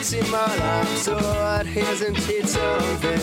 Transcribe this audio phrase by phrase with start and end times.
[0.00, 3.20] Maximal absurd, hier sind Tietze und Will.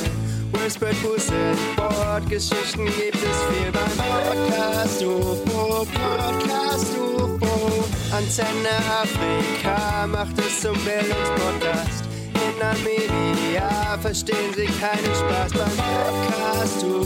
[0.61, 7.83] Whispered Puzzle, Bordgeschichten gibt es viel beim Podcast UFO, Podcast UFO.
[8.15, 12.03] Antenne Afrika macht es zum Bildungspodcast.
[12.35, 16.96] In Namibia verstehen sie keinen Spaß beim Podcast UFO,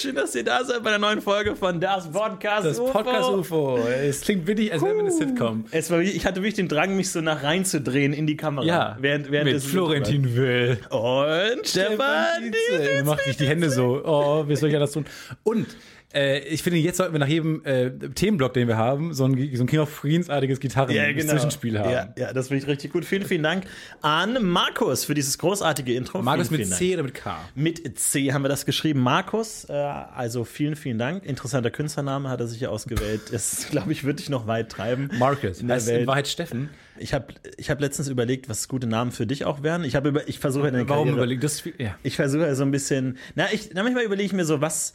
[0.00, 2.90] Schön, dass ihr da seid bei der neuen Folge von Das Podcast Das UFO.
[2.90, 3.76] Podcast UFO.
[3.76, 5.66] Es klingt wirklich, als wäre eine Sitcom.
[5.72, 8.64] Es war, ich hatte wirklich den Drang, mich so nach reinzudrehen in die Kamera.
[8.64, 10.78] Ja, während, während mit Florentin Will.
[10.88, 12.44] und Stefan.
[12.44, 13.04] Dietze.
[13.04, 14.00] Macht sich die Hände so.
[14.02, 15.04] Oh, wie soll ich ja das tun?
[15.42, 15.66] Und
[16.12, 19.54] äh, ich finde, jetzt sollten wir nach jedem äh, Themenblock, den wir haben, so ein,
[19.54, 21.90] so ein King of Queens-artiges Gitarren-Zwischenspiel haben.
[21.90, 23.04] Ja, ja, das finde ich richtig gut.
[23.04, 23.64] Vielen, vielen Dank
[24.02, 26.20] an Markus für dieses großartige Intro.
[26.22, 27.38] Markus vielen, mit vielen C oder mit K?
[27.54, 29.00] Mit C haben wir das geschrieben.
[29.00, 31.24] Markus, äh, also vielen, vielen Dank.
[31.24, 33.20] Interessanter Künstlername hat er sich hier ausgewählt.
[33.30, 35.10] Das, glaube ich, würde ich noch weit treiben.
[35.18, 35.60] Marcus.
[35.60, 36.00] In der heißt Welt.
[36.02, 36.70] in Wahrheit Steffen.
[36.98, 37.26] Ich habe
[37.56, 39.84] ich hab letztens überlegt, was gute Namen für dich auch wären.
[39.84, 41.62] Ich habe über, ich versuche deine Warum Karriere, überlegt das?
[41.78, 41.96] Ja.
[42.02, 44.92] Ich versuche ja so ein bisschen, na, ich, na manchmal überlege ich mir so, was,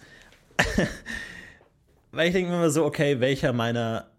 [2.11, 4.11] weil ich denke mir immer so, okay, welcher meiner,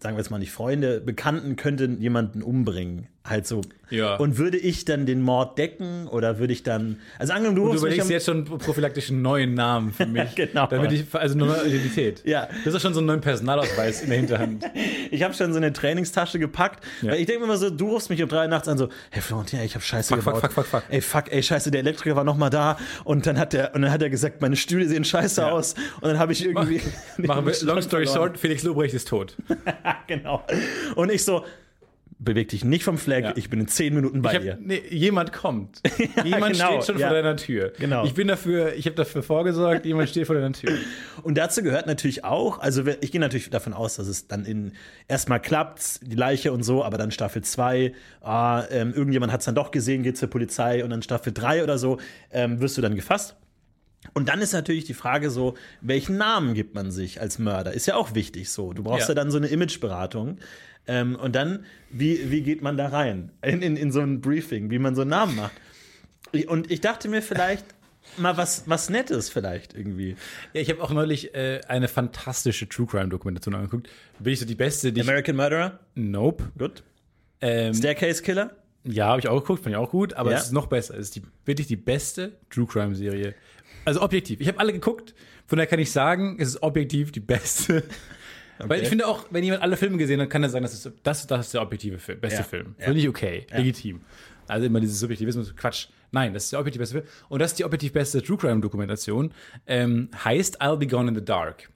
[0.00, 3.60] sagen wir jetzt mal nicht Freunde, Bekannten könnte jemanden umbringen, halt so.
[3.88, 4.16] Ja.
[4.16, 7.68] Und würde ich dann den Mord decken oder würde ich dann, also angenommen, du, Du
[7.68, 10.34] rufst mich überlegst jetzt schon prophylaktisch einen neuen Namen für mich.
[10.34, 10.66] Genau.
[10.66, 12.22] Damit ich, also eine neue Identität.
[12.24, 12.48] Ja.
[12.64, 14.64] Das ist schon so ein neuen Personalausweis in der Hinterhand.
[15.12, 17.12] ich habe schon so eine Trainingstasche gepackt, Ja.
[17.12, 18.88] weil ich denke mir immer so, du rufst mich um drei Uhr nachts an so,
[19.10, 20.52] hey Florentin, ich habe Scheiße Fuck, fuck, gebaut.
[20.52, 20.82] fuck, fuck, fuck.
[20.92, 23.82] Ey, fuck, ey, Scheiße, der Elektriker war noch mal da und dann hat der und
[23.82, 25.52] dann hat er gesagt, meine Stühle sehen scheiße Ja.
[25.52, 26.80] aus und dann habe ich irgendwie
[27.18, 28.30] Machen wir, long story verloren.
[28.30, 29.36] short, Felix Lobrecht ist tot.
[30.08, 30.42] genau.
[30.96, 31.44] Und ich so,
[32.18, 33.32] beweg dich nicht vom Fleck, Ja.
[33.36, 34.52] ich bin in zehn Minuten bei Ich dir.
[34.52, 35.80] hab, nee, jemand kommt.
[36.24, 37.08] jemand genau, steht schon ja.
[37.08, 37.72] vor deiner Tür.
[37.78, 38.04] Genau.
[38.06, 40.72] Ich bin dafür, ich habe dafür vorgesorgt, jemand steht vor deiner Tür.
[41.22, 44.72] Und dazu gehört natürlich auch, also ich gehe natürlich davon aus, dass es dann in
[45.08, 47.92] erstmal klappt, die Leiche und so, aber dann Staffel 2,
[48.22, 51.62] ah, ähm, irgendjemand hat es dann doch gesehen, geht zur Polizei und dann Staffel 3
[51.64, 51.98] oder so,
[52.30, 53.36] ähm, wirst du dann gefasst.
[54.14, 57.72] Und dann ist natürlich die Frage so, welchen Namen gibt man sich als Mörder?
[57.72, 58.72] Ist ja auch wichtig so.
[58.72, 59.14] Du brauchst ja, Ja.
[59.14, 60.38] dann so eine Imageberatung.
[60.88, 63.32] Ähm, und dann, wie, wie geht man da rein?
[63.42, 65.52] In, in, in so ein Briefing, wie man so einen Namen macht.
[66.48, 67.64] Und ich dachte mir vielleicht
[68.18, 70.16] mal was, was Nettes vielleicht irgendwie.
[70.52, 73.88] Ja, ich habe auch neulich äh, eine fantastische True Crime Dokumentation angeguckt.
[74.18, 75.80] Bin ich so die beste, die American Murderer?
[75.94, 76.44] Nope.
[76.58, 76.82] Gut.
[77.40, 78.52] Ähm, Staircase Killer?
[78.84, 80.38] Ja, habe ich auch geguckt, fand ich auch gut, aber Ja?
[80.38, 80.94] es ist noch besser.
[80.94, 83.34] Es ist die, wirklich die beste True Crime Serie.
[83.84, 84.40] Also objektiv.
[84.40, 85.14] Ich habe alle geguckt,
[85.46, 87.82] von daher kann ich sagen, es ist objektiv die beste.
[88.58, 90.90] Weil ich finde auch, wenn jemand alle Filme gesehen hat, kann er sagen, das ist,
[91.02, 92.44] das, das ist der objektive Film, beste Ja.
[92.44, 92.74] Film.
[92.78, 92.86] Ja.
[92.86, 94.00] Finde ich okay, legitim.
[94.48, 95.88] Also immer dieses Subjektivismus, Quatsch.
[96.12, 97.12] Nein, das ist der objektiv beste Film.
[97.28, 99.32] Und das ist die objektiv beste True Crime Dokumentation.
[99.66, 101.68] Ähm, heißt I'll Be Gone in the Dark.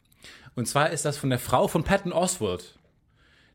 [0.54, 2.78] Und zwar ist das von der Frau von Patton Oswalt.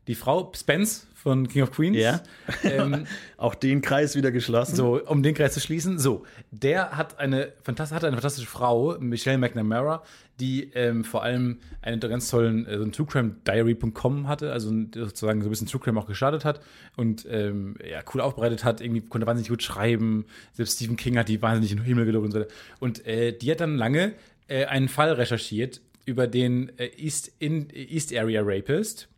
[0.06, 1.96] Die Frau Spence von King of Queens.
[1.96, 2.20] Ja.
[2.62, 3.04] Ähm,
[3.36, 4.76] Auch den Kreis wieder geschlossen.
[4.76, 5.98] so, um den Kreis zu schließen.
[5.98, 10.04] So, der hat eine, fantas hat eine fantastische Frau, Michelle McNamara,
[10.38, 15.48] die ähm, vor allem einen ganz tollen äh, so ein TrueCrimeDiary.com hatte, also sozusagen so
[15.48, 16.60] ein bisschen True Crime auch gestartet hat
[16.96, 20.26] und ähm, ja, cool aufbereitet hat, irgendwie konnte wahnsinnig gut schreiben.
[20.52, 22.50] Selbst Stephen King hat die wahnsinnig in den Himmel gelobt und so weiter.
[22.78, 24.12] Und äh, die hat dann lange
[24.46, 29.08] äh, einen Fall recherchiert über den äh, East, in, East Area Rapist.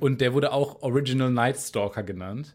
[0.00, 2.54] Und der wurde auch Original Night Stalker genannt.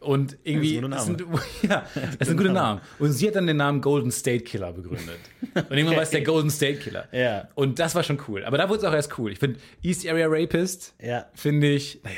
[0.00, 1.86] Und irgendwie, Das ist ein guter sind, ja,
[2.18, 2.80] das sind gute Namen.
[2.98, 5.18] Und sie hat dann den Namen Golden State Killer begründet.
[5.54, 7.08] Und irgendwann war es der Golden State Killer.
[7.12, 7.48] Ja.
[7.54, 8.44] Und das war schon cool.
[8.44, 9.32] Aber da wurde es auch erst cool.
[9.32, 11.26] Ich finde, East Area Rapist, Ja.
[11.34, 12.16] finde ich, naja,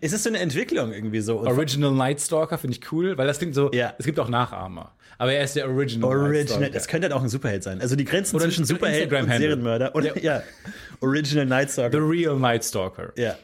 [0.00, 1.40] Es ist so eine Entwicklung irgendwie so.
[1.40, 3.94] Original Night Stalker finde ich cool, weil das klingt so, Ja.
[3.98, 4.94] es gibt auch Nachahmer.
[5.22, 7.80] Aber er ist der Original, Original, das könnte halt auch ein Superheld sein.
[7.80, 9.28] Also die Grenzen Oder zwischen ein Superheld und.
[9.28, 9.94] Serienmörder.
[9.94, 10.42] Oder, ja.
[11.00, 11.98] Original Night The Stalker.
[12.00, 13.12] Real Night Stalker.
[13.16, 13.36] Ja.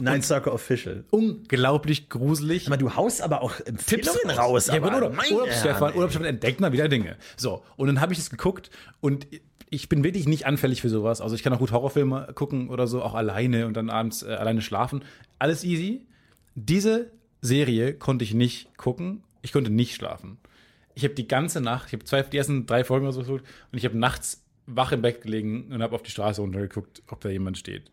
[0.00, 1.04] Night Stalker Official.
[1.10, 2.66] Unglaublich gruselig.
[2.66, 4.66] Aber du haust aber auch Empfehlungen raus.
[4.66, 5.96] Ja, aber Urlaub, meine Urlaubsstefan, Herren, ey.
[5.96, 7.14] Urlaubsstefan entdeckt mal wieder Dinge.
[7.36, 8.70] So, und dann habe ich es geguckt
[9.00, 9.28] und
[9.70, 11.20] ich bin wirklich nicht anfällig für sowas.
[11.20, 14.30] Also ich kann auch gut Horrorfilme gucken oder so, auch alleine und dann abends äh,
[14.32, 15.04] alleine schlafen.
[15.38, 16.04] Alles easy.
[16.56, 19.22] Diese Serie konnte ich nicht gucken.
[19.42, 20.38] Ich konnte nicht schlafen.
[20.94, 23.44] Ich habe die ganze Nacht, ich habe zwei, die ersten drei Folgen oder so geguckt
[23.70, 27.20] und ich habe nachts wach im Bett gelegen und habe auf die Straße runtergeguckt, ob
[27.20, 27.90] da jemand steht.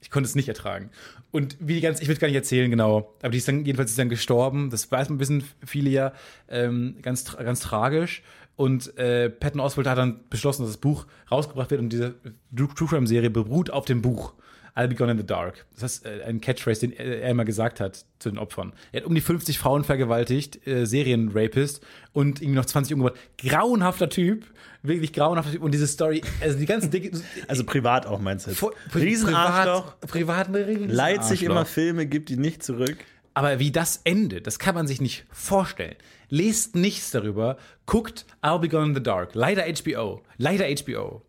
[0.00, 0.90] Ich konnte es nicht ertragen.
[1.30, 3.90] Und wie die ganze, ich will gar nicht erzählen genau, aber die ist dann, jedenfalls
[3.90, 4.68] ist dann gestorben.
[4.68, 6.12] Das weiß man ein viele ja,
[6.48, 8.22] ähm, ganz, ganz tragisch.
[8.56, 12.16] Und äh, Patton Oswalt hat dann beschlossen, dass das Buch rausgebracht wird und diese
[12.54, 14.34] True Crime Serie beruht auf dem Buch.
[14.74, 15.66] I'll be gone in the dark.
[15.78, 18.72] Das ist äh, ein Catchphrase, den er, er immer gesagt hat zu den Opfern.
[18.92, 23.20] Er hat um die 50 Frauen vergewaltigt, äh, Serienrapist und irgendwie noch 20 umgebracht.
[23.38, 24.46] Grauenhafter Typ,
[24.82, 25.62] wirklich grauenhafter Typ.
[25.62, 27.10] Und diese Story, also die ganzen Dicke,
[27.48, 28.64] Also privat auch meinst du jetzt.
[28.94, 30.00] Riesenarschloch.
[30.00, 32.96] Privat, privat ein riesen Leiht sich immer Filme, gibt die nicht zurück.
[33.34, 35.96] Aber wie das endet, das kann man sich nicht vorstellen.
[36.28, 37.56] Lest nichts darüber.
[37.86, 39.34] Guckt I'll Be Gone in the Dark.
[39.34, 40.22] Leider HBO.
[40.38, 41.22] Leider HBO.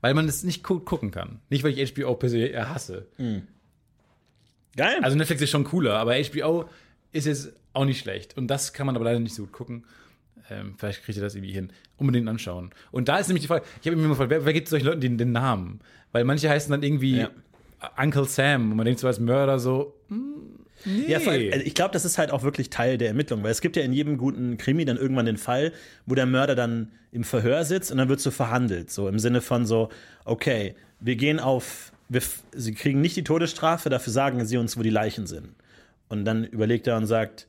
[0.00, 1.40] Weil man es nicht gu gucken kann.
[1.50, 3.06] Nicht, weil ich HBO per se hasse.
[4.76, 4.98] Geil.
[5.02, 6.68] Also Netflix ist schon cooler, aber HBO
[7.12, 8.36] ist jetzt auch nicht schlecht.
[8.36, 9.84] Und das kann man aber leider nicht so gut gucken.
[10.48, 11.72] Ähm, vielleicht kriegt ihr das irgendwie hin.
[11.96, 12.70] Unbedingt anschauen.
[12.90, 14.86] Und da ist nämlich die Frage, ich habe mir immer gefragt, wer, wer gibt solchen
[14.86, 15.80] Leuten den, den Namen?
[16.12, 17.30] Weil manche heißen dann irgendwie Ja.
[17.96, 21.10] Uncle Sam und man denkt so als Mörder so, hm, nee.
[21.10, 23.60] Ja, allem, also ich glaube, das ist halt auch wirklich Teil der Ermittlung, weil es
[23.60, 25.72] gibt ja in jedem guten Krimi dann irgendwann den Fall,
[26.06, 29.40] wo der Mörder dann im Verhör sitzt und dann wird so verhandelt, so im Sinne
[29.40, 29.88] von so,
[30.24, 32.22] okay, wir gehen auf, wir,
[32.52, 35.54] sie kriegen nicht die Todesstrafe, dafür sagen sie uns, wo die Leichen sind.
[36.08, 37.46] Und dann überlegt er und sagt,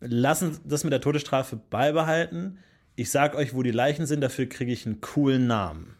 [0.00, 2.58] lassen das mit der Todesstrafe beibehalten.
[2.96, 5.94] Ich sag euch, wo die Leichen sind, dafür kriege ich einen coolen Namen.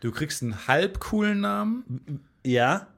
[0.00, 2.20] Du kriegst einen halb coolen Namen.
[2.44, 2.88] Ja,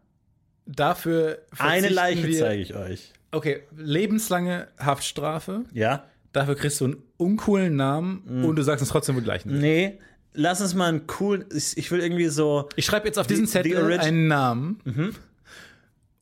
[0.71, 3.13] Dafür eine Leiche zeige ich euch.
[3.31, 5.65] Okay, lebenslange Haftstrafe.
[5.73, 6.05] Ja?
[6.33, 8.45] Dafür kriegst du einen uncoolen Namen Mhm.
[8.45, 9.59] und du sagst uns trotzdem, die gleichen.
[9.59, 9.99] Nee,
[10.35, 13.47] lass uns mal einen coolen, ich, ich will irgendwie so, Ich schreibe jetzt auf diesen
[13.47, 14.81] Die- Zettel einen Namen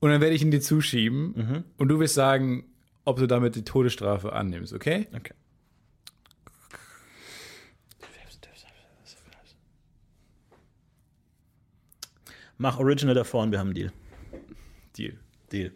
[0.00, 2.66] und dann werde ich ihn dir zuschieben und du wirst sagen,
[3.04, 5.08] ob du damit die Todesstrafe annimmst, okay?
[5.14, 5.34] Okay.
[12.58, 13.92] Mach Original davor und wir haben einen Deal.
[14.98, 15.14] Deal.
[15.52, 15.72] Deal.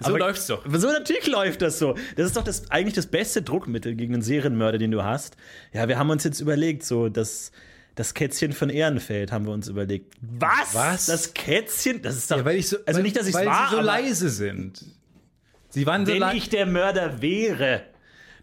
[0.00, 0.64] So läuft's doch.
[0.72, 1.94] So natürlich läuft das so.
[2.16, 5.36] Das ist doch das, eigentlich das beste Druckmittel gegen einen Serienmörder, den du hast.
[5.72, 7.52] Ja, wir haben uns jetzt überlegt, so das,
[7.94, 10.14] das Kätzchen von Ehrenfeld haben wir uns überlegt.
[10.20, 10.74] Was?
[10.74, 11.06] Was?
[11.06, 12.00] Das Kätzchen?
[12.02, 12.38] Das ist doch.
[12.38, 14.30] Ja, weil ich so, also weil, nicht, dass ich weil war, sie so aber leise
[14.30, 14.84] sind.
[15.68, 17.82] Sie waren so wenn ich der Mörder wäre,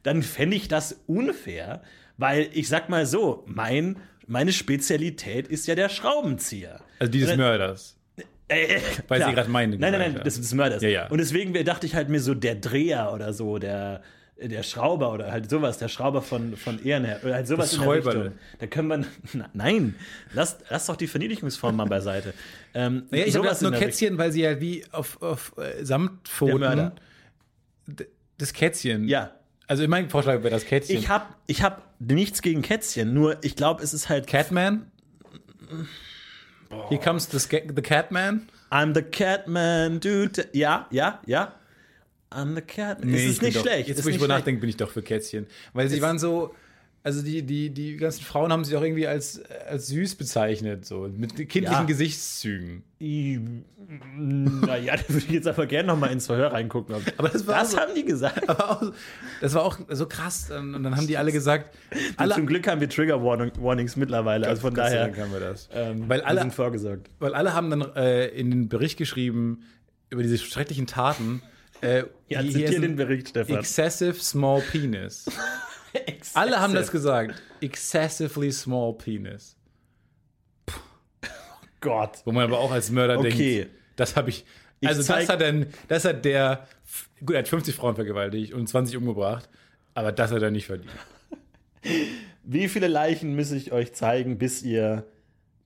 [0.03, 1.81] dann fände ich das unfair,
[2.17, 6.81] weil ich sag mal so, mein, meine Spezialität ist ja der Schraubenzieher.
[6.99, 7.97] Also die des Und- Mörders.
[8.47, 9.29] Äh, Weil klar.
[9.29, 10.09] Sie gerade meinen, Nein, nein, ja.
[10.09, 10.81] nein, das ist Mörders.
[10.81, 11.07] Ja, ja.
[11.07, 14.01] Und deswegen dachte ich halt mir so, der Dreher oder so, der,
[14.41, 17.85] der Schrauber oder halt sowas, der Schrauber von, von Ehrenherr oder halt sowas Das in
[17.85, 18.05] der.
[18.05, 18.31] Richtung.
[18.59, 19.95] Da können wir, na, nein,
[20.33, 22.33] lass, lass doch die Verniedlichungsform mal beiseite.
[22.73, 26.91] Ähm, Naja, ich habe das nur Kätzchen, weil sie ja wie auf, auf äh, Samtpfoten.
[28.37, 29.07] Das Kätzchen.
[29.07, 29.31] Ja.
[29.67, 30.97] Also mein Vorschlag wäre das Kätzchen.
[30.97, 34.91] Ich habe ich hab nichts gegen Kätzchen, nur ich glaube, es ist halt Catman?
[36.89, 37.39] Here comes the,
[37.73, 38.49] the Catman.
[38.71, 40.47] I'm the Catman, dude.
[40.53, 41.53] Ja, ja, ja.
[42.31, 43.03] I'm the cat.
[43.03, 43.87] Nee, es ist nicht doch, schlecht.
[43.87, 45.45] Jetzt, wo ich drüber nachdenke, bin ich doch für Kätzchen.
[45.73, 46.55] Weil sie waren so,
[47.03, 51.09] also die, die, die ganzen Frauen haben sich auch irgendwie als, als süß bezeichnet, so
[51.15, 51.83] mit kindlichen Ja.
[51.83, 52.83] Gesichtszügen.
[54.17, 56.95] Naja, da würde ich jetzt aber gerne noch mal ins Verhör reingucken.
[57.17, 58.47] Aber das das so- haben die gesagt.
[58.49, 58.93] Auch,
[59.41, 60.49] das war auch so krass.
[60.51, 61.75] Und dann haben die alle gesagt,
[62.17, 64.47] alle, Zum Glück haben wir Trigger Warning, Warnings mittlerweile.
[64.47, 65.67] Also von daher haben wir das.
[65.73, 67.09] ähm, Weil alle- sind vorgesorgt.
[67.19, 69.63] Weil alle haben dann äh, in den Bericht geschrieben
[70.09, 71.41] über diese schrecklichen Taten.
[71.81, 73.57] Äh, Ja, heißen den Bericht, Stefan.
[73.57, 75.25] Excessive small penis.
[76.33, 77.41] Alle haben das gesagt.
[77.61, 79.55] Excessively small penis.
[81.81, 82.21] Gott.
[82.25, 83.61] Wo man aber auch als Mörder Okay.
[83.63, 84.45] denkt, das habe ich.
[84.79, 86.67] Ich Also das hat dann, das hat der,
[87.19, 89.49] gut, er hat 50 Frauen vergewaltigt und 20 umgebracht,
[89.93, 90.91] aber das hat er nicht verdient.
[92.43, 95.05] Wie viele Leichen muss ich euch zeigen, bis ihr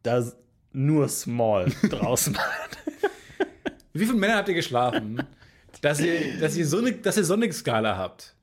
[0.03, 0.24] da
[0.72, 2.77] nur small draus macht?
[3.93, 5.24] Wie viele Männer habt ihr geschlafen,
[5.81, 8.36] dass ihr, dass ihr so eine, dass ihr so eine Skala habt?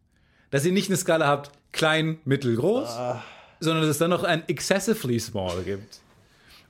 [0.55, 2.89] Dass ihr nicht eine Skala habt, klein, mittel, groß,
[3.59, 5.99] sondern dass es dann noch ein excessively small gibt.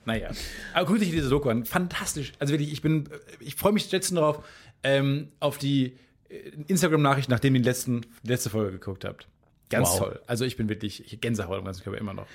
[0.05, 0.31] Naja.
[0.73, 1.65] Aber guckt euch diese Doku an.
[1.65, 2.33] Fantastisch.
[2.39, 3.07] Also wirklich, ich bin,
[3.39, 4.43] ich freue mich jetzt darauf,
[4.81, 5.97] ähm, auf die
[6.29, 6.37] äh,
[6.67, 9.27] Instagram-Nachricht, nachdem ihr die, letzten, die letzte Folge geguckt habt.
[9.69, 9.99] Ganz Wow.
[9.99, 10.21] toll.
[10.25, 12.25] Also ich bin wirklich, ich Gänsehaut am ganzen Körper immer noch.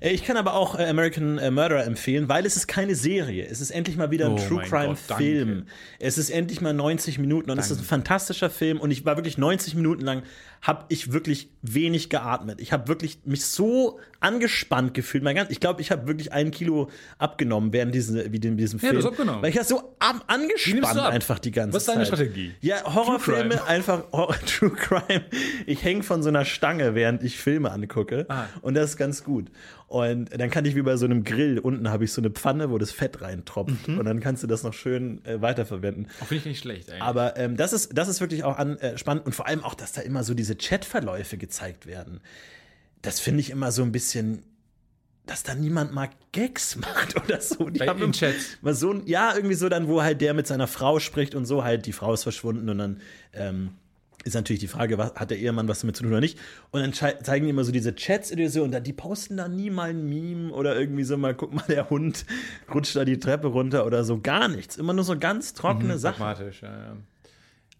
[0.00, 3.46] Äh, Ich kann aber auch äh, American äh, Murderer empfehlen, weil es ist keine Serie.
[3.46, 5.22] Es ist endlich mal wieder ein Oh True Crime Gott, danke.
[5.24, 5.66] Film.
[5.98, 9.16] Es ist endlich mal 90 Minuten und es ist ein fantastischer Film und ich war
[9.16, 10.22] wirklich 90 Minuten lang
[10.60, 12.60] habe ich wirklich wenig geatmet.
[12.60, 15.22] Ich habe wirklich mich so angespannt gefühlt.
[15.22, 18.80] Mein ganz, ich glaube, ich habe wirklich ein Kilo abgenommen während diesem, wie in diesem
[18.80, 18.92] Ja, Film.
[19.00, 19.40] du hast abgenommen.
[19.42, 19.94] Weil ich war so
[20.26, 21.12] angespannt ab?
[21.12, 22.08] einfach die ganze Was ist deine Zeit.
[22.08, 22.54] Strategie?
[22.60, 25.24] Ja, Horrorfilme einfach Horror, True Crime.
[25.66, 28.26] Ich hänge von so einer Stange, während ich Filme angucke.
[28.28, 28.46] Ah.
[28.60, 29.52] Und das ist ganz gut.
[29.88, 32.70] Und dann kann ich wie bei so einem Grill, unten habe ich so eine Pfanne,
[32.70, 33.88] wo das Fett reintropft.
[33.88, 33.98] Mhm.
[33.98, 36.08] Und dann kannst du das noch schön äh, weiterverwenden.
[36.20, 37.02] Auch finde ich nicht schlecht, eigentlich.
[37.02, 39.24] Aber ähm, das, ist, das ist wirklich auch an, äh, spannend.
[39.24, 42.20] Und vor allem auch, dass da immer so diese Chatverläufe gezeigt werden.
[43.00, 44.42] Das finde ich immer so ein bisschen,
[45.24, 47.70] dass da niemand mal Gags macht oder so.
[47.70, 48.58] Die Bei- im- Chats.
[48.60, 51.46] Mal so, ein- ja, irgendwie so dann, wo halt der mit seiner Frau spricht und
[51.46, 53.00] so halt, die Frau ist verschwunden und dann
[53.32, 53.70] ähm,
[54.28, 56.38] ist natürlich die Frage, was, hat der Ehemann was damit zu tun oder nicht?
[56.70, 59.48] Und dann zeigen die immer so diese Chats oder so und dann, die posten da
[59.48, 62.24] nie mal ein Meme oder irgendwie so mal, guck mal, der Hund
[62.74, 64.76] rutscht da die Treppe runter oder so, gar nichts.
[64.76, 66.18] Immer nur so ganz trockene Sachen.
[66.18, 66.96] Pragmatisch, ja, ja.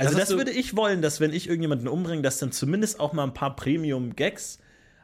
[0.00, 3.12] Also Das das, würde ich wollen, dass wenn ich irgendjemanden umbringe, dass dann zumindest auch
[3.12, 4.58] mal ein paar Premium-Gags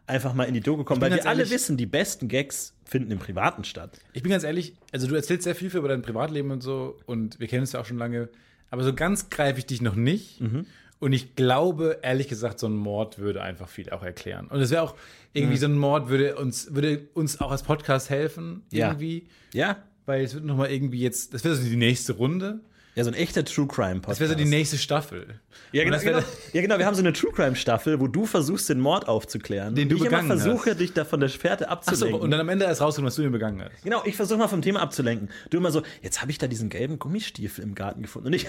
[0.06, 3.10] einfach mal in die Doku kommen, weil wir alle ehrlich- wissen, die besten Gags finden
[3.10, 3.98] im Privaten statt.
[4.12, 7.40] Ich bin ganz ehrlich, also du erzählst sehr viel über dein Privatleben und so und
[7.40, 8.28] wir kennen uns ja auch schon lange,
[8.70, 10.40] aber so ganz greife ich dich noch nicht.
[10.40, 10.66] Mhm.
[11.04, 14.46] Und ich glaube, ehrlich gesagt, so ein Mord würde einfach viel auch erklären.
[14.46, 14.94] Und es wäre auch
[15.34, 18.88] irgendwie so ein Mord würde uns, würde uns auch als Podcast helfen, Ja.
[18.88, 19.26] irgendwie.
[19.52, 19.82] Ja?
[20.06, 22.60] Weil es wird nochmal irgendwie jetzt, das wäre so die nächste Runde.
[22.94, 24.12] Ja, so ein echter True Crime Podcast.
[24.12, 25.40] Das wäre so die nächste Staffel.
[25.72, 26.18] Ja, genau, genau.
[26.52, 26.78] ja, genau.
[26.78, 29.74] Wir haben so eine True Crime Staffel, wo du versuchst, den Mord aufzuklären.
[29.74, 32.20] Den du ich immer begangen versuche, dich da von der Fährte abzulenken.
[32.20, 33.82] und dann am Ende erst rauskommen, was du ihn begangen hast.
[33.82, 35.28] Genau, ich versuche mal vom Thema abzulenken.
[35.50, 38.28] Du immer so, jetzt habe ich da diesen gelben Gummistiefel im Garten gefunden.
[38.28, 38.46] Und ich,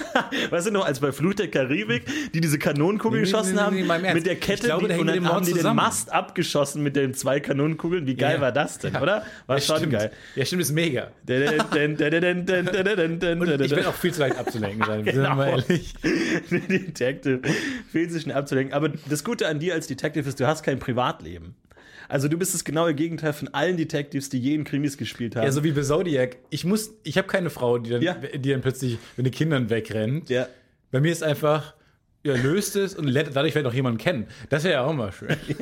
[0.49, 3.87] weißt du noch, als bei Flut der Karibik, die diese Kanonenkugel Nee, geschossen nee, nee,
[3.87, 5.75] haben, mit der Kette, glaube, die, und dann haben die den.
[5.75, 8.05] Mast abgeschossen mit den zwei Kanonenkugeln.
[8.07, 8.41] Wie geil Ja.
[8.41, 9.25] war das denn, oder?
[9.47, 9.93] War Ja, schon stimmt.
[9.93, 10.11] geil.
[10.35, 11.11] Ja, stimmt, ist mega.
[11.27, 15.35] Und ich bin auch viel zu leicht abzulenken sein, sind wir Genau.
[15.35, 15.93] mal ehrlich.
[16.95, 17.41] Detective.
[17.91, 18.73] Viel zu schnell abzulenken.
[18.73, 21.55] Aber das Gute an dir als Detective ist, du hast kein Privatleben.
[22.07, 25.45] Also du bist das genaue Gegenteil von allen Detectives, die je in Krimis gespielt haben.
[25.45, 26.37] Ja, so wie bei Zodiac.
[26.51, 28.13] Ich muss, ich habe keine Frau, die dann, Ja.
[28.13, 30.29] die dann plötzlich mit den Kindern wegrennt.
[30.29, 30.47] ja.
[30.91, 31.73] Bei mir ist einfach,
[32.23, 34.27] ja, löst es und dadurch wird auch jemanden kennen.
[34.49, 35.35] Das wäre ja auch mal schön.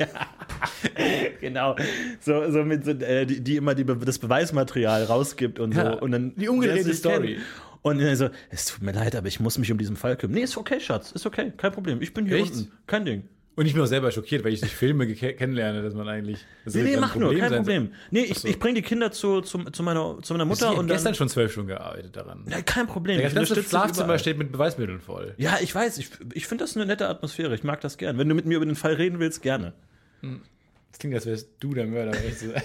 [1.40, 1.76] Genau.
[2.20, 6.00] So, so mit, so, äh, die, die immer die, das Beweismaterial rausgibt und Ja, so.
[6.00, 7.34] Und dann die umgedrehte sich Story.
[7.34, 7.44] kennt.
[7.84, 10.36] Und dann so, es tut mir leid, aber ich muss mich um diesen Fall kümmern.
[10.36, 12.00] Nee, ist okay, Schatz, ist okay, kein Problem.
[12.00, 12.54] Ich bin hier Echt?
[12.54, 13.28] unten, kein Ding.
[13.56, 16.46] Und ich bin auch selber schockiert, weil ich durch Filme kennenlerne, dass man eigentlich.
[16.64, 17.52] Das Nee, nee, mach nur, kein.
[17.52, 17.90] Problem.
[18.10, 18.48] Nee, ich, so.
[18.48, 21.14] ich bringe die Kinder zu, zu, zu, meiner, zu meiner Ich Mutter habe und gestern
[21.14, 22.46] schon zwölf Stunden gearbeitet daran.
[22.48, 23.20] Ja, kein Problem.
[23.20, 25.34] Ich ganze Schlafzimmer steht mit Beweismitteln voll.
[25.36, 27.54] Ja, ich weiß, ich, ich finde das eine nette Atmosphäre.
[27.54, 28.16] Ich mag das gern.
[28.16, 29.74] Wenn du mit mir über den Fall reden willst, gerne.
[30.22, 32.62] Das klingt, als wärst du der Mörder, um ehrlich zu sein.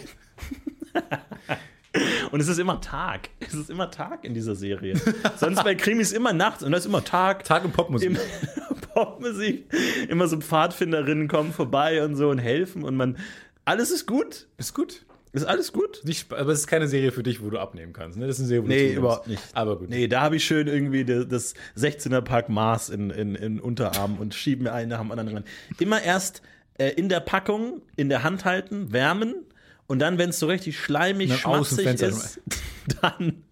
[2.32, 3.30] Und es ist immer Tag.
[3.40, 5.00] Es ist immer Tag in dieser Serie.
[5.38, 7.44] Sonst bei Krimis immer nachts und da ist immer Tag.
[7.44, 8.10] Tag und Popmusik.
[8.12, 8.18] Im
[8.94, 9.66] Popmusik.
[10.08, 13.18] Immer so Pfadfinderinnen kommen vorbei und so und helfen und man.
[13.66, 14.48] Alles ist gut.
[14.58, 15.06] Ist gut.
[15.32, 16.02] Ist alles gut?
[16.06, 18.18] Nicht, aber es ist keine Serie für dich, wo du abnehmen kannst.
[18.18, 18.26] Ne?
[18.26, 18.98] Das ist eine Serie, wo du Nee, zunimmst.
[18.98, 19.44] überhaupt nicht.
[19.54, 19.90] Aber gut.
[19.90, 24.34] Nee, da habe ich schön irgendwie das 16er Pack Mars in, in, in Unterarm und
[24.34, 25.44] schiebe mir einen nach dem anderen ran.
[25.80, 26.42] Immer erst
[26.80, 29.36] äh, in der Packung, in der Hand halten, wärmen
[29.90, 32.40] und dann, wenn es so richtig schleimig, schmatzig ist,
[33.02, 33.44] dann,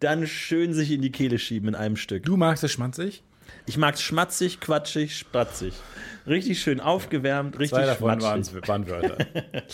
[0.00, 2.24] dann schön sich in die Kehle schieben in einem Stück.
[2.24, 3.22] Du magst es schmanzig?
[3.64, 5.72] Ich mag's schmatzig, quatschig, spatzig.
[6.26, 8.68] Richtig schön aufgewärmt, richtig Zwei davon waren, schmatschig.
[8.68, 9.16] waren Wörter.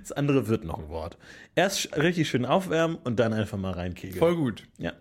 [0.00, 1.18] Das andere wird noch ein Wort.
[1.54, 4.18] Erst richtig schön aufwärmen und dann einfach mal reinkegeln.
[4.18, 4.64] Voll gut.
[4.78, 4.94] Ja.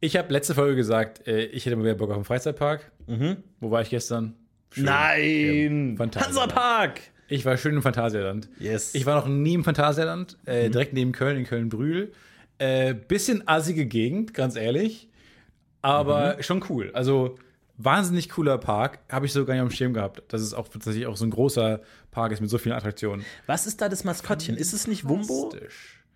[0.00, 2.90] Ich habe letzte Folge gesagt, äh, ich hätte mal wieder Bock auf einen Freizeitpark.
[3.60, 4.34] Wo war ich gestern?
[4.70, 4.84] Schön.
[4.84, 5.94] Nein!
[5.98, 6.54] Phantasialand.
[6.54, 7.00] Hansapark!
[7.28, 8.48] Ich war schön im Phantasialand.
[8.58, 8.94] Yes.
[8.94, 12.12] Ich war noch nie im Phantasialand, äh, direkt neben Köln, in Köln-Brühl.
[12.58, 15.08] Äh, bisschen assige Gegend, ganz ehrlich.
[15.82, 16.90] Aber schon cool.
[16.94, 17.36] Also
[17.76, 19.00] wahnsinnig cooler Park.
[19.10, 20.22] Habe ich so gar nicht auf dem Schirm gehabt.
[20.32, 23.24] Dass es auch tatsächlich auch so ein großer Park ist mit so vielen Attraktionen.
[23.46, 24.56] Was ist da das Maskottchen?
[24.56, 25.54] Ist es nicht Wumbo?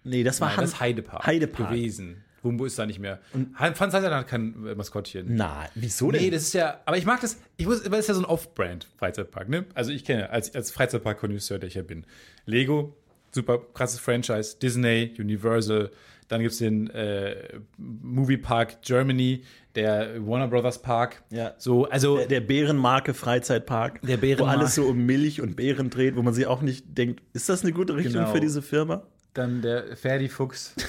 [0.05, 1.71] Nee, das war Nein, Han- das ist Heidepark, Heidepark.
[1.71, 2.25] gewesen.
[2.42, 3.18] Wumbo ist da nicht mehr.
[3.33, 5.26] Und Phantasialand hat kein äh, Maskottchen.
[5.30, 6.23] Na, wieso denn?
[6.23, 8.21] Nee, das ist ja, aber ich mag das, ich muss, weil es ist ja so
[8.21, 9.64] ein Off-Brand-Freizeitpark, ne?
[9.75, 12.04] Also ich kenne, als, als Freizeitpark-Konnoisseur, der ich ja bin.
[12.47, 12.97] Lego,
[13.33, 15.90] super krasses Franchise, Disney, Universal,
[16.28, 19.42] dann gibt es den äh, Moviepark Germany,
[19.75, 21.23] der Warner Brothers Park.
[21.30, 21.54] Ja.
[21.59, 24.00] So, also der, der Bärenmarke Freizeitpark.
[24.02, 24.57] Der Bärenmarke.
[24.59, 27.49] Wo alles so um Milch und Beeren dreht, wo man sich auch nicht denkt, ist
[27.49, 28.33] das eine gute Richtung Genau.
[28.33, 29.07] für diese Firma?
[29.38, 30.75] Dann der Ferdi Fuchs.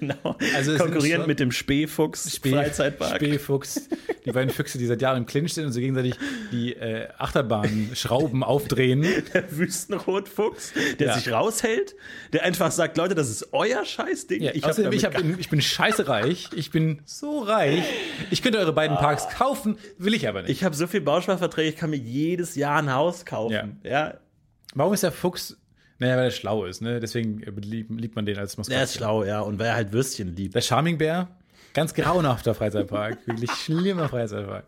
[0.00, 0.34] Genau.
[0.54, 3.16] Also Konkurrierend mit dem Spähfuchs Spee- Freizeitpark.
[3.16, 3.86] Spähfuchs.
[4.24, 6.14] Die beiden Füchse, die seit Jahren im Clinch sind und so gegenseitig
[6.52, 9.02] die äh, Achterbahnschrauben aufdrehen.
[9.34, 11.14] der Wüstenrotfuchs, der Ja.
[11.18, 11.94] sich raushält,
[12.32, 14.42] der einfach sagt, Leute, das ist euer Scheißding.
[14.42, 16.48] Ja, ich außerdem, ich, hab, ich bin scheiße reich.
[16.56, 17.84] Ich bin so reich.
[18.30, 20.50] Ich könnte eure beiden Parks kaufen, will ich aber nicht.
[20.50, 23.80] ich habe so viel Bausparverträge, ich kann mir jedes Jahr ein Haus kaufen.
[23.82, 24.14] Ja,
[24.74, 25.58] Warum ist der Fuchs?
[25.98, 27.00] Naja, weil er schlau ist, ne?
[27.00, 28.76] Deswegen äh, liebt, man den als Maskottchen.
[28.76, 29.40] der ist schlau, ja.
[29.40, 30.54] Und weil er halt Würstchen liebt.
[30.54, 31.28] Der Charmingbär,
[31.72, 33.18] ganz grauenhafter Freizeitpark.
[33.26, 34.64] Wirklich schlimmer Freizeitpark.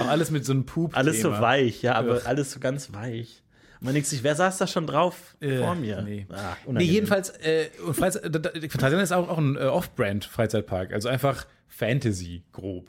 [0.00, 0.96] Auch alles mit so einem Pup.
[0.96, 2.22] Alles so weich, ja, aber Ugh.
[2.26, 3.42] alles so ganz weich.
[3.80, 6.02] Und man denkt sich, wer saß da schon drauf vor mir?
[6.02, 6.26] Nee.
[6.30, 10.92] Ah, nee, jedenfalls, äh, Phantasialand ist auch, auch ein äh, Off-Brand-Freizeitpark.
[10.92, 12.88] Also einfach Fantasy, grob.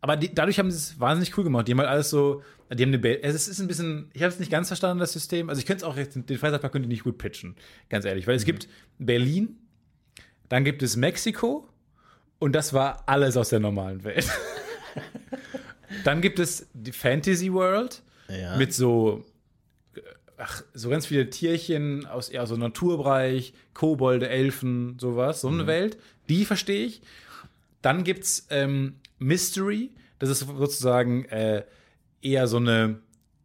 [0.00, 1.68] Aber die, dadurch haben sie es wahnsinnig cool gemacht.
[1.68, 2.42] Die haben halt alles so,
[2.74, 5.12] die haben eine, Be es ist ein bisschen, ich habe es nicht ganz verstanden, das
[5.12, 5.48] System.
[5.48, 7.56] Also ich könnte es auch, jetzt- den Freizeitpark könnte ich nicht gut pitchen,
[7.88, 8.26] ganz ehrlich.
[8.26, 9.58] Weil es gibt Berlin,
[10.48, 11.68] dann gibt es Mexiko
[12.38, 14.26] und das war alles aus der normalen Welt.
[16.04, 18.56] dann gibt es die Fantasy World Ja.
[18.56, 19.24] mit so
[20.38, 25.98] ach, so ganz viele Tierchen aus eher so Naturbereich, Kobolde, Elfen, sowas, so eine Welt.
[26.28, 27.02] Die verstehe ich.
[27.80, 31.64] Dann gibt's ähm, Mystery, das ist sozusagen äh,
[32.22, 32.96] eher so eine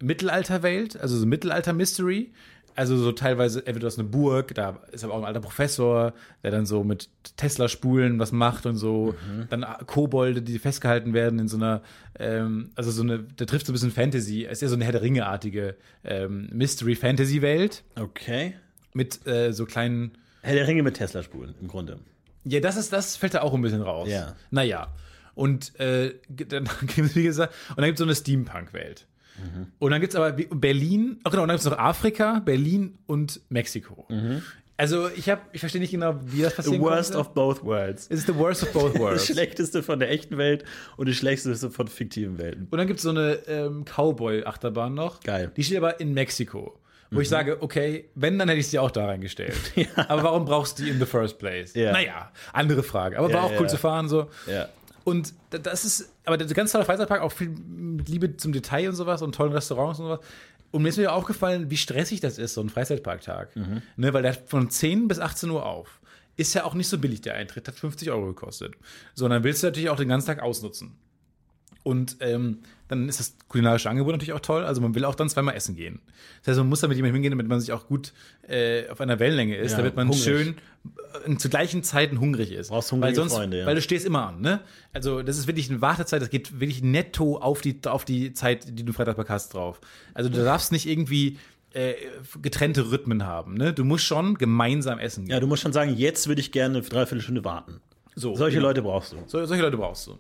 [0.02, 2.32] Mittelalterwelt, also so Mittelalter-Mystery.
[2.76, 6.14] Also so teilweise entweder aus einer Burg, da ist aber auch ein alter Professor,
[6.44, 9.16] der dann so mit Tesla-Spulen was macht und so.
[9.50, 11.82] Dann Kobolde, die festgehalten werden in so einer,
[12.20, 14.92] ähm, also so eine, der trifft so ein bisschen Fantasy, ist ja so eine Herr
[14.92, 18.54] der Ringe-artige ähm, Mystery-Fantasy-Welt Okay.
[18.94, 20.12] mit äh, so kleinen
[20.44, 21.98] Herr der Ringe mit Tesla-Spulen, im Grunde.
[22.44, 24.08] ja, das ist, das fällt da auch ein bisschen raus.
[24.08, 24.36] Ja.
[24.52, 24.90] Naja.
[25.38, 29.08] Und äh, dann gibt es, wie gesagt, und dann gibt es so eine Steampunk-Welt.
[29.78, 32.98] Und dann gibt es aber Berlin, ach genau, und dann gibt es noch Afrika, Berlin
[33.06, 34.08] und Mexiko.
[34.78, 37.30] Also ich habe, ich verstehe nicht genau, wie das The passieren worst konnte.
[37.30, 38.08] of both worlds.
[38.10, 39.26] It's the worst of both Das worlds.
[39.28, 40.64] Schlechteste von der echten Welt
[40.98, 42.68] und das Schlechteste von fiktiven Welten.
[42.72, 45.20] Und dann gibt es so eine ähm, Cowboy-Achterbahn noch.
[45.22, 45.52] Geil.
[45.56, 46.80] Die steht aber in Mexiko.
[47.12, 47.22] Wo Mhm.
[47.22, 49.56] ich sage, okay, wenn, dann hätte ich sie auch da reingestellt.
[50.10, 51.74] Aber warum brauchst du die in the first place?
[51.74, 51.94] Ja.
[51.94, 53.18] Naja, andere Frage.
[53.18, 53.62] Aber Ja, war auch ja.
[53.62, 54.30] cool zu fahren so.
[54.46, 54.68] Ja.
[55.08, 58.90] Und da- das ist, aber der ganz tolle Freizeitpark, auch viel mit Liebe zum Detail
[58.90, 60.20] und sowas und tollen Restaurants und sowas.
[60.72, 63.56] Und mir ist mir aufgefallen, wie stressig das ist, so ein Freizeitparktag.
[63.96, 66.02] Ne, weil der hat von 10 bis 18 Uhr auf.
[66.36, 68.74] Ist ja auch nicht so billig, der Eintritt, hat 50 Euro gekostet.
[69.16, 70.98] Sondern willst du natürlich auch den ganzen Tag ausnutzen.
[71.84, 74.64] Und ähm, dann ist das kulinarische Angebot natürlich auch toll.
[74.64, 76.00] Also man will auch dann zweimal essen gehen.
[76.42, 78.14] Das heißt, man muss da mit jemandem hingehen, damit man sich auch gut
[78.48, 80.24] äh, auf einer Wellenlänge ist, Ja, damit man hungrig.
[80.24, 80.56] schön
[81.26, 82.70] äh, zu gleichen Zeiten hungrig ist.
[82.70, 83.66] Brauchst hungrige weil sonst, Freunde, ja.
[83.66, 84.62] Weil du stehst immer an, ne?
[84.94, 88.78] Also das ist wirklich eine Wartezeit, das geht wirklich netto auf die, auf die Zeit,
[88.80, 89.82] die du Freitag hast drauf.
[90.14, 91.38] Also du darfst nicht irgendwie
[91.74, 91.94] äh,
[92.42, 93.74] getrennte Rhythmen haben, ne?
[93.74, 95.34] Du musst schon gemeinsam essen gehen.
[95.34, 97.82] ja, du musst schon sagen, jetzt würde ich gerne eine Dreiviertelstunde warten.
[98.16, 98.70] So, Solche genau.
[98.70, 99.18] Leute brauchst du.
[99.28, 100.18] So, solche Leute brauchst du.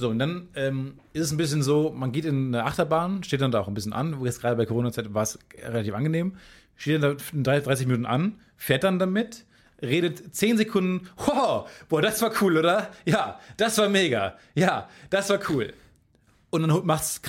[0.00, 3.40] So, und dann ähm, ist es ein bisschen so, man geht in eine Achterbahn, steht
[3.40, 4.16] dann da auch ein bisschen an.
[4.24, 6.36] Jetzt gerade bei Corona-Zeit war es relativ angenehm.
[6.76, 9.44] Steht dann da 30 Minuten an, fährt dann damit,
[9.82, 12.90] redet 10 Sekunden, wow, boah, das war cool, oder?
[13.06, 14.36] Ja, das war mega.
[14.54, 15.72] Ja, das war cool.
[16.50, 17.20] Und dann macht's,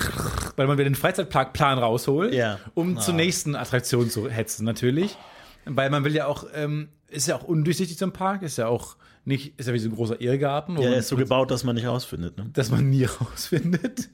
[0.54, 2.60] weil man wieder den Freizeitparkplan rausholt, Ja.
[2.74, 5.18] um zur nächsten Attraktion zu hetzen, natürlich.
[5.64, 8.96] Weil man will ja auch, ähm, ist ja auch undurchsichtig zum Park, ist ja auch
[9.30, 11.74] nicht, ist ja wie so ein großer Irrgarten, Ja, der ist so gebaut, dass man
[11.76, 12.36] nicht rausfindet.
[12.36, 12.50] Ne?
[12.52, 14.10] dass man nie rausfindet.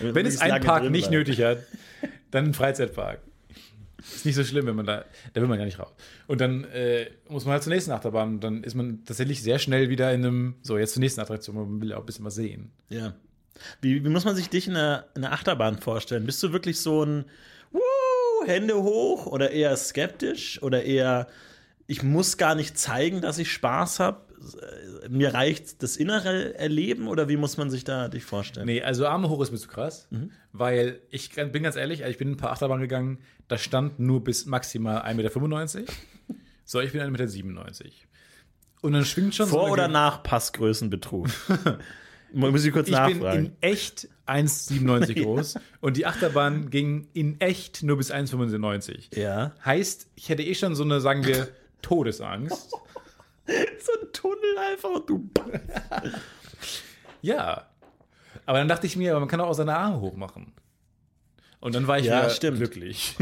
[0.00, 1.28] Wenn es Nicht ein lange Park nicht bleibt.
[1.28, 1.58] nötig hat,
[2.30, 3.20] dann ein Freizeitpark.
[3.98, 5.92] Ist nicht so schlimm, wenn man da, da will man ja nicht raus.
[6.28, 9.58] Und dann äh, muss man halt zur nächsten Achterbahn und dann ist man tatsächlich sehr
[9.58, 12.24] schnell wieder in einem, so jetzt zur nächsten Attraktion, man will ja auch ein bisschen
[12.24, 12.70] was sehen.
[12.90, 13.14] Ja.
[13.80, 16.24] Wie, wie muss man sich dich in der, in der Achterbahn vorstellen?
[16.26, 17.24] Bist du wirklich so ein
[17.72, 21.26] Woo, Hände hoch oder eher skeptisch oder eher
[21.88, 24.20] ich muss gar nicht zeigen, dass ich Spaß habe?
[25.08, 28.66] Mir reicht das innere Erleben oder wie muss man sich da dich vorstellen?
[28.66, 30.30] Nee, also Arme hoch ist mir zu krass, Mhm.
[30.52, 34.46] weil ich bin ganz ehrlich, ich bin ein paar Achterbahnen gegangen, da stand nur bis
[34.46, 35.92] maximal 1,95 Meter.
[36.64, 37.64] So, ich bin 1,97 Meter.
[38.82, 41.26] Und dann schwingt schon so Vor eine oder Ge- nach Passgrößenbetrug?
[42.32, 43.46] muss ich kurz Ich bin nachfragen.
[43.46, 49.18] in echt 1,97 groß und die Achterbahn ging in echt nur bis 1,95.
[49.18, 49.52] ja.
[49.64, 51.48] Heißt, ich hätte eh schon so eine, sagen wir,
[51.82, 52.74] Todesangst.
[53.80, 55.30] So ein Tunnel einfach, du.
[57.22, 57.66] Ja.
[58.44, 60.52] Aber dann dachte ich mir, aber man kann auch seine Arme hoch machen.
[61.60, 62.58] Und dann war ich Ja, stimmt.
[62.58, 63.16] glücklich.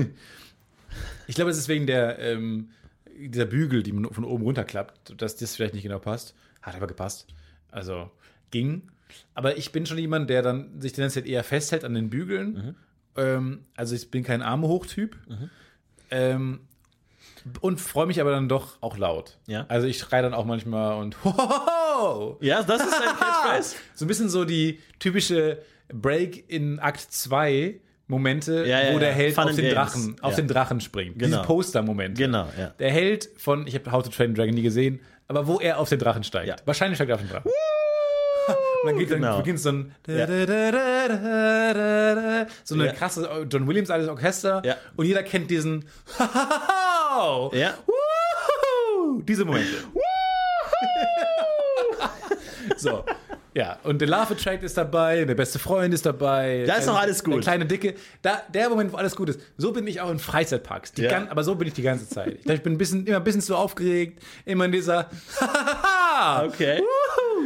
[1.28, 2.70] Ich glaube, es ist wegen der, ähm,
[3.16, 6.34] dieser Bügel, die man von oben runterklappt, dass das vielleicht nicht genau passt.
[6.60, 7.28] Hat aber gepasst.
[7.70, 8.10] Also
[8.50, 8.90] ging.
[9.34, 12.52] Aber ich bin schon jemand, der dann sich tendenziell eher festhält an den Bügeln.
[12.52, 12.74] Mhm.
[13.16, 15.16] Ähm, also ich bin kein Arme hoch-Typ.
[16.10, 16.60] Ähm,
[17.60, 19.38] und freue mich aber dann doch auch laut.
[19.46, 19.64] Ja.
[19.68, 22.36] Also ich schreie dann auch manchmal und Hohoho!
[22.40, 23.76] Ja, das ist dein Catchphrase?
[23.94, 25.58] So ein bisschen so die typische
[25.92, 29.12] Break in Akt 2 Momente, Ja, ja, wo der.
[29.12, 29.74] Held Fun auf den Games.
[29.74, 31.18] Drachen, auf den Drachen springt.
[31.18, 31.26] Genau.
[31.38, 32.22] Diese Poster-Momente.
[32.22, 32.68] Genau, ja.
[32.78, 35.88] Der Held von, ich habe How to Train Dragon nie gesehen, aber wo er auf
[35.88, 36.62] den Drachen steigt.
[36.66, 37.50] Wahrscheinlich steigt er auf den Drachen.
[37.50, 39.38] Und dann, geht, dann Genau.
[39.38, 40.26] beginnt so ein Ja.
[42.62, 42.92] so eine Ja.
[42.92, 44.76] krasse John Williams altes Orchester Ja.
[44.96, 45.84] und jeder kennt diesen
[47.52, 47.74] Ja.
[47.86, 49.22] Woohoo!
[49.22, 49.68] Diese Momente.
[52.76, 53.04] so.
[53.54, 56.64] Ja, und der Larve-Track ist dabei, der beste Freund ist dabei.
[56.66, 57.36] Da ist noch alles gut.
[57.36, 57.94] Der kleine Dicke.
[58.20, 59.40] Da, der Moment, wo alles gut ist.
[59.56, 60.92] So bin ich auch in Freizeitparks.
[60.92, 61.10] Die Ja.
[61.10, 62.34] gan- aber so bin ich die ganze Zeit.
[62.34, 65.08] Ich, glaub, ich bin ein bisschen, immer ein bisschen zu aufgeregt, immer in dieser
[66.44, 66.82] Okay.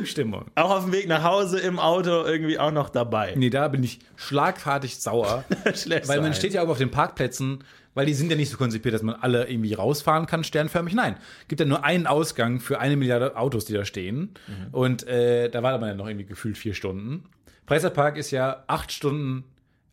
[0.02, 0.46] Stimmung.
[0.56, 3.34] Auch auf dem Weg nach Hause im Auto irgendwie auch noch dabei.
[3.36, 5.44] Nee, da bin ich schlagfertig sauer.
[6.06, 6.34] Weil man ein.
[6.34, 7.62] steht ja auch auf den Parkplätzen,
[7.94, 10.94] weil die sind ja nicht so konzipiert, dass man alle irgendwie rausfahren kann, sternförmig.
[10.94, 11.16] Nein,
[11.48, 14.34] gibt ja nur einen Ausgang für eine Milliarde Autos, die da stehen.
[14.72, 17.24] Und äh, da war man ja noch irgendwie gefühlt vier Stunden.
[17.66, 19.44] Freizeitpark ist ja acht Stunden,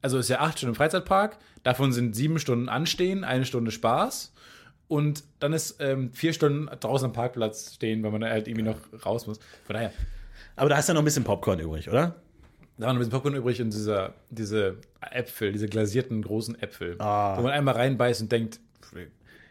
[0.01, 1.37] also ist ja acht Stunden Freizeitpark.
[1.63, 4.33] Davon sind sieben Stunden Anstehen, eine Stunde Spaß.
[4.87, 8.63] Und dann ist ähm, vier Stunden draußen am Parkplatz stehen, weil man da halt irgendwie
[8.63, 9.39] noch raus muss.
[9.65, 9.91] Von daher,
[10.55, 12.15] Aber da hast du ja noch ein bisschen Popcorn übrig, oder?
[12.77, 14.77] Da war noch ein bisschen Popcorn übrig und dieser, diese
[15.11, 17.37] Äpfel, diese glasierten großen Äpfel, Ah.
[17.37, 18.59] wo man einmal reinbeißt und denkt,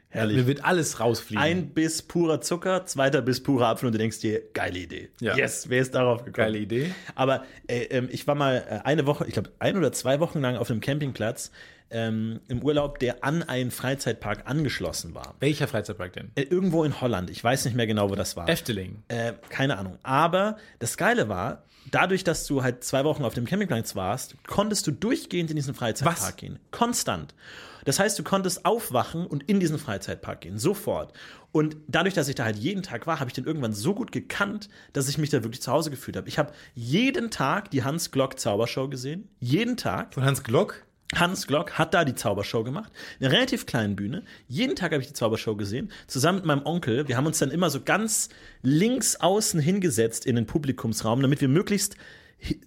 [0.08, 0.36] Herrlich.
[0.36, 1.42] mir wird alles rausfliegen.
[1.42, 5.10] Ein Biss purer Zucker, zweiter Biss purer Apfel und du denkst dir, geile Idee.
[5.20, 5.36] Ja.
[5.36, 6.32] Yes, wer ist darauf gekommen?
[6.34, 6.94] Geile Idee.
[7.14, 10.40] Aber äh, ähm, ich war mal äh, eine Woche, ich glaube ein oder zwei Wochen
[10.40, 11.50] lang auf einem Campingplatz
[11.90, 15.34] ähm, im Urlaub, der an einen Freizeitpark angeschlossen war.
[15.40, 16.30] Welcher Freizeitpark denn?
[16.34, 17.30] Äh, irgendwo in Holland.
[17.30, 18.48] Ich weiß nicht mehr genau, wo das war.
[18.48, 19.02] Efteling.
[19.08, 19.98] Äh, keine Ahnung.
[20.02, 24.86] Aber das Geile war, dadurch, dass du halt zwei Wochen auf dem Campingplatz warst, konntest
[24.86, 26.36] du durchgehend in diesen Freizeitpark Was?
[26.36, 26.58] gehen.
[26.70, 27.34] Konstant.
[27.84, 30.58] Das heißt, du konntest aufwachen und in diesen Freizeitpark gehen.
[30.58, 31.12] Sofort.
[31.52, 34.10] Und dadurch, dass ich da halt jeden Tag war, habe ich den irgendwann so gut
[34.10, 36.28] gekannt, dass ich mich da wirklich zu Hause gefühlt habe.
[36.28, 39.28] Ich habe jeden Tag die Hans Glock Zaubershow gesehen.
[39.38, 40.14] Jeden Tag.
[40.14, 40.84] Von Hans Glock?
[41.14, 42.92] Hans Glock hat da die Zaubershow gemacht.
[43.20, 44.24] Eine relativ kleine Bühne.
[44.48, 45.92] Jeden Tag habe ich die Zaubershow gesehen.
[46.08, 47.06] Zusammen mit meinem Onkel.
[47.06, 48.28] Wir haben uns dann immer so ganz
[48.62, 51.96] links außen hingesetzt in den Publikumsraum, damit wir möglichst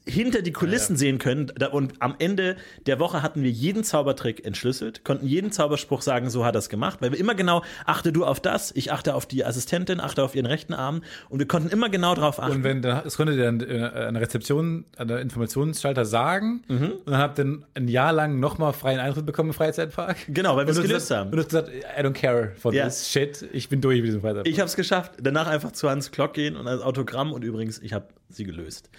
[0.05, 1.51] hinter die Kulissen sehen können.
[1.71, 6.43] Und am Ende der Woche hatten wir jeden Zaubertrick entschlüsselt, konnten jeden Zauberspruch sagen, so
[6.43, 9.25] hat er es gemacht, weil wir immer genau, achte du auf das, ich achte auf
[9.25, 12.57] die Assistentin, achte auf ihren rechten Arm und wir konnten immer genau darauf achten.
[12.57, 16.63] Und wenn, das konnte der äh, an der Rezeption, an der Informationsschalter sagen.
[16.67, 16.91] Mhm.
[17.05, 20.17] Und dann habt ihr ein Jahr lang nochmal freien Eintritt bekommen im Freizeitpark.
[20.27, 21.29] Genau, weil wir es gelöst haben.
[21.29, 22.85] Und du hast gesagt, I don't care for Ja.
[22.85, 23.47] this shit.
[23.53, 24.47] Ich bin durch mit diesem Freizeitpark.
[24.47, 25.13] Ich habe es geschafft.
[25.21, 28.89] Danach einfach zu Hans Klock gehen und als Autogramm und übrigens, ich habe sie gelöst.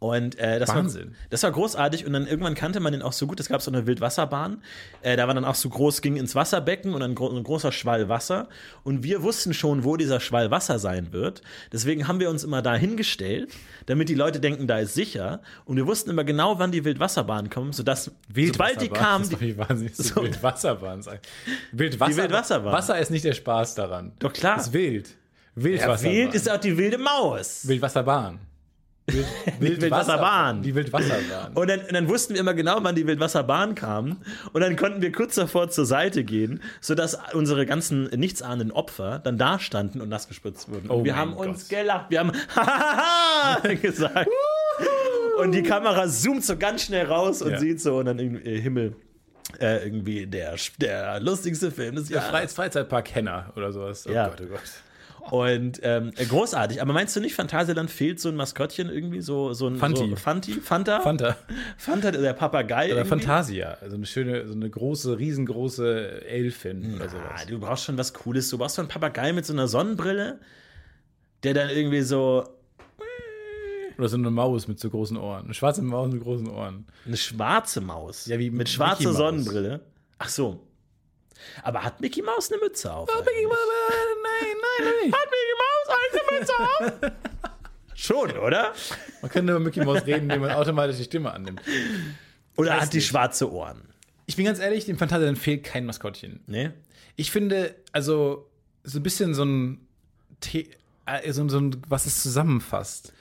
[0.00, 1.14] Und äh, das, war, Wahnsinn.
[1.28, 3.38] das war großartig und dann irgendwann kannte man den auch so gut.
[3.38, 4.62] Es gab so eine Wildwasserbahn.
[5.02, 7.70] Äh, da war dann auch so groß, ging ins Wasserbecken und ein, gro ein großer
[7.70, 8.48] Schwall Wasser.
[8.82, 11.42] Und wir wussten schon, wo dieser Schwall Wasser sein wird.
[11.70, 13.52] Deswegen haben wir uns immer da hingestellt,
[13.84, 15.42] damit die Leute denken, da ist sicher.
[15.66, 19.58] Und wir wussten immer genau, wann die Wildwasserbahn kommt, sodass sobald die kam, Das ist
[19.58, 20.22] wahnsinnig, so.
[20.22, 21.20] Wildwasserbahn sagen.
[21.72, 22.72] Wildwasser, Die Wildwasserbahn.
[22.72, 24.12] Wasser ist nicht der Spaß daran.
[24.18, 24.56] Doch, klar.
[24.56, 25.08] Das ist wild.
[25.08, 26.16] ja, Wildwasserbahn.
[26.16, 27.68] wild ist auch die wilde Maus.
[27.68, 28.40] Wildwasserbahn.
[29.12, 29.26] Wild,
[29.82, 30.62] Wildwasserbahn.
[30.62, 31.52] Die Wildwasserbahn.
[31.54, 34.18] Und dann, und dann wussten wir immer genau, wann die Wildwasserbahn kam.
[34.52, 39.38] Und dann konnten wir kurz davor zur Seite gehen, sodass unsere ganzen nichtsahnenden Opfer dann
[39.38, 40.90] da standen und nass gespritzt wurden.
[40.90, 41.78] Oh wir haben uns Gott.
[41.80, 42.06] gelacht.
[42.10, 42.32] Wir haben
[43.82, 44.28] gesagt.
[45.38, 47.58] und die Kamera zoomt so ganz schnell raus und Ja.
[47.58, 48.96] sieht so und dann irgendwie Himmel.
[49.58, 52.30] Äh, irgendwie der, der lustigste Film des Der Jahres.
[52.30, 54.06] Freiz Freizeitpark Henner oder sowas.
[54.08, 54.28] Oh Ja.
[54.28, 54.60] Gott, oh Gott.
[55.30, 56.80] Und ähm, großartig.
[56.82, 59.20] Aber meinst du nicht, Phantasialand fehlt so ein Maskottchen irgendwie?
[59.20, 60.08] So, so ein Fanti.
[60.10, 60.52] So Fanti?
[60.54, 61.00] Fanta?
[61.00, 61.36] Fanta.
[61.76, 62.86] Fanta, der Papagei.
[62.86, 63.08] Oder irgendwie?
[63.08, 63.76] Fantasia.
[63.80, 67.46] Also eine schöne, so eine große, riesengroße Elfin oder Ah, sowas.
[67.46, 68.48] du brauchst schon was Cooles.
[68.50, 70.40] Du brauchst so einen Papagei mit so einer Sonnenbrille,
[71.42, 72.44] der dann irgendwie so
[73.98, 75.44] Oder so eine Maus mit so großen Ohren.
[75.44, 76.86] Eine schwarze Maus mit großen Ohren.
[77.06, 78.26] eine schwarze Maus.
[78.26, 79.12] Ja, wie mit schwarzer.
[79.12, 79.80] Sonnenbrille.
[80.18, 80.66] Ach so.
[81.62, 83.08] Aber hat Mickey Maus eine Mütze auf?
[83.08, 83.26] eigentlich?
[83.26, 83.48] Nein,
[84.22, 85.12] nein, nein.
[85.12, 87.12] Hat Mickey Maus eine Mütze auf?
[87.94, 88.72] Schon, oder?
[89.20, 91.60] Man kann über Mickey Mouse reden, indem man automatisch die Stimme annimmt.
[92.56, 93.06] Oder Weiß hat die nicht.
[93.08, 93.82] schwarze Ohren?
[94.26, 96.40] Ich bin ganz ehrlich, dem Phantasialand fehlt kein Maskottchen.
[96.46, 96.70] Nee?
[97.16, 98.48] Ich finde, also,
[98.84, 99.86] so ein bisschen so ein,
[100.42, 100.70] The
[101.06, 103.12] äh, so, ein- so ein, was es zusammenfasst.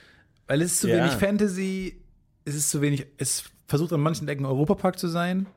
[0.48, 0.98] Weil es ist zu Ja.
[0.98, 2.02] wenig Fantasy,
[2.46, 5.48] es ist zu wenig, es versucht an manchen Ecken Europapark zu sein.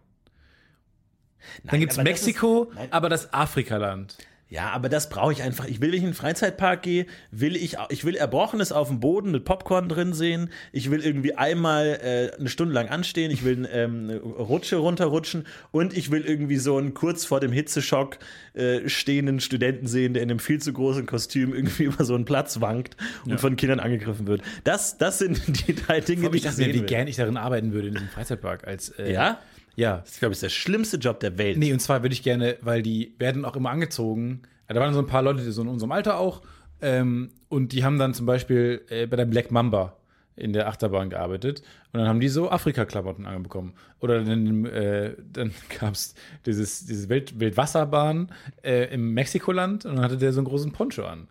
[1.65, 2.89] Dann gibt es aber das Mexiko, ist- nein.
[2.91, 4.17] aber das Afrikaland.
[4.49, 5.65] Ja, aber das brauche ich einfach.
[5.67, 9.01] Ich will, wenn ich in den Freizeitpark gehe, will ich, ich will Erbrochenes auf dem
[9.01, 10.51] Boden mit Popcorn drin sehen.
[10.73, 13.31] Ich will irgendwie einmal äh, eine Stunde lang anstehen.
[13.31, 17.51] Ich will ähm, eine Rutsche runterrutschen und ich will irgendwie so einen kurz vor dem
[17.51, 18.19] Hitzeschock
[18.53, 22.27] äh, stehenden Studenten sehen, der in einem viel zu großen Kostüm irgendwie über so einen
[22.27, 24.43] Platz wankt und von Kindern angegriffen wird.
[24.65, 26.87] Das, das sind die drei Dinge, die Ich ich dachte sehen wie will.
[26.87, 28.67] gern ich darin arbeiten würde in diesem Freizeitpark.
[28.67, 29.41] Als, äh, Ja?
[29.77, 29.99] Ja.
[29.99, 31.59] Das ist, glaube ich, der schlimmste Job der Welt.
[31.59, 34.43] Nee, und zwar würde ich gerne, weil die werden auch immer angezogen.
[34.69, 36.43] Da waren so ein paar Leute, die so in unserem Alter auch.
[36.81, 39.97] Ähm, und die haben dann zum Beispiel äh, bei der Black Mamba
[40.37, 41.63] in der Achterbahn gearbeitet.
[41.93, 43.75] Und dann haben die so Afrika-Klamotten anbekommen.
[44.01, 46.15] Oder dann, äh, dann gab es
[46.47, 48.33] dieses, diese Welt, Wildwasserbahn
[48.63, 51.29] äh, im Mexikoland und dann hatte der so einen großen Poncho an.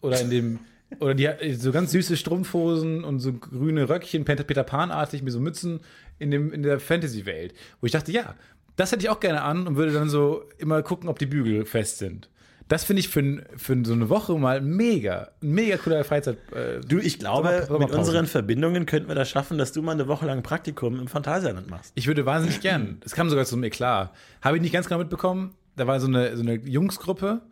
[0.00, 0.58] Oder in dem.
[1.00, 5.40] Oder die hat so ganz süße Strumpfhosen und so grüne Röckchen, Peter, Pan-artig, mit so
[5.40, 5.80] Mützen
[6.18, 7.54] in, dem, in der Fantasy-Welt.
[7.80, 8.34] Wo ich dachte, ja,
[8.76, 11.64] das hätte ich auch gerne an und würde dann so immer gucken, ob die Bügel
[11.64, 12.28] fest sind.
[12.68, 16.38] Das finde ich für, für so eine Woche mal mega, mega cooler Freizeit.
[16.52, 20.08] Äh, Du, ich glaube, mit unseren Verbindungen könnten wir das schaffen, dass du mal eine
[20.08, 21.92] Woche lang Praktikum im Phantasialand machst.
[21.94, 22.98] Ich würde wahnsinnig gern.
[23.04, 24.12] Es kam sogar zum Eklat.
[24.40, 25.54] Habe ich nicht ganz genau mitbekommen.
[25.76, 27.42] Da war so eine, so eine Jungsgruppe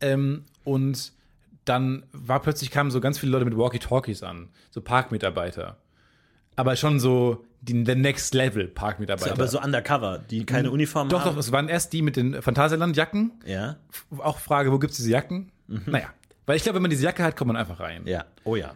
[0.00, 1.12] ähm, und
[1.66, 5.76] dann war plötzlich kamen so ganz viele Leute mit Walkie-Talkies an, so Parkmitarbeiter.
[6.54, 9.32] Aber schon so die, the next level Parkmitarbeiter.
[9.32, 11.34] Aber so undercover, die keine Uniform doch, haben.
[11.34, 13.32] doch, es waren erst die mit den Phantasialand-Jacken.
[13.44, 13.76] Ja,
[14.18, 15.52] Auch Frage, wo gibt es diese Jacken?
[15.66, 16.08] Naja.
[16.46, 18.06] Weil ich glaube, wenn man diese Jacke hat, kommt man einfach rein.
[18.06, 18.74] ja, oh ja.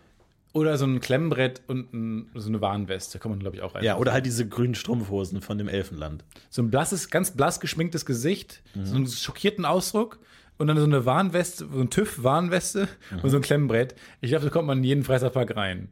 [0.53, 3.85] Oder so ein Klemmbrett und ein, so eine Warnweste, kommt man, glaube ich, auch rein.
[3.85, 6.25] Ja, oder halt diese grünen Strumpfhosen von dem Elfenland.
[6.51, 10.19] so ein blasses, ganz blass geschminktes Gesicht, so einen schockierten Ausdruck
[10.61, 12.87] und dann so eine Warnweste, so ein TÜV-Warnweste
[13.23, 13.95] und so ein Klemmbrett.
[14.21, 15.89] Ich glaube, so kommt man in jeden Freizeitpark rein.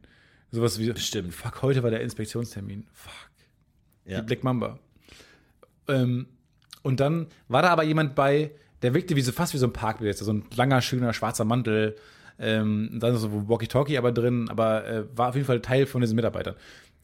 [0.51, 1.33] Sowas wie, Bestimmt.
[1.33, 2.85] fuck, heute war der Inspektionstermin.
[2.93, 3.31] Fuck.
[4.05, 4.19] Ja.
[4.21, 4.77] Die Black Mamba.
[5.87, 6.27] Ähm,
[6.83, 8.51] und dann war da aber jemand bei,
[8.83, 11.95] der wirkte wie so, fast wie so ein Parkbesetzer, so ein langer, schöner, schwarzer Mantel.
[12.37, 16.15] Ähm, dann so Walkie-Talkie aber drin, aber äh, war auf jeden Fall Teil von diesen
[16.15, 16.53] Mitarbeitern.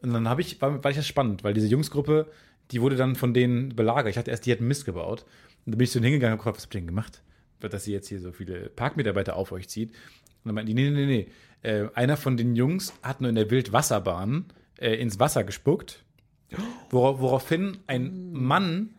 [0.04, 2.28] Und dann habe ich, war, war ich das spannend, weil diese Jungsgruppe,
[2.70, 4.12] die wurde dann von denen belagert.
[4.12, 5.26] Ich hatte erst, die hätten Mist gebaut.
[5.66, 7.24] Und dann bin ich zu denen hingegangen und hab gefragt, was habt ihr denn gemacht?
[7.60, 9.90] Dass sie jetzt hier so viele Parkmitarbeiter auf euch zieht.
[9.90, 9.98] Und
[10.46, 11.28] dann meinten die, nee, nee, nee.
[11.64, 14.46] Äh, einer von den Jungs hat nur in der Wildwasserbahn
[14.78, 16.04] äh, ins Wasser gespuckt.
[16.92, 18.92] Worauf, woraufhin ein Mann,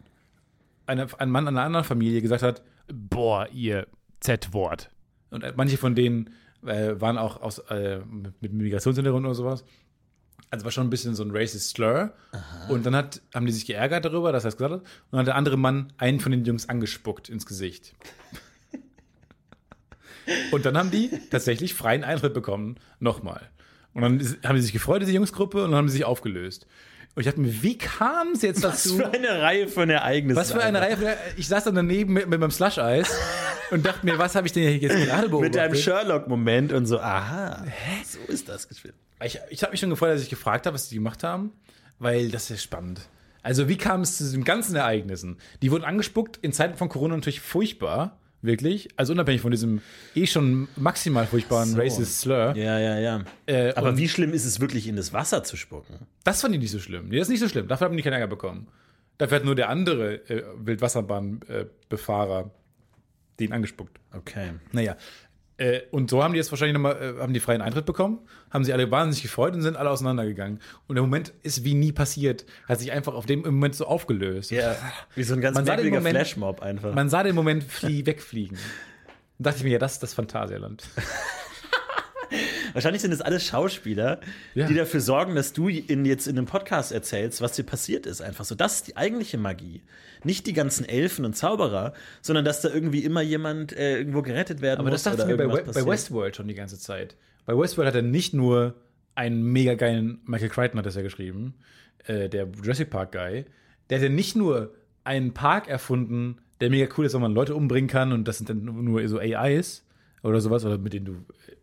[0.86, 3.86] eine, ein Mann einer anderen Familie gesagt hat, boah, ihr
[4.20, 4.90] Z-Wort.
[5.30, 6.30] Und äh, manche von denen
[6.64, 8.00] äh, waren auch aus, äh,
[8.40, 9.64] mit, Migrationshintergrund oder sowas.
[10.50, 12.12] Also war schon ein bisschen so ein racist Slur.
[12.68, 14.80] Und dann hat, haben die sich geärgert darüber, dass er es gesagt hat.
[14.80, 17.94] Und dann hat der andere Mann einen von den Jungs angespuckt ins Gesicht.
[20.50, 22.76] Und dann haben die tatsächlich freien Eintritt bekommen.
[23.00, 23.48] Nochmal.
[23.94, 26.66] Und dann haben sie sich gefreut, diese Jungsgruppe, und dann haben sie sich aufgelöst.
[27.14, 28.96] Und ich dachte mir, wie kam es jetzt Was dazu?
[28.98, 30.36] für eine Reihe von Ereignissen.
[30.36, 31.06] Was für eine Reihe von,
[31.38, 33.10] Ich saß dann daneben mit, mit meinem Slush-Eis
[33.70, 35.54] und dachte mir, was habe ich denn hier jetzt gerade beobachtet?
[35.54, 37.64] Mit einem Sherlock-Moment und so, aha,
[38.04, 38.94] so ist das gespielt.
[39.24, 41.52] Ich, ich habe mich schon gefreut, dass ich gefragt habe, was die gemacht haben,
[41.98, 43.00] weil das ist spannend.
[43.42, 45.38] Also, wie kam es zu diesen ganzen Ereignissen?
[45.62, 48.88] Die wurden angespuckt in Zeiten von Corona natürlich furchtbar, wirklich.
[48.96, 49.80] Also unabhängig von diesem
[50.14, 51.78] eh schon maximal furchtbaren So.
[51.78, 52.54] racist Slur.
[52.56, 53.24] Ja, ja, ja.
[53.46, 56.06] Äh, Aber wie schlimm ist es wirklich, in das Wasser zu spucken?
[56.24, 57.08] das fand ich nicht so schlimm.
[57.08, 57.68] Nee, das ist nicht so schlimm.
[57.68, 58.68] Dafür haben die keinen Ärger bekommen.
[59.18, 62.50] Dafür hat nur der andere äh, Wildwasserbahnbefahrer
[63.38, 63.98] den angespuckt.
[64.12, 64.52] Okay.
[64.72, 64.96] Naja.
[65.58, 68.18] Äh, und so haben die jetzt wahrscheinlich nochmal, äh, haben die freien Eintritt bekommen,
[68.50, 70.60] haben sich alle wahnsinnig gefreut und sind alle auseinandergegangen.
[70.86, 74.50] Und der Moment ist wie nie passiert, hat sich einfach auf dem Moment so aufgelöst.
[74.50, 74.76] Ja,
[75.14, 76.94] wie so ein ganz Man sah den merkwürdiger Moment- Flashmob einfach.
[76.94, 78.58] Man sah den Moment flie wegfliegen.
[79.38, 80.84] Da dachte ich mir, ja, das ist das Phantasialand.
[82.76, 84.20] Wahrscheinlich sind es alles Schauspieler,
[84.54, 84.66] Ja.
[84.66, 88.20] die dafür sorgen, dass du in, jetzt in einem Podcast erzählst, was dir passiert ist.
[88.20, 88.54] Einfach so.
[88.54, 89.82] Das ist die eigentliche Magie.
[90.24, 94.60] Nicht die ganzen Elfen und Zauberer, sondern dass da irgendwie immer jemand äh, irgendwo gerettet
[94.60, 95.02] werden Aber muss.
[95.02, 95.86] das dachte ich mir bei, We bei.
[95.86, 97.16] Westworld schon die ganze Zeit.
[97.46, 98.74] Bei Westworld hat er nicht nur
[99.14, 101.54] einen mega geilen, Michael Crichton hat das ja geschrieben,
[102.06, 103.46] äh, der Jurassic Park Guy,
[103.88, 107.54] der hat ja nicht nur einen Park erfunden, der mega cool ist, wo man Leute
[107.54, 109.86] umbringen kann und das sind dann nur so AIs
[110.22, 111.55] oder sowas, oder mit denen du, äh,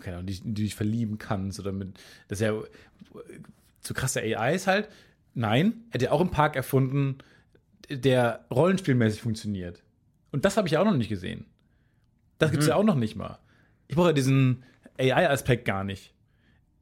[0.00, 2.60] keine Ahnung, die, die dich verlieben kannst oder mit, das ist ja
[3.80, 4.88] zu krasse AIs halt.
[5.34, 7.18] Nein, er hat ja auch einen Park erfunden,
[7.88, 9.82] der rollenspielmäßig funktioniert.
[10.32, 11.46] Und das habe ich ja auch noch nicht gesehen.
[12.38, 13.38] Das gibt's ja auch noch nicht mal.
[13.88, 14.62] Ich brauche ja diesen
[14.98, 16.14] AI-Aspekt gar nicht.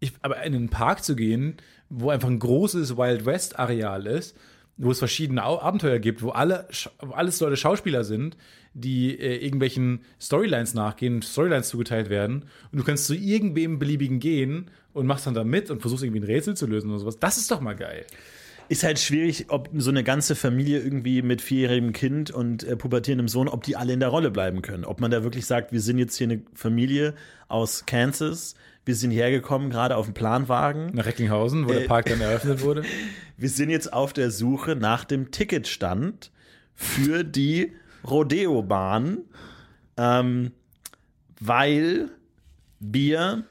[0.00, 1.56] Ich, aber in einen Park zu gehen,
[1.88, 4.36] wo einfach ein großes Wild West-Areal ist,
[4.78, 6.68] wo es verschiedene Abenteuer gibt, wo alle
[7.00, 8.36] wo alles Leute Schauspieler sind,
[8.74, 14.70] die äh, irgendwelchen Storylines nachgehen, Storylines zugeteilt werden, und du kannst zu irgendwem beliebigen gehen
[14.92, 17.18] und machst dann da mit und versuchst irgendwie ein Rätsel zu lösen oder sowas.
[17.18, 18.06] Das ist doch mal geil.
[18.70, 23.28] Ist halt schwierig, ob so eine ganze Familie irgendwie mit vierjährigem Kind und äh, pubertierendem
[23.28, 24.84] Sohn, ob die alle in der Rolle bleiben können.
[24.84, 27.14] Ob man da wirklich sagt, wir sind jetzt hier eine Familie
[27.48, 28.54] aus Kansas,
[28.88, 30.94] wir sind hierher gekommen, gerade auf dem Planwagen.
[30.94, 32.84] Nach Recklinghausen, wo der Park dann eröffnet wurde.
[33.36, 36.32] Wir sind jetzt auf der Suche nach dem Ticketstand
[36.74, 37.74] für die
[38.08, 39.18] Rodeo-Bahn,
[39.98, 40.52] ähm,
[41.38, 42.08] weil
[42.80, 43.44] wir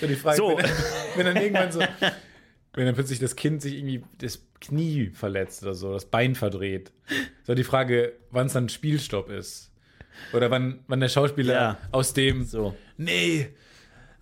[0.00, 0.56] So die Frage, So.
[0.56, 0.64] Wenn,
[1.16, 1.80] wenn dann irgendwann so,
[2.72, 6.90] wenn dann plötzlich das Kind sich irgendwie das Knie verletzt oder so, das Bein verdreht.
[7.46, 9.70] So die Frage, wann es dann Spielstopp ist.
[10.32, 11.78] Oder wann, wann der Schauspieler Ja.
[11.92, 12.74] aus dem, so.
[12.96, 13.50] nee,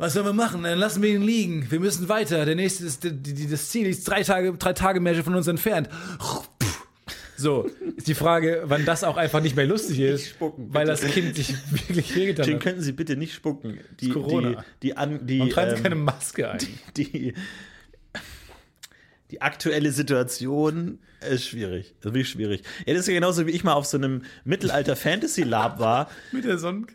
[0.03, 0.65] was sollen wir machen?
[0.65, 1.71] Dann lassen wir ihn liegen.
[1.71, 2.45] Wir müssen weiter.
[2.45, 5.47] Der nächste ist, die, die, das Ziel ist drei Tage, drei Tage Märsche von uns
[5.47, 5.89] entfernt.
[7.37, 11.03] So, ist die Frage, wann das auch einfach nicht mehr lustig ist, spucken, weil das
[11.03, 12.63] Kind sich wirklich wehgetan Den hat.
[12.65, 13.79] könnten Sie bitte nicht spucken.
[14.01, 14.65] Die, Corona.
[14.83, 16.59] Die, die, an, die, Warum tragen sie ähm, keine Maske ein?
[16.97, 17.35] die,
[19.31, 20.99] die aktuelle Situation
[21.31, 21.95] ist schwierig.
[22.01, 22.63] Das ist wirklich schwierig.
[22.87, 26.59] Ja, das ist ja genauso, wie ich mal auf so einem Mittelalter-Fantasy-Lab war Mit der
[26.59, 26.87] Sonne.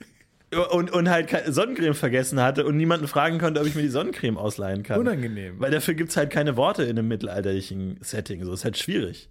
[0.55, 3.89] Und, und halt keine Sonnencreme vergessen hatte und niemanden fragen konnte, ob ich mir die
[3.89, 4.99] Sonnencreme ausleihen kann.
[4.99, 5.59] Unangenehm.
[5.59, 8.45] Weil dafür gibt es halt keine Worte in einem mittelalterlichen Setting.
[8.45, 9.29] So ist halt schwierig.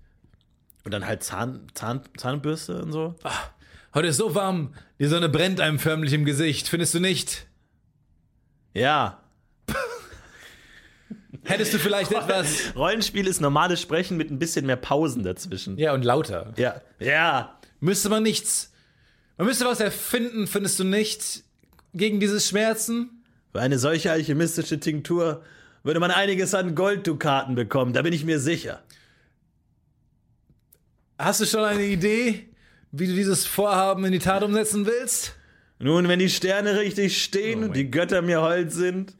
[0.84, 3.16] Und dann halt Zahn, Zahn, Zahnbürste und so.
[3.94, 7.46] Heute ist so warm, die Sonne brennt einem förmlich im Gesicht, findest du nicht?
[8.74, 9.22] Ja.
[11.44, 12.74] Hättest du vielleicht etwas.
[12.76, 15.78] Rollenspiel ist normales Sprechen mit ein bisschen mehr Pausen dazwischen.
[15.78, 16.52] Ja, und lauter.
[16.58, 16.82] Ja.
[16.98, 17.58] Ja.
[17.80, 18.72] Müsste man nichts.
[19.36, 21.44] Man müsste was erfinden, findest du nicht?
[21.92, 23.22] Gegen dieses Schmerzen?
[23.52, 25.42] Für eine solche alchemistische Tinktur
[25.82, 28.82] würde man einiges an Golddukaten bekommen, da bin ich mir sicher.
[31.18, 32.48] Hast du schon eine Idee,
[32.92, 35.36] wie du dieses Vorhaben in die Tat umsetzen willst?
[35.78, 39.14] Nun, wenn die Sterne richtig stehen Oh und die Götter mir hold sind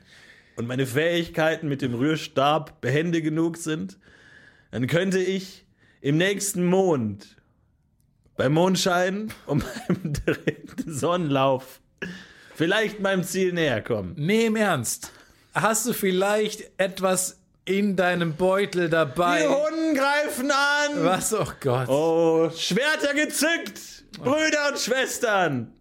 [0.56, 3.98] und meine Fähigkeiten mit dem Rührstab behende genug sind,
[4.70, 5.66] dann könnte ich
[6.00, 7.35] im nächsten Mond,
[8.36, 11.80] beim Mondschein und beim dritten Sonnenlauf,
[12.54, 14.14] vielleicht meinem Ziel näher kommen.
[14.16, 15.12] Nee, im Ernst.
[15.54, 19.42] Hast du vielleicht etwas in deinem Beutel dabei?
[19.42, 21.04] Die Hunden greifen an!
[21.04, 21.32] Was?
[21.32, 21.88] Oh Gott.
[21.88, 23.80] Oh, Schwerter gezückt!
[24.18, 25.72] Brüder und Schwestern!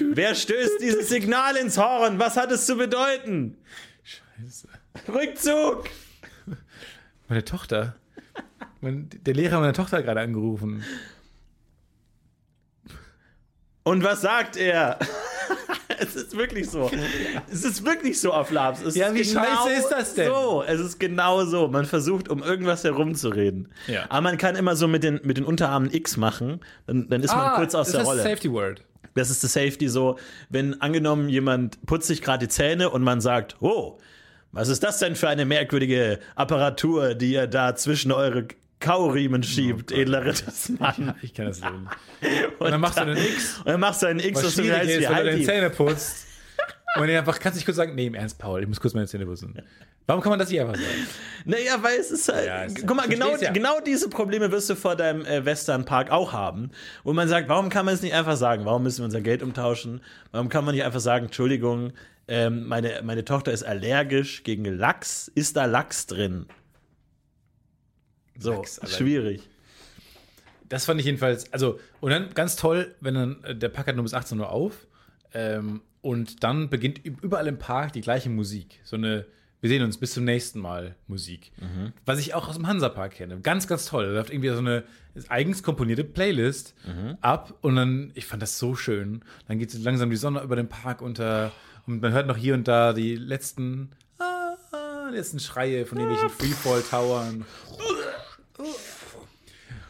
[0.00, 2.18] Wer stößt dieses Signal ins Horn?
[2.18, 3.56] Was hat es zu bedeuten?
[4.02, 4.68] Scheiße.
[5.08, 5.84] Rückzug!
[7.28, 7.96] Meine Tochter.
[8.84, 10.84] Mein, der Lehrer meiner Tochter hat gerade angerufen.
[13.82, 14.98] Und was sagt er?
[15.98, 16.90] es ist wirklich so.
[17.50, 18.82] Es ist wirklich so auf Labs.
[18.82, 20.28] Es Ja, ist wie scheiße ist das denn?
[20.28, 21.68] So, es ist genau so.
[21.68, 23.68] Man versucht, um irgendwas herumzureden.
[23.86, 24.06] Ja.
[24.08, 27.34] Aber man kann immer so mit den, mit den Unterarmen X machen, dann, dann ist
[27.34, 28.22] man kurz aus Ah, das der Rolle.
[28.22, 28.82] Safety Word.
[29.14, 30.18] Das ist das Safety so,
[30.48, 33.98] wenn angenommen jemand putzt sich gerade die Zähne und man sagt, oh,
[34.50, 38.46] was ist das denn für eine merkwürdige Apparatur, die ihr da zwischen eure
[38.80, 41.14] Kauriemen schiebt, edler Rittersmann.
[41.22, 41.72] Ich kann das nicht.
[42.58, 44.90] Und dann machst du einen X, Und dann machst du einen X, was du heißt,
[44.90, 45.42] ist, wie wenn du halt deine.
[45.42, 46.26] Zähne putzt.
[46.96, 48.94] Und dann einfach, kannst du nicht kurz sagen, nee, im Ernst, Paul, ich muss kurz
[48.94, 49.54] meine Zähne putzen.
[50.06, 51.06] Warum kann man das nicht einfach sagen?
[51.46, 52.46] Naja, weil es ist halt.
[52.46, 53.52] Ja, guck mal, ich genau, ja.
[53.52, 56.70] genau diese Probleme wirst du vor deinem äh, Westernpark auch haben.
[57.04, 58.66] Wo man sagt, warum kann man es nicht einfach sagen?
[58.66, 60.02] Warum müssen wir unser Geld umtauschen?
[60.30, 61.92] Warum kann man nicht einfach sagen, Entschuldigung,
[62.28, 65.30] ähm, meine, meine Tochter ist allergisch gegen Lachs.
[65.34, 66.46] Ist da Lachs drin?
[68.38, 69.48] So, schwierig.
[70.68, 73.96] Das fand ich jedenfalls, also, und dann ganz toll, wenn dann, äh, der Park hat
[73.96, 74.86] nur bis 18 Uhr auf,
[75.32, 78.80] ähm, und dann beginnt überall im Park die gleiche Musik.
[78.84, 79.26] So eine
[79.60, 81.50] Wir sehen uns bis zum nächsten Mal Musik.
[81.58, 81.94] Mhm.
[82.04, 83.40] Was ich auch aus dem Hansapark kenne.
[83.40, 84.04] Ganz, ganz toll.
[84.08, 84.84] Da läuft irgendwie so eine
[85.28, 87.16] eigens komponierte Playlist Mhm.
[87.22, 89.22] ab und dann, ich fand das so schön.
[89.48, 91.50] Dann geht langsam die Sonne über den Park unter
[91.86, 96.28] und man hört noch hier und da die letzten, ah, ah, letzten Schreie von irgendwelchen
[96.28, 97.46] Freefall-Towern.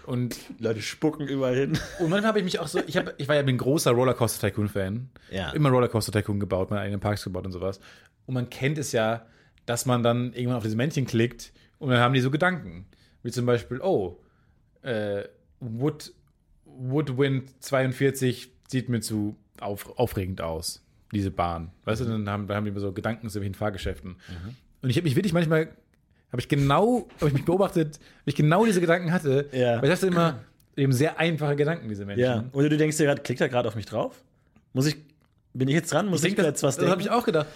[0.07, 1.79] Und Leute spucken überall hin.
[1.99, 4.49] und manchmal habe ich mich auch so, ich, hab, ich war ja ein großer Rollercoaster
[4.49, 5.09] Tycoon-Fan.
[5.31, 5.51] Ja.
[5.53, 7.81] Immer Rollercoaster Tycoon gebaut, meine eigenen Parks gebaut und sowas.
[8.27, 9.27] Und man kennt es ja,
[9.67, 12.87] dass man dann irgendwann auf diese Männchen klickt und dann haben die so Gedanken.
[13.23, 14.21] Wie zum Beispiel, oh,
[14.83, 15.25] äh,
[15.61, 16.13] Wood,
[16.67, 21.71] Woodwind 42 sieht mir zu auf, aufregend aus, diese Bahn.
[21.85, 24.17] Weißt du, dann haben, dann haben die immer so Gedanken zu den Fahrgeschäften.
[24.83, 25.69] Und ich habe mich wirklich manchmal,
[26.35, 29.49] habe ich genau, habe ich mich beobachtet, wie ich genau diese Gedanken hatte.
[29.53, 29.77] Ja.
[29.81, 30.41] Weil ich dachte immer,
[30.77, 32.25] eben sehr einfache Gedanken, diese Menschen.
[32.25, 32.45] Ja.
[32.51, 34.21] Oder du denkst dir gerade, klickt er gerade auf mich drauf?
[34.73, 34.97] Muss ich,
[35.53, 36.07] bin ich jetzt dran?
[36.07, 37.13] Muss ich, denke, jetzt was das habe denken?
[37.13, 37.47] ich auch gedacht.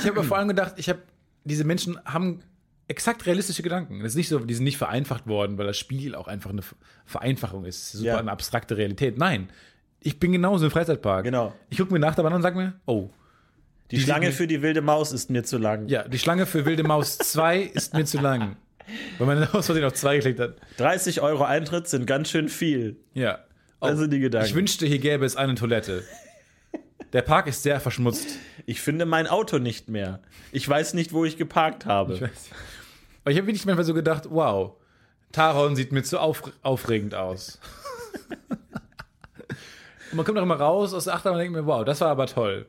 [0.00, 0.98] Ich habe vor allem gedacht, ich habe
[1.44, 2.40] diese Menschen haben
[2.88, 4.00] exakt realistische Gedanken.
[4.00, 6.62] Das ist nicht so, die sind nicht vereinfacht worden, weil das Spiel auch einfach eine
[7.06, 7.92] Vereinfachung ist.
[7.92, 8.18] Super Ja.
[8.18, 9.16] eine abstrakte Realität.
[9.16, 9.48] Nein,
[10.00, 11.22] ich bin genauso im Freizeitpark.
[11.22, 11.54] Genau.
[11.70, 13.10] Ich gucke mir nach der Bahn und sage mir, oh,
[13.90, 15.88] die Schlange sieht- für die wilde Maus ist mir zu lang.
[15.88, 18.56] ja, die Schlange für Wilde Maus 2 ist mir zu lang.
[19.18, 20.56] Weil man aus Versehen auf 2 geklickt hat.
[20.76, 22.96] 30 Euro Eintritt sind ganz schön viel.
[23.14, 23.38] Ja.
[23.80, 24.46] Oh, Also die Gedanken.
[24.46, 26.02] Ich wünschte, hier gäbe es eine Toilette.
[27.14, 28.26] Der Park ist sehr verschmutzt.
[28.66, 30.20] Ich finde mein Auto nicht mehr.
[30.52, 32.14] Ich weiß nicht, wo ich geparkt habe.
[33.22, 34.72] Aber ich habe wirklich manchmal so gedacht, wow,
[35.32, 37.60] Taron sieht mir zu auf, aufregend aus.
[40.10, 42.08] und man kommt auch immer raus aus der Achterbahn und denkt mir, wow, das war
[42.08, 42.66] aber toll.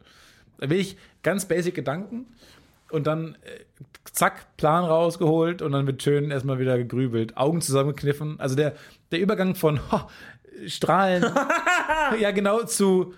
[0.59, 2.27] Da will ich ganz basic Gedanken
[2.91, 8.39] und dann äh, zack, Plan rausgeholt und dann wird schön erstmal wieder gegrübelt, Augen zusammengekniffen.
[8.39, 8.75] Also der,
[9.11, 10.01] der Übergang von ho,
[10.67, 11.25] Strahlen,
[12.19, 13.13] ja genau, zu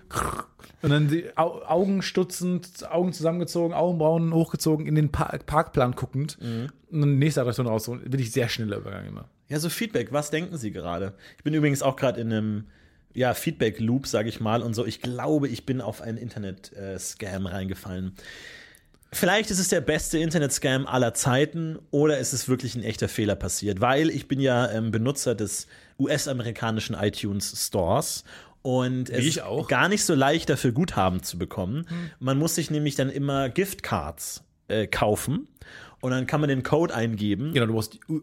[0.82, 6.38] und dann die Au Augen stutzend, Augen zusammengezogen, Augenbrauen hochgezogen, in den Park Parkplan guckend
[6.92, 8.10] und dann nächste Attraktion rausholen.
[8.10, 9.30] Bin ich sehr schneller Übergang immer.
[9.50, 11.14] Ja, so Feedback, was denken Sie gerade?
[11.38, 12.64] Ich bin übrigens auch gerade in einem
[13.18, 14.86] ja, Feedback-Loop, sage ich mal, und so.
[14.86, 18.14] Ich glaube, ich bin auf einen Internet-Scam reingefallen.
[19.12, 23.36] Vielleicht ist es der beste Internet-Scam aller Zeiten oder ist es wirklich ein echter Fehler
[23.36, 25.66] passiert, weil ich bin ja ähm, Benutzer des
[25.98, 28.24] US-amerikanischen iTunes Stores
[28.62, 31.88] und es ist gar nicht so leicht dafür Guthaben zu bekommen.
[32.20, 35.48] Man muss sich nämlich dann immer Giftcards äh, kaufen
[36.02, 37.54] und dann kann man den Code eingeben.
[37.54, 38.22] Genau, du brauchst die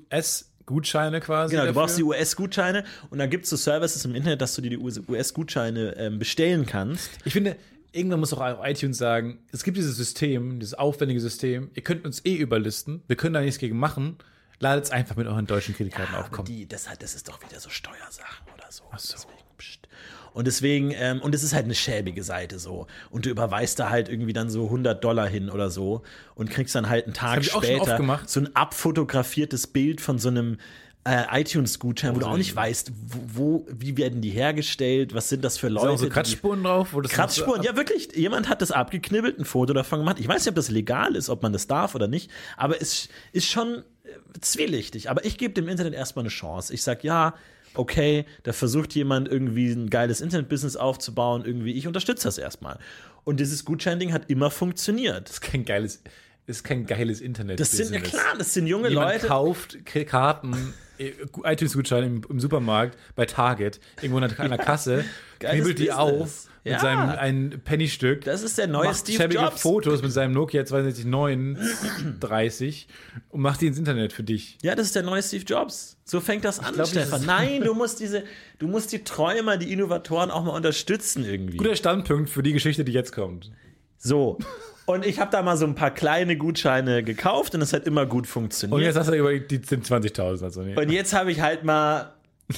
[0.64, 1.52] US-Gutscheine quasi.
[1.52, 1.82] Genau, du dafür.
[1.82, 4.78] brauchst die US-Gutscheine und dann gibt es so Services im Internet, dass du dir die
[4.78, 7.10] US-Gutscheine ähm, bestellen kannst.
[7.24, 7.56] Ich finde,
[7.92, 12.24] irgendwann muss auch iTunes sagen, es gibt dieses System, dieses aufwendige System, ihr könnt uns
[12.24, 14.16] eh überlisten, wir können da nichts gegen machen,
[14.64, 16.24] ladet es einfach mit euren deutschen Kreditkarten auf.
[16.26, 16.44] Aber Komm.
[16.46, 18.82] die, das, hat- das ist doch wieder so Steuersachen oder so.
[18.92, 19.88] Deswegen, pst.
[20.32, 22.88] Und deswegen, ähm, und es ist halt eine schäbige Seite so.
[23.10, 26.02] Und du überweist da halt irgendwie dann so 100 Dollar hin oder so
[26.34, 30.58] und kriegst dann halt einen Tag später so ein abfotografiertes Bild von so einem
[31.07, 35.44] äh, iTunes-Gutschein, wo du auch nicht weißt, wo, wo, wie werden die hergestellt, was sind
[35.44, 35.90] das für Sind Leute.
[35.90, 36.88] auch so die- Kratzspuren drauf?
[36.92, 38.14] Wo das Kratzspuren, so ja wirklich.
[38.16, 40.18] Jemand hat das abgeknibbelt, ein Foto davon gemacht.
[40.18, 43.09] Ich weiß nicht, ob das legal ist, ob man das darf oder nicht, aber es
[43.32, 45.11] ist schon äh, zwielichtig.
[45.11, 46.72] Aber ich gebe dem Internet erstmal eine Chance.
[46.72, 47.34] Ich sag ja,
[47.74, 51.72] okay, da versucht jemand irgendwie ein geiles Internet-Business aufzubauen, irgendwie.
[51.72, 52.78] Ich unterstütze das erstmal.
[53.24, 55.28] Und dieses Gutscheinding hat immer funktioniert.
[55.28, 56.02] ist kein geiles,
[56.46, 57.59] ist kein geiles Internet.
[57.61, 59.26] Das sind ja klar, das sind junge Jemand Leute.
[59.26, 65.05] kauft Karten, äh, iTunes-Gutscheine im, im Supermarkt, bei Target, irgendwo an der- Kasse,
[65.40, 65.97] knibbelt die Business.
[65.99, 66.80] auf mit Ja.
[66.80, 68.24] seinem ein Pennystück.
[68.24, 69.61] Das ist der neue macht Steve Jobs.
[69.61, 72.88] Fotos mit seinem Nokia 6230
[73.30, 74.59] und macht die ins Internet für dich.
[74.62, 75.97] Ja, das ist der neue Steve Jobs.
[76.05, 77.24] So fängt das an, glaub, Stefan.
[77.26, 78.24] Nein, du musst diese,
[78.59, 81.57] du musst die Träumer, die Innovatoren auch mal unterstützen irgendwie.
[81.59, 83.51] Guter Standpunkt für die Geschichte, die jetzt kommt.
[83.99, 84.38] So.
[84.87, 88.05] Und ich habe da mal so ein paar kleine Gutscheine gekauft und es hat immer
[88.07, 88.82] gut Und funktioniert.
[88.82, 90.43] jetzt hast du über die sind 20.000.
[90.45, 90.76] Also, nee.
[90.76, 92.12] Und jetzt habe ich halt mal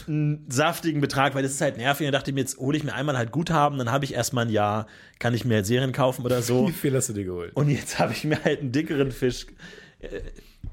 [0.09, 2.05] einen saftigen Betrag, weil das ist halt nervig.
[2.07, 4.15] Und dann dachte ich mir, jetzt hole ich mir einmal halt Guthaben, dann habe ich
[4.15, 4.89] erstmal ein Jahr,
[5.21, 6.67] kann ich mir halt Serien kaufen oder so.
[6.69, 7.55] Wie viel hast du dir geholt?
[7.55, 9.47] Und jetzt habe ich mir halt einen dickeren Fisch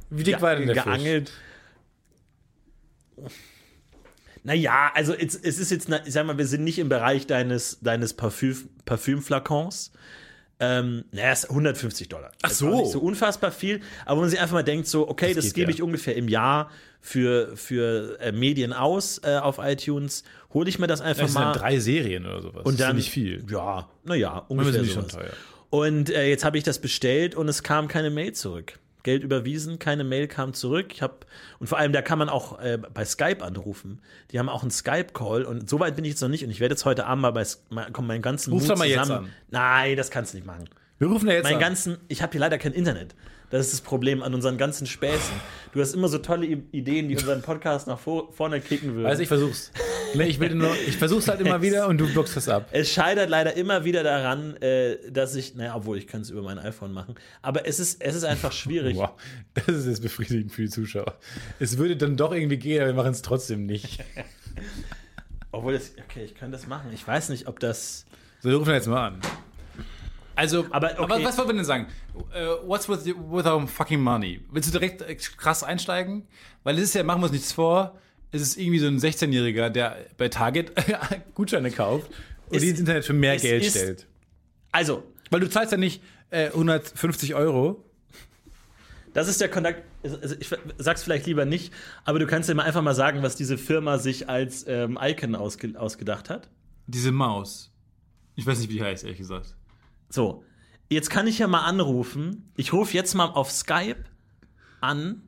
[0.10, 0.84] Wie dick war denn der Fisch?
[0.86, 1.32] geangelt.
[4.44, 7.80] Naja, also es, es ist jetzt, ich sag mal, wir sind nicht im Bereich deines,
[7.82, 9.92] deines Parfüm, Parfümflakons.
[10.64, 12.32] Ähm, naja, es ist 150 Dollar.
[12.36, 12.70] Ach Das ist so.
[12.82, 15.56] Nicht so unfassbar viel, aber wo man sich einfach mal denkt, so, okay, das, geht
[15.56, 15.76] gebe ja.
[15.76, 16.70] ich ungefähr im Jahr
[17.02, 21.42] für, für äh, Medien aus äh, auf iTunes, hole ich mir das einfach Das sind
[21.42, 21.52] mal.
[21.52, 22.66] dann drei Serien oder sowas.
[22.66, 23.46] Und das dann ist ja nicht viel.
[23.52, 25.32] Ja, naja, ungefähr sind die schon teuer.
[25.70, 28.80] Und äh, jetzt habe ich das bestellt und es kam keine Mail zurück.
[29.04, 30.88] Geld überwiesen, keine Mail kam zurück.
[30.94, 31.18] Ich habe
[31.60, 34.02] und vor allem da kann man auch äh, bei Skype anrufen.
[34.32, 36.44] Die haben auch einen Skype-Call und so weit bin ich jetzt noch nicht.
[36.44, 37.44] Und ich werde jetzt heute Abend mal bei
[37.92, 39.26] kommen meinen ganzen Ruf Mut doch mal jetzt zusammen.
[39.26, 39.34] an.
[39.52, 40.70] Nein, das kannst du nicht machen.
[41.00, 41.60] Wir rufen ja jetzt meinen an.
[41.60, 43.14] ganzen, ich habe hier leider kein Internet.
[43.50, 45.36] Das ist das Problem an unseren ganzen Späßen.
[45.74, 49.06] Du hast immer so tolle Ideen, die unseren Podcast nach vor, vorne kicken würden.
[49.06, 49.72] Weiß ich versuch's.
[50.16, 52.70] Nee, ich will nur, ich versuch's halt immer wieder und du blockst das ab.
[52.72, 56.42] Es scheitert leider immer wieder daran, äh, dass ich, naja, obwohl ich könnte es über
[56.42, 58.98] mein iPhone machen, aber es ist, es ist einfach schwierig.
[58.98, 59.12] Wow,
[59.54, 61.18] das ist jetzt befriedigend für die Zuschauer.
[61.60, 64.04] Es würde dann doch irgendwie gehen, aber wir machen es trotzdem nicht.
[65.52, 66.92] Obwohl es, okay, ich kann das machen.
[66.94, 68.06] Ich weiß nicht, ob das.
[68.42, 69.22] So, wir rufen jetzt mal an.
[70.36, 71.26] Also, Aber, aber, okay.
[71.26, 71.88] was wollen wir denn sagen?
[72.16, 74.44] Uh, what's with, with our fucking money?
[74.52, 76.28] Willst du direkt äh, krass einsteigen?
[76.64, 78.00] Weil es ist ja, machen wir uns nichts vor,
[78.34, 80.72] es ist irgendwie so ein 16-Jähriger, der bei Target
[81.36, 82.10] Gutscheine kauft
[82.50, 84.08] und Es- die ins Internet für mehr Geld ist- stellt.
[84.72, 87.86] Also, Weil du zahlst ja nicht äh, 150 Euro.
[89.14, 89.84] das ist der Kontakt.
[90.04, 91.72] Also ich sag's vielleicht lieber nicht,
[92.04, 95.36] aber du kannst dir mal einfach mal sagen, was diese Firma sich als ähm, Icon
[95.36, 96.50] ausge ausgedacht hat.
[96.88, 97.72] Diese Maus.
[98.36, 99.56] Ich weiß nicht, wie die heißt, ehrlich gesagt.
[100.10, 100.44] So,
[100.90, 102.52] jetzt kann ich ja mal anrufen.
[102.58, 104.04] Ich rufe jetzt mal auf Skype
[104.82, 105.22] an.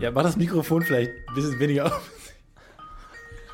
[0.00, 2.10] Ja, mach das Mikrofon vielleicht ein bisschen weniger auf.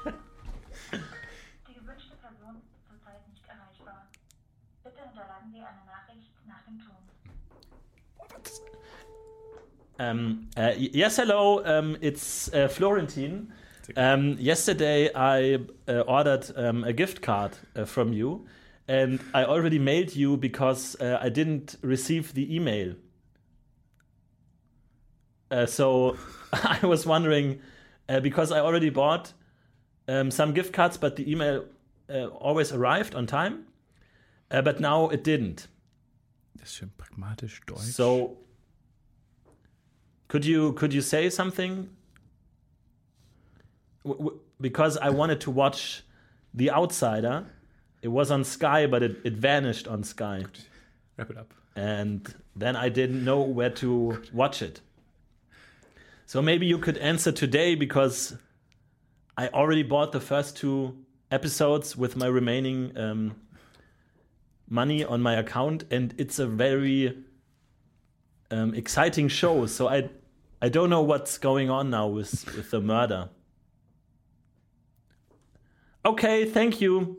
[0.05, 4.09] Die gewünschte Person ist zurzeit nicht erreichbar.
[4.83, 6.97] Bitte hinterlassen Sie eine Nachricht nach dem Ton.
[9.97, 11.61] Um, uh, y- yes, hello.
[11.65, 13.53] Um, it's uh, Florentine.
[13.97, 15.59] Um, yesterday, I
[15.89, 18.47] uh, ordered um, a gift card uh, from you,
[18.89, 22.97] and I already mailed you because uh, I didn't receive the email.
[25.55, 26.17] Uh, so
[26.53, 27.61] I was wondering
[28.09, 29.33] uh, because I already bought
[30.09, 31.65] um, some gift cards, but the email
[32.11, 33.65] uh, always arrived on time,
[34.51, 35.69] uh, but now it didn't.
[36.59, 37.93] Das ist schön pragmatisch deutsch.
[37.93, 38.37] So
[40.29, 41.89] could you could you say something?
[44.05, 46.03] W- w- because I wanted to watch
[46.55, 47.47] The Outsider.
[48.03, 50.45] It was on Sky, but it, it vanished on Sky,
[51.17, 51.55] Wrap it up.
[51.75, 54.81] and then I didn't know where to watch it.
[56.27, 58.37] So maybe you could answer today because
[59.37, 60.97] I already bought the first two
[61.31, 63.35] episodes with my remaining um,
[64.69, 67.19] money on my account, and it's a very
[68.51, 69.67] um, exciting show.
[69.67, 70.09] So I
[70.63, 73.29] I don't know what's going on now with with the murder.
[76.07, 77.19] Okay, thank you.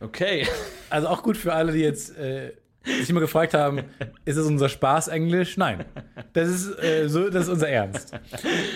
[0.00, 0.46] Okay.
[0.90, 2.52] Also auch gut für alle, die jetzt äh,
[2.84, 3.82] sich immer gefragt haben,
[4.24, 5.56] ist das unser Spaß Englisch?
[5.56, 5.84] Nein.
[6.32, 8.12] Das ist, äh, so, das ist unser Ernst.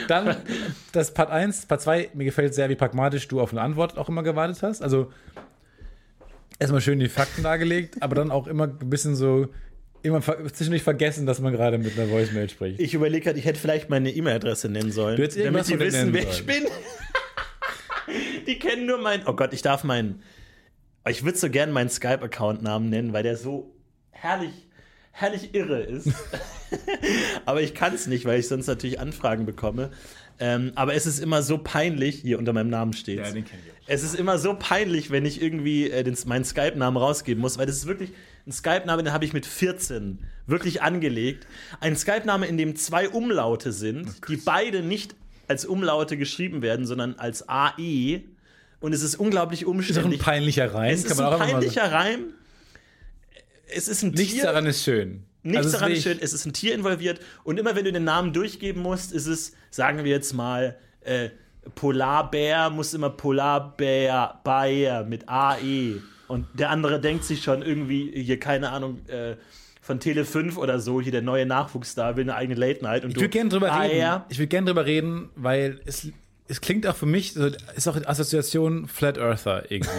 [0.09, 0.36] Dann
[0.92, 4.09] das Part 1, Part 2, mir gefällt sehr, wie pragmatisch du auf eine Antwort auch
[4.09, 4.82] immer gewartet hast.
[4.82, 5.12] Also
[6.59, 9.48] erstmal schön die Fakten dargelegt, aber dann auch immer ein bisschen so,
[10.02, 12.80] immer zwischendurch vergessen, dass man gerade mit einer Voicemail spricht.
[12.80, 16.46] Ich überlege gerade, ich hätte vielleicht meine E-Mail-Adresse nennen sollen, damit denen wissen, wer ich
[16.46, 16.64] bin.
[18.46, 19.24] die kennen nur meinen.
[19.26, 20.22] Oh Gott, ich darf meinen.
[21.09, 23.75] Ich würde so gern meinen Skype-Account-Namen nennen, weil der so
[24.20, 24.66] herrlich,
[25.12, 26.08] herrlich irre ist.
[27.44, 29.90] aber ich kann es nicht, weil ich sonst natürlich Anfragen bekomme.
[30.38, 33.58] Ähm, aber es ist immer so peinlich, hier unter meinem Namen steht Ja, den kenn
[33.64, 33.76] ich auch.
[33.86, 37.66] Es ist immer so peinlich, wenn ich irgendwie äh, den, meinen Skype-Namen rausgeben muss, weil
[37.66, 38.10] das ist wirklich
[38.46, 41.46] ein Skype-Name, den habe ich mit 14 wirklich angelegt.
[41.80, 45.14] Ein Skype-Name, in dem zwei Umlaute sind, die beide nicht
[45.48, 48.22] als Umlaute geschrieben werden, sondern als AE.
[48.80, 50.20] Und es ist unglaublich Ist auch ein umständlich.
[50.20, 50.92] peinlicher Reim.
[50.92, 52.24] es ist kann man ein peinlicher Reim.
[53.74, 54.44] Es ist ein Nichts Tier.
[54.44, 55.24] daran ist schön.
[55.42, 58.04] Nichts Also daran ist schön, es ist ein Tier involviert und immer wenn du den
[58.04, 61.30] Namen durchgeben musst, ist es, sagen wir jetzt mal, äh,
[61.74, 68.40] Polarbär muss immer Polarbär Bayer mit AE und der andere denkt sich schon irgendwie hier
[68.40, 69.36] keine Ahnung äh,
[69.80, 73.10] von Tele 5 oder so, hier der neue Nachwuchsstar will eine eigene Late Night und
[73.10, 73.92] Ich würde gerne drüber reden.
[73.92, 74.26] Bayer.
[74.28, 76.08] Ich würde gerne drüber reden, weil es,
[76.49, 79.90] es klingt auch für mich, so, ist auch Assoziation Flat Earther irgendwie.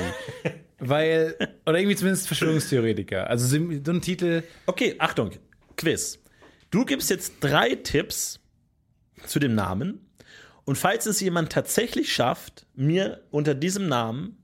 [0.79, 1.35] weil,
[1.65, 3.29] oder irgendwie zumindest Verschwörungstheoretiker.
[3.29, 5.31] Also so ein Titel, Okay, Achtung,
[5.75, 6.19] Quiz.
[6.69, 8.39] Du gibst jetzt drei Tipps
[9.25, 10.05] zu dem Namen.
[10.65, 14.37] Und falls es jemand tatsächlich schafft, mir unter diesem Namen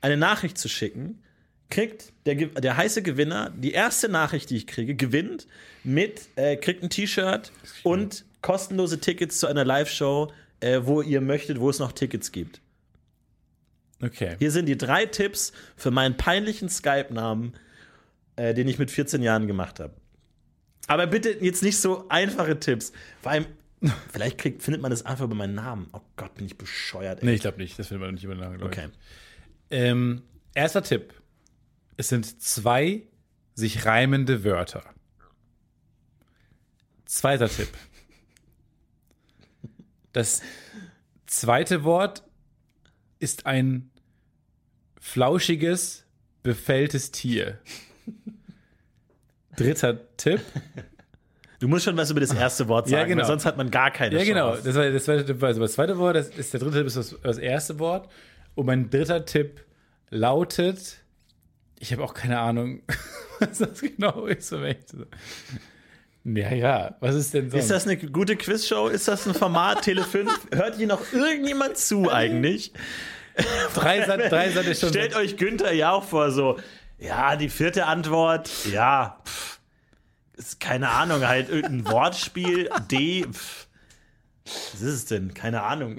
[0.00, 1.22] eine Nachricht zu schicken,
[1.70, 5.46] kriegt der, der heiße Gewinner, die erste Nachricht, die ich kriege, gewinnt
[5.84, 7.52] mit, äh, kriegt ein T-Shirt
[7.82, 12.60] und kostenlose Tickets zu einer Live-Show, äh, wo ihr möchtet, wo es noch Tickets gibt.
[14.02, 14.36] okay.
[14.38, 17.54] Hier sind die drei Tipps für meinen peinlichen Skype-Namen,
[18.36, 19.94] äh, den ich mit 14 Jahren gemacht habe.
[20.86, 22.92] Aber bitte jetzt nicht so einfache Tipps.
[23.22, 23.46] Vor allem,
[24.12, 25.88] vielleicht kriegt, findet man das einfach über meinen Namen.
[25.92, 27.20] Oh Gott, bin ich bescheuert.
[27.20, 27.26] Ey.
[27.26, 27.78] Nee, ich glaube nicht.
[27.78, 28.88] Das findet man nicht über lange Okay.
[29.70, 30.22] Ähm,
[30.54, 31.14] erster Tipp.
[31.96, 33.02] Es sind zwei
[33.54, 34.82] sich reimende Wörter.
[37.04, 37.68] Zweiter Tipp.
[40.12, 40.42] Das
[41.26, 42.22] zweite Wort
[43.18, 43.90] ist ein
[45.00, 46.04] flauschiges,
[46.42, 47.58] befälltes Tier.
[49.56, 50.40] Dritter Tipp.
[51.58, 53.20] Du musst schon was über das erste Wort sagen, Ja, genau.
[53.20, 54.52] weil sonst hat man gar keine Ja, genau.
[54.54, 54.62] Chance.
[54.64, 55.42] Das war das zweite Tipp.
[55.42, 58.10] Also das zweite Wort, das ist der dritte Tipp ist das, das erste Wort.
[58.54, 59.64] Und mein dritter Tipp
[60.08, 61.02] lautet,
[61.78, 62.82] ich habe auch keine Ahnung,
[63.38, 64.52] was das genau ist.
[64.52, 65.06] Um ehrlich zu sein.
[66.24, 66.96] Ja, ja.
[67.00, 67.62] Was ist denn sonst?
[67.64, 68.88] Ist das eine gute Quizshow?
[68.88, 70.48] Ist das ein Format Tele 5?
[70.54, 72.72] Hört hier noch irgendjemand zu eigentlich?
[73.74, 74.90] Dreisat, Dreisat ist schon.
[74.90, 76.58] Stellt euch Günther ja auch vor, so,
[76.98, 79.60] ja, die vierte Antwort, ja, pff,
[80.36, 83.66] ist keine Ahnung, halt irgendein Wortspiel, D, pff,
[84.44, 85.32] was ist es denn?
[85.32, 85.98] Keine Ahnung.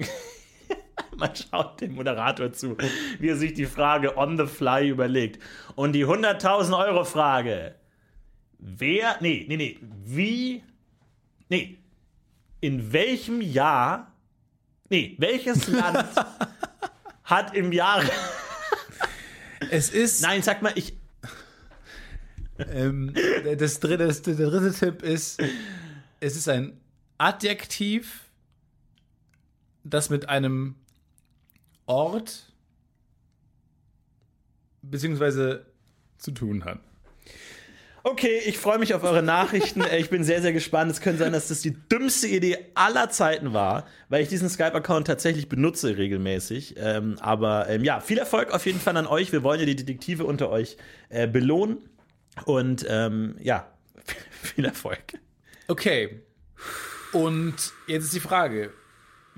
[1.16, 2.76] Man schaut dem Moderator zu,
[3.18, 5.42] wie er sich die Frage on the fly überlegt.
[5.74, 7.74] Und die 100.000 Euro Frage.
[8.64, 10.62] Wer, nee, nee, nee, wie,
[11.48, 11.78] nee,
[12.60, 14.12] in welchem Jahr,
[14.88, 16.08] nee, welches Land
[17.24, 18.08] hat im Jahre,
[19.68, 20.22] es ist.
[20.22, 20.96] nein, sag mal, ich,
[22.58, 23.14] Ähm,
[23.58, 25.42] das dritte, das, der dritte Tipp ist,
[26.20, 26.80] es ist ein
[27.18, 28.30] Adjektiv,
[29.82, 30.76] das mit einem
[31.86, 32.52] Ort
[34.82, 35.66] beziehungsweise
[36.18, 36.80] zu tun hat.
[38.04, 39.80] Okay, ich freue mich auf eure Nachrichten.
[39.82, 40.90] Äh, Ich bin sehr, sehr gespannt.
[40.90, 45.06] Es könnte sein, dass das die dümmste Idee aller Zeiten war, weil ich diesen Skype-Account
[45.06, 46.74] tatsächlich benutze regelmäßig.
[46.78, 49.30] Ähm, aber ähm, ja, viel Erfolg auf jeden Fall an euch.
[49.30, 50.76] Wir wollen ja die Detektive unter euch
[51.10, 51.78] äh, belohnen.
[52.44, 53.70] Und ähm, ja,
[54.42, 55.00] viel Erfolg.
[55.68, 56.22] Okay.
[57.12, 57.54] Und
[57.86, 58.72] jetzt ist die Frage.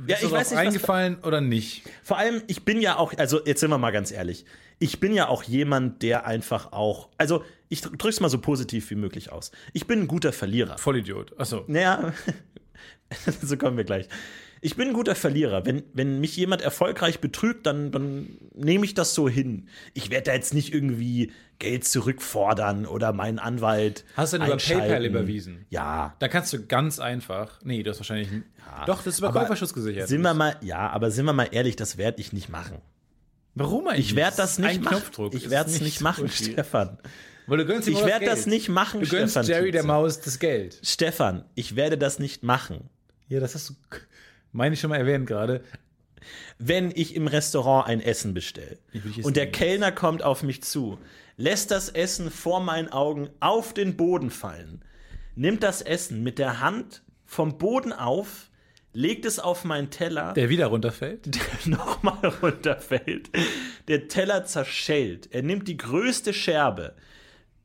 [0.06, 1.84] Ja, Ist ich weiß nicht, eingefallen oder nicht?
[2.02, 4.44] Vor allem, ich bin ja auch, also jetzt sind wir mal ganz ehrlich,
[4.80, 7.44] ich bin ja auch jemand, der einfach auch, also
[7.74, 9.50] ich dr- drück's mal so positiv wie möglich aus.
[9.72, 10.78] Ich bin ein guter Verlierer.
[10.78, 11.38] Vollidiot.
[11.38, 11.64] Achso.
[11.66, 12.12] Naja,
[13.42, 14.08] so kommen wir gleich.
[14.60, 15.66] Ich bin ein guter Verlierer.
[15.66, 19.68] Wenn, wenn mich jemand erfolgreich betrügt, dann, dann nehme ich das so hin.
[19.92, 24.06] Ich werde da jetzt nicht irgendwie Geld zurückfordern oder meinen Anwalt.
[24.16, 24.56] Hast du denn über.
[24.56, 25.66] PayPal überwiesen?
[25.68, 26.16] Ja.
[26.18, 27.60] Da kannst du ganz einfach.
[27.62, 28.28] Nee, du hast wahrscheinlich.
[28.86, 30.08] Doch, das ist über Käuferschutz gesichert.
[30.08, 32.78] Sind wir mal, ja, aber sind wir mal ehrlich, das werde ich nicht machen.
[33.54, 34.06] Warum eigentlich?
[34.10, 35.02] Ich werde das nicht machen.
[35.32, 36.28] Ich werde es nicht so machen.
[36.30, 36.98] Stefan.
[37.46, 38.32] Weil du gönnst Ich werde Geld.
[38.32, 39.46] das nicht machen, Du gönnst Stefan.
[39.48, 39.86] Jerry der Tietze.
[39.86, 40.78] Maus das Geld.
[40.82, 42.88] Stefan, ich werde das nicht machen.
[43.28, 43.74] Ja, das hast du,
[44.52, 45.62] meine ich schon mal erwähnt gerade.
[46.58, 48.78] wenn ich im Restaurant ein Essen bestelle
[49.22, 49.50] und der.
[49.50, 50.98] Kellner kommt auf mich zu,
[51.36, 54.82] lässt das Essen vor meinen Augen auf den Boden fallen,
[55.34, 58.48] nimmt das Essen mit der Hand vom Boden auf,
[58.94, 61.34] legt es auf meinen Teller, Der wieder runterfällt.
[61.34, 63.28] der nochmal runterfällt,
[63.88, 66.94] der Teller zerschellt, er nimmt die größte Scherbe,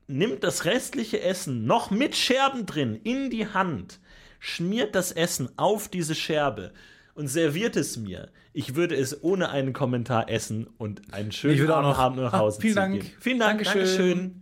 [0.09, 3.99] nimmt das restliche Essen noch mit Scherben drin in die Hand,
[4.39, 6.73] schmiert das Essen auf diese Scherbe
[7.13, 8.29] und serviert es mir.
[8.51, 12.33] Ich würde es ohne einen Kommentar essen und einen schönen Abend noch- haben und nach
[12.33, 13.01] Ah, Hause vielen ziehen Dank.
[13.01, 13.11] gehen.
[13.19, 13.85] Vielen Dank, Dankeschön.
[13.85, 14.41] Dankeschön.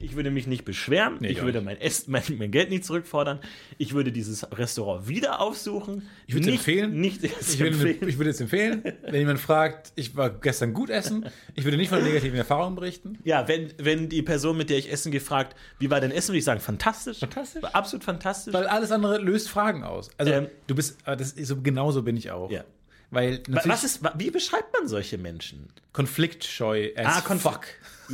[0.00, 3.40] Ich würde mich nicht beschweren, Nee, ich würde mein, Essen, mein, mein Geld nicht zurückfordern,
[3.78, 6.08] ich würde dieses Restaurant wieder aufsuchen.
[6.26, 7.00] Ich würde es nicht, empfehlen.
[7.00, 8.08] Nicht Ich würde, empfehlen.
[8.08, 11.88] ich würde es empfehlen, wenn jemand fragt, ich war gestern gut essen, ich würde nicht
[11.88, 13.18] von negativen Erfahrungen berichten.
[13.24, 16.28] Ja, wenn, wenn die Person, mit der ich essen gehe, fragt, wie war dein Essen,
[16.30, 17.18] würde ich sagen, fantastisch.
[17.20, 17.62] Fantastisch.
[17.62, 18.52] War absolut fantastisch.
[18.54, 20.10] Weil alles andere löst Fragen aus.
[20.18, 22.50] Also Ähm, du bist, aber das ist so, genauso bin ich auch.
[22.50, 22.64] Ja.
[23.10, 25.68] Weil Was ist, wie beschreibt man solche Menschen?
[25.92, 27.60] konfliktscheu as Ah, Konf- fuck.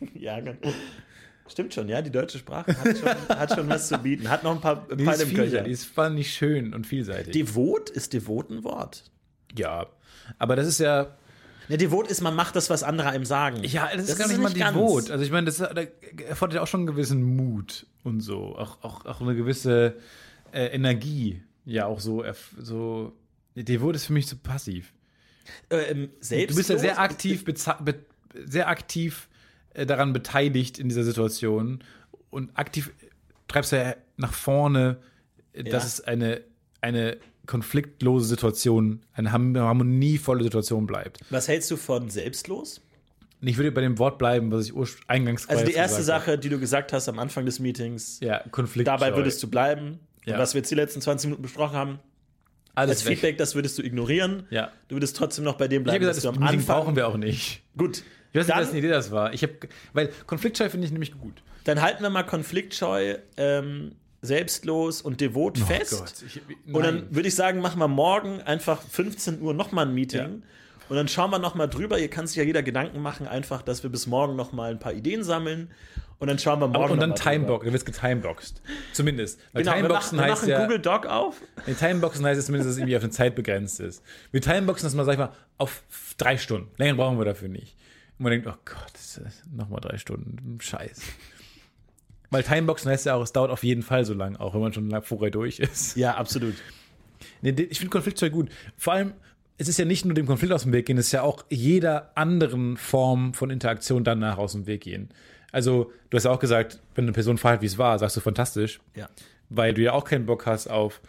[0.14, 0.72] ja, genau.
[1.48, 4.28] Stimmt schon, ja, die deutsche Sprache hat schon, hat schon was zu bieten.
[4.28, 5.62] Hat noch ein paar Die Pfeile ist im Köcher.
[5.62, 7.32] die ist wahnsinnig schön und vielseitig.
[7.32, 9.04] Devot ist devot ein Wort.
[9.56, 9.86] ja,
[10.38, 11.16] aber das ist ja,
[11.68, 13.62] Ja, devot ist, man macht das, was andere einem sagen.
[13.62, 14.74] ja, das ist Das gar ist nicht mal nicht ganz.
[14.76, 15.10] devot.
[15.12, 15.82] Also ich meine, das da
[16.26, 19.94] erfordert ja auch schon einen gewissen Mut und so, auch, auch, auch eine gewisse
[20.52, 21.42] äh, Energie.
[21.64, 22.24] Ja, auch so,
[22.58, 23.12] so,
[23.54, 24.92] devot ist für mich so passiv.
[25.70, 27.44] ähm, selbstlos, Du bist ja sehr aktiv,
[28.34, 29.35] sehr aktiv äh,
[29.84, 31.84] daran beteiligt in dieser Situation
[32.30, 32.90] und aktiv
[33.48, 34.96] treibst du ja nach vorne,
[35.52, 35.88] äh, dass Ja.
[35.88, 36.40] es eine,
[36.80, 41.20] eine konfliktlose Situation, eine harmonievolle Situation bleibt.
[41.30, 42.80] Was hältst du von selbstlos?
[43.42, 44.72] Ich würde bei dem Wort bleiben, was ich
[45.06, 48.26] eingangs Also die erste gesagt Sache, die du gesagt hast am Anfang des Meetings, habe.
[48.26, 48.88] Ja, Konflikt.
[48.88, 50.00] dabei würdest du bleiben.
[50.24, 50.34] Ja.
[50.34, 51.98] Und was wir jetzt die letzten 20 Minuten besprochen haben,
[52.74, 53.12] alles als weg.
[53.18, 54.44] Feedback, das würdest du ignorieren.
[54.50, 54.72] Ja.
[54.88, 56.64] Du würdest trotzdem noch bei dem Ich habe bleiben, gesagt, das am Anfang.
[56.66, 57.62] brauchen wir auch nicht.
[57.76, 58.02] Gut.
[58.42, 59.32] Ich weiß nicht, eine Idee das war.
[59.32, 59.54] Ich habe,
[59.92, 61.42] weil konfliktscheu finde ich nämlich gut.
[61.64, 66.22] Dann halten wir mal konfliktscheu, ähm, selbstlos und devot fest.
[66.22, 69.94] Oh Ich, Und dann würde ich sagen, machen wir morgen einfach 15 Uhr nochmal ein
[69.94, 70.42] Meeting.
[70.88, 71.98] Und dann schauen wir noch mal drüber.
[71.98, 74.78] Hier kann sich ja jeder Gedanken machen, einfach, dass wir bis morgen noch mal ein
[74.78, 75.70] paar Ideen sammeln.
[76.18, 76.92] Und dann schauen wir morgen.
[76.92, 77.14] und dann.
[77.14, 78.62] Timebox, dann wird getimeboxt.
[78.92, 79.38] Zumindest.
[79.52, 81.36] Weil Genau, wir Timeboxen machen, wir heißt machen ja, Google Doc auf.
[81.66, 84.02] in Timeboxen heißt es zumindest, dass es irgendwie auf eine Zeit begrenzt ist.
[84.30, 85.82] Wir Timeboxen das mal, sag ich mal, auf
[86.16, 86.70] drei Stunden.
[86.78, 87.76] Länger brauchen wir dafür nicht.
[88.18, 88.92] Und man denkt, oh Gott,
[89.52, 90.58] nochmal drei Stunden.
[90.60, 91.00] Scheiß.
[92.30, 94.72] Weil Timeboxen heißt ja auch, es dauert auf jeden Fall so lang, auch wenn man
[94.72, 95.96] schon vorher durch ist.
[95.96, 96.54] Ja, absolut.
[97.42, 98.50] Nee, ich finde Konfliktzeug gut.
[98.76, 99.12] Vor allem,
[99.58, 101.44] es ist ja nicht nur dem Konflikt aus dem Weg gehen, es ist ja auch
[101.50, 105.08] jeder anderen Form von Interaktion danach aus dem Weg gehen.
[105.52, 108.20] Also, du hast ja auch gesagt, wenn eine Person fragt, wie es war, sagst du
[108.20, 109.08] fantastisch, Ja.
[109.48, 111.00] weil du ja auch keinen Bock hast auf,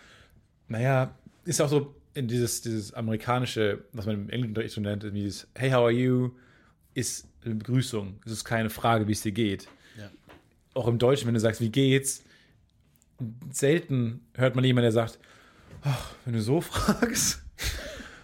[0.67, 5.47] naja, ist auch so in dieses, dieses amerikanische, was man im Englischen so nennt, dieses
[5.55, 6.31] Hey, how are you?
[6.97, 8.19] Ist eine Begrüßung.
[8.25, 9.67] Es ist keine Frage, wie es dir geht.
[9.97, 10.09] Ja.
[10.73, 12.23] Auch im Deutschen, wenn du sagst, wie geht's,
[13.51, 15.19] selten hört man jemanden, der sagt,
[15.83, 17.43] ach, wenn du so fragst,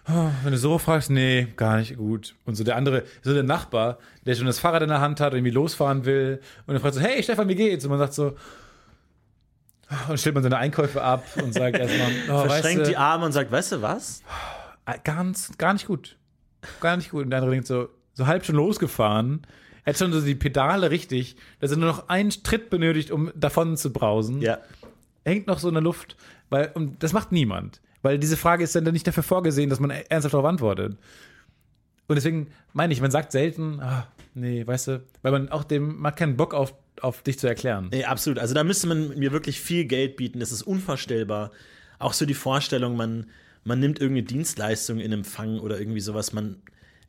[0.05, 2.33] ah, wenn du so fragst, nee, gar nicht gut.
[2.45, 5.33] Und so der andere, so der Nachbar, der schon das Fahrrad in der Hand hat,
[5.33, 7.85] irgendwie losfahren will und dann fragt so, hey Stefan, wie geht's?
[7.85, 8.35] Und man sagt so,
[9.87, 12.97] ah, und stellt man seine Einkäufe ab und sagt erstmal, oh, weißt Verschränkt du, die
[12.97, 14.23] Arme und sagt, weißt du was?
[14.87, 16.17] äh, ganz, gar nicht gut.
[16.81, 17.25] Gar nicht gut.
[17.25, 19.45] Und der andere denkt so, so halb schon losgefahren.
[19.85, 23.31] Er hat schon so die Pedale richtig, dass er nur noch einen Tritt benötigt, um
[23.35, 24.41] davon zu brausen.
[24.41, 24.59] Ja.
[25.25, 26.15] Hängt noch so in der Luft.
[26.49, 27.81] Weil, und das macht niemand.
[28.01, 30.97] Weil diese Frage ist dann nicht dafür vorgesehen, dass man ernsthaft darauf antwortet.
[32.07, 35.99] Und deswegen meine ich, man sagt selten, ah, nee, weißt du, weil man auch dem,
[35.99, 37.87] man hat keinen Bock auf, auf dich zu erklären.
[37.91, 38.39] Nee, absolut.
[38.39, 40.39] Also da müsste man mir wirklich viel Geld bieten.
[40.39, 41.51] Das ist unvorstellbar.
[41.99, 43.27] Auch so die Vorstellung, man,
[43.63, 46.33] man nimmt irgendeine Dienstleistung in Empfang oder irgendwie sowas.
[46.33, 46.61] Man,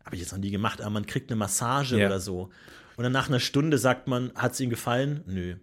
[0.05, 2.07] habe ich jetzt noch nie gemacht, aber man kriegt eine Massage Ja.
[2.07, 2.51] oder so.
[2.97, 5.23] Und dann nach einer Stunde sagt man, hat es Ihnen gefallen?
[5.27, 5.57] Nö.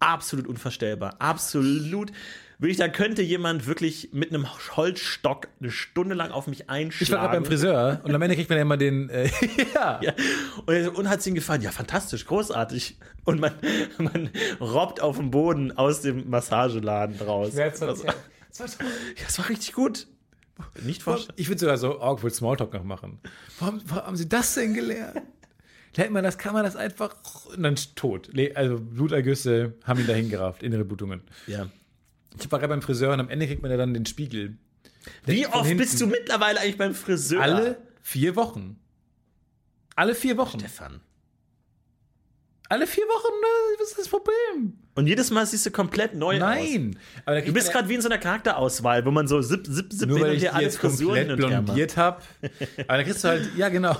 [0.00, 1.16] Absolut unvorstellbar.
[1.20, 2.10] Absolut.
[2.58, 4.46] Wirklich, da könnte jemand wirklich mit einem
[4.76, 7.02] Holzstock eine Stunde lang auf mich einschlagen.
[7.04, 9.30] Ich war gerade beim Friseur und am Ende kriegt man ja immer den, äh,
[9.74, 10.00] ja.
[10.02, 10.12] Ja.
[10.66, 11.62] Und, und hat es ihm gefallen?
[11.62, 12.98] Ja, fantastisch, großartig.
[13.24, 13.52] Und man,
[13.98, 14.30] man
[14.60, 17.56] robbt auf dem Boden aus dem Massageladen raus.
[17.56, 18.14] Also, ja,
[19.26, 20.06] es war richtig gut.
[20.82, 21.34] Nicht vorstellen.
[21.36, 23.20] Ich würde sogar so awkward Smalltalk noch machen.
[23.58, 25.22] Warum, warum haben Sie das denn gelernt?
[25.96, 27.14] Lernt man das, kann man das einfach
[27.46, 28.30] und dann tot.
[28.54, 31.22] Also Blutergüsse haben ihn dahin gerafft, innere Blutungen.
[31.46, 31.68] Ja.
[32.38, 34.56] Ich war gerade beim Friseur und am Ende kriegt man ja dann den Spiegel.
[35.24, 35.78] Wie oft hinten.
[35.78, 37.42] bist du mittlerweile eigentlich beim Friseur?
[37.42, 38.78] Alle vier Wochen.
[39.96, 40.60] Alle vier Wochen.
[40.60, 41.00] Stefan.
[42.70, 43.80] Alle vier Wochen, ne?
[43.80, 44.74] was ist das Problem?
[44.94, 46.40] Und jedes Mal siehst du komplett neu aus.
[46.40, 46.96] Nein.
[47.24, 49.92] Aber da Du bist gerade wie in so einer Charakterauswahl, wo man so zip, zip,
[49.92, 52.22] zip nur weil und ich alle jetzt Frisuren komplett blondiert habe.
[52.86, 53.96] Aber da kriegst du halt, ja genau.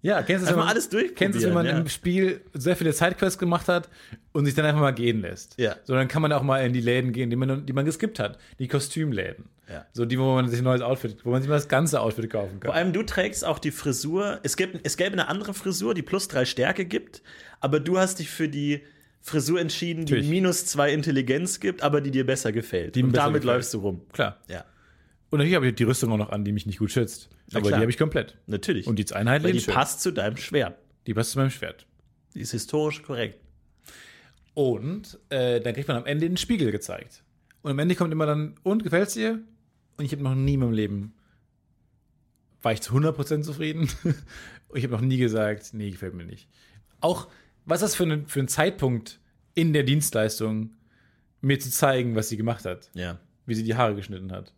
[0.00, 1.78] Ja, kennst du es, wenn man, alles kennst du es, wenn man ja.
[1.78, 3.88] im Spiel sehr viele Sidequests gemacht hat
[4.32, 5.58] und sich dann einfach mal gehen lässt.
[5.58, 5.76] Ja.
[5.84, 8.18] So, dann kann man auch mal in die Läden gehen, die man, die man geskippt
[8.18, 8.38] hat.
[8.58, 9.44] Die Kostümläden.
[9.72, 9.86] Ja.
[9.92, 12.28] So die, wo man sich ein neues Outfit, wo man sich mal das ganze Outfit
[12.30, 12.68] kaufen kann.
[12.68, 14.38] Vor allem du trägst auch die Frisur.
[14.42, 17.22] Es, gibt, es gäbe eine andere Frisur, die plus drei Stärke gibt,
[17.60, 18.82] aber du hast dich für die
[19.20, 20.30] Frisur entschieden, die Natürlich.
[20.30, 22.96] minus zwei Intelligenz gibt, aber die dir besser gefällt.
[22.96, 23.56] Die mir und besser damit gefällt.
[23.56, 24.02] läufst du rum.
[24.12, 24.40] Klar.
[24.48, 24.64] Ja,
[25.30, 27.30] Und natürlich habe ich die Rüstung auch noch an, die mich nicht gut schützt.
[27.52, 27.78] Aber klar.
[27.78, 28.36] die habe ich komplett.
[28.46, 28.86] natürlich.
[28.86, 29.44] Und die ist einheitlich.
[29.44, 29.74] Weil die schön.
[29.74, 30.76] passt zu deinem Schwert.
[31.06, 31.86] Die passt zu meinem Schwert.
[32.34, 33.38] Die ist historisch korrekt.
[34.54, 37.22] Und äh, dann kriegt man am Ende den Spiegel gezeigt.
[37.62, 39.40] Und am Ende kommt immer dann, und gefällt's dir?
[39.96, 41.14] Und ich habe noch nie in meinem Leben,
[42.62, 43.88] war ich zu 100% zufrieden?
[44.04, 44.14] und
[44.78, 46.48] ich habe noch nie gesagt, nee, gefällt mir nicht.
[47.00, 47.28] Auch,
[47.64, 49.18] was ist das für, ein- für ein Zeitpunkt
[49.54, 50.72] in der Dienstleistung,
[51.40, 52.90] mir zu zeigen, was sie gemacht hat?
[52.94, 53.18] Ja.
[53.46, 54.52] Wie sie die Haare geschnitten hat.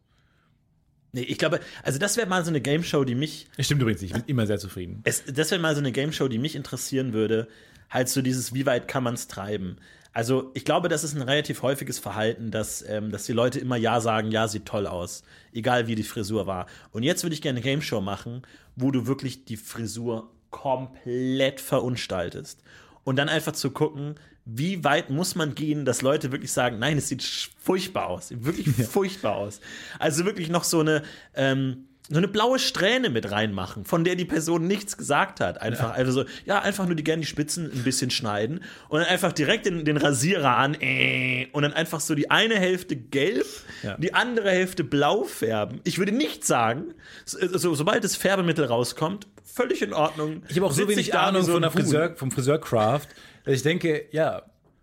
[1.13, 3.81] Nee, ich glaube, also das wäre mal so eine Game Show, die mich Das stimmt
[3.81, 5.01] übrigens nicht, ich bin immer sehr zufrieden.
[5.05, 7.49] Es, das wäre mal so eine Game Show, die mich interessieren würde.
[7.89, 9.77] Halt so dieses, wie weit kann man es treiben?
[10.15, 13.77] Also, ich glaube, das ist ein relativ häufiges Verhalten, dass, ähm, dass die Leute immer
[13.77, 15.25] Ja sagen, ja, sieht toll aus.
[15.53, 16.67] Egal wie die Frisur war.
[16.93, 18.43] Und jetzt würde ich gerne eine Game Show machen,
[18.77, 22.63] wo du wirklich die Frisur komplett verunstaltest.
[23.03, 26.99] Und dann einfach zu gucken, wie weit muss man gehen, dass Leute wirklich sagen, nein,
[26.99, 27.25] es sieht
[27.61, 29.61] furchtbar aus, wirklich furchtbar aus.
[29.99, 31.03] Also wirklich noch so eine,
[31.35, 35.63] ähm, so eine blaue Strähne mit reinmachen, von der die Person nichts gesagt hat.
[35.63, 39.09] Einfach, also so, ja, einfach nur die gerne die Spitzen ein bisschen schneiden und dann
[39.09, 43.47] einfach direkt den, den Rasierer an äh, und dann einfach so die eine Hälfte gelb,
[43.83, 43.97] Ja.
[43.97, 45.81] die andere Hälfte blau färben.
[45.85, 46.93] Ich würde nicht sagen,
[47.25, 50.43] so, so, sobald das Färbemittel rauskommt, völlig in Ordnung.
[50.49, 51.71] Ich habe auch so wenig Ahnung so von der.
[51.71, 53.07] Friseur, vom Friseurcraft,
[53.45, 54.43] dass ich denke, ja,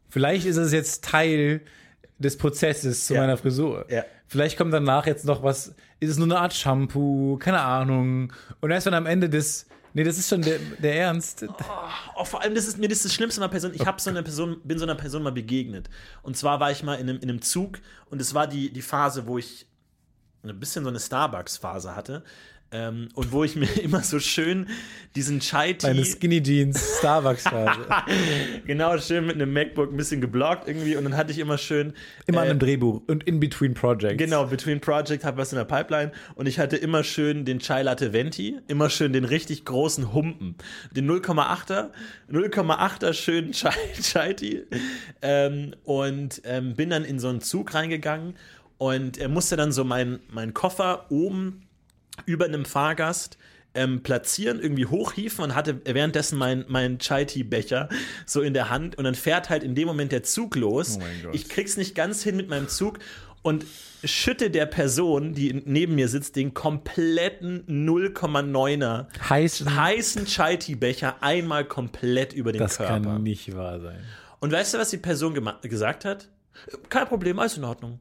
[0.10, 1.62] vielleicht ist es jetzt Teil
[2.18, 3.22] des Prozesses zu Ja.
[3.22, 3.86] meiner Frisur.
[3.90, 4.06] Ja.
[4.28, 8.34] Vielleicht kommt danach jetzt noch was, ist es nur eine Art Shampoo, keine Ahnung.
[8.60, 11.46] Und erst dann am Ende des, nee, das ist schon der, der Ernst.
[12.18, 13.72] Oh, vor allem, das ist mir das, ist das Schlimmste einer Person.
[13.76, 15.92] Ich hab so eine Person, bin so einer Person mal begegnet.
[16.24, 17.78] Und zwar war ich mal in einem, in einem Zug
[18.10, 19.68] und es war die, die Phase, wo ich
[20.44, 22.24] ein bisschen so eine Starbucks-Phase hatte.
[22.74, 24.68] Ähm, und wo ich mir immer so schön
[25.16, 27.86] diesen Chai Tea Meine Skinny Jeans Starbucks-Phase.
[28.66, 31.94] genau schön mit einem MacBook ein bisschen geblockt irgendwie und dann hatte ich immer schön
[32.28, 34.18] Immer an äh, einem Drehbuch und in between projects.
[34.18, 37.82] Genau, Between Project habe was in der Pipeline und ich hatte immer schön den Chai
[37.82, 40.56] Latte Venti, immer schön den richtig großen Humpen,
[40.92, 41.90] den 0,8er,
[42.32, 44.64] 0,8er schönen Chai, Chai Tea
[45.22, 48.36] ähm, und ähm, bin dann in so einen Zug reingegangen
[48.78, 51.68] und er musste dann so meinen mein Koffer oben
[52.26, 53.38] über einem Fahrgast
[53.74, 57.88] ähm, platzieren, irgendwie hochhieven und hatte währenddessen mein, mein Chai-Tea-Becher
[58.26, 60.96] so in der Hand und dann fährt halt in dem Moment der Zug los.
[60.98, 61.36] Oh mein Gott.
[61.36, 63.00] ich krieg's nicht ganz hin mit meinem Zug
[63.44, 63.66] und
[64.04, 69.76] schütte der Person, die neben mir sitzt, den kompletten 0,9er Heißen.
[69.76, 73.00] heißen Chai-Tea-Becher einmal komplett über den Das Körper.
[73.02, 74.00] kann nicht wahr sein.
[74.40, 76.28] Und weißt du, was die Person gesagt hat?
[76.90, 78.00] Kein Problem, alles in Ordnung.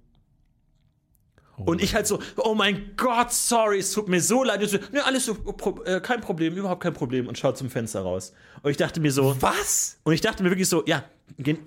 [1.66, 4.62] Und ich halt so, oh mein Gott, sorry, es tut mir so leid.
[4.62, 7.26] Ich so, nee, alles so, pro, äh, kein Problem, überhaupt kein Problem.
[7.28, 8.32] Und schaut zum Fenster raus.
[8.62, 9.98] Und ich dachte mir so, Was?
[10.04, 11.04] und ich dachte mir wirklich so, ja,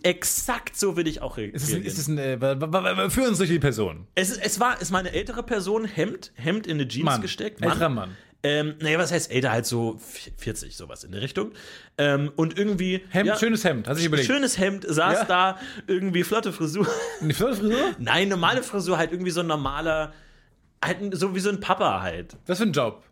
[0.03, 1.87] exakt so würde ich auch re- Ist es, reagieren.
[1.87, 4.07] ist es ein, wa- wa- wa- führ uns durch die Person.
[4.15, 7.21] es, es war, es war eine ältere Person, Hemd, Hemd in eine Jeans Mann.
[7.21, 7.61] gesteckt.
[7.61, 8.15] Älterer Mann.
[8.45, 9.51] Ähm, naja, was heißt älter?
[9.51, 9.99] Halt so
[10.37, 11.51] 40, sowas in der Richtung.
[11.97, 13.01] Ähm, und irgendwie.
[13.09, 14.27] Hemd, ja, schönes Hemd, hat sich überlegt.
[14.27, 15.23] Schönes Hemd, saß Ja.
[15.25, 16.85] da, irgendwie flotte Frisur.
[17.21, 17.77] Eine flotte Frisur?
[17.99, 20.13] Nein, normale Frisur, halt irgendwie so ein normaler,
[20.83, 22.35] halt so wie so ein Papa halt.
[22.45, 23.03] Was für ein Job.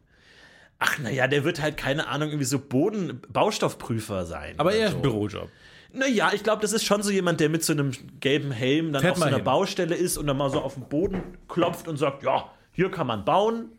[0.79, 4.55] Ach, naja, der wird halt, keine Ahnung, irgendwie so Boden, Baustoffprüfer sein.
[4.57, 4.97] Aber eher so.
[4.97, 5.47] ein Bürojob.
[5.93, 9.01] Naja, ich glaube, das ist schon so jemand, der mit so einem gelben Helm dann
[9.01, 9.45] Fährt auf so einer hin.
[9.45, 13.07] Baustelle ist und dann mal so auf den Boden klopft und sagt, ja, hier kann
[13.07, 13.69] man bauen.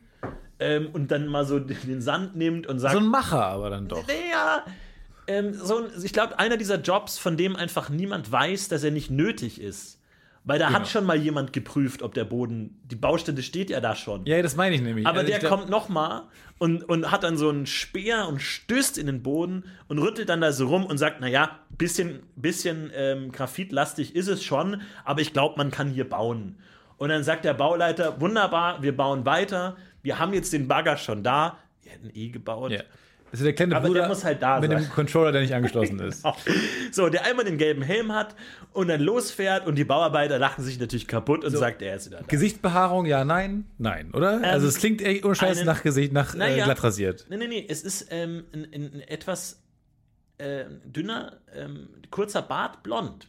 [0.62, 3.88] Ähm, und dann mal so den Sand nimmt und sagt, So ein Macher aber dann
[3.88, 4.06] doch.
[4.06, 4.64] naja,
[5.26, 8.90] ähm, so ein, ich glaube, einer dieser Jobs, von dem einfach niemand weiß, dass er
[8.90, 9.98] nicht nötig ist.
[10.44, 10.80] Weil da Genau.
[10.80, 14.26] hat schon mal jemand geprüft, ob der Boden, die Baustelle steht ja da schon.
[14.26, 15.06] Ja, das meine ich nämlich.
[15.06, 16.24] Aber Also der kommt noch mal
[16.58, 20.40] und, und hat dann so einen Speer und stößt in den Boden und rüttelt dann
[20.40, 25.32] da so rum und sagt, naja, bisschen, bisschen ähm, graphitlastig ist es schon, aber ich
[25.32, 26.56] glaube, man kann hier bauen.
[26.96, 31.22] Und dann sagt der Bauleiter, wunderbar, wir bauen weiter, wir haben jetzt den Bagger schon
[31.22, 32.72] da, wir hätten eh gebaut.
[32.72, 32.82] Ja.
[33.30, 34.82] Das ist der kleine Aber Bruder der muss halt da mit sein.
[34.82, 36.22] dem Controller, der nicht angeschlossen ist.
[36.90, 38.36] So, der einmal den gelben Helm hat
[38.74, 42.18] und dann losfährt und die Bauarbeiter lachen sich natürlich kaputt und sagt, er ist wieder
[42.18, 42.26] da.
[42.26, 43.64] Gesichtsbehaarung, ja, nein?
[43.78, 44.42] Nein, oder?
[44.44, 46.64] also es klingt echt ohne Scheiß nach Gesicht, nach äh, Naja.
[46.64, 47.24] glatt rasiert.
[47.30, 49.62] Nee, nee, nee, es ist ähm, ein, ein, ein etwas
[50.36, 53.28] äh, dünner, ähm, kurzer Bart, blond.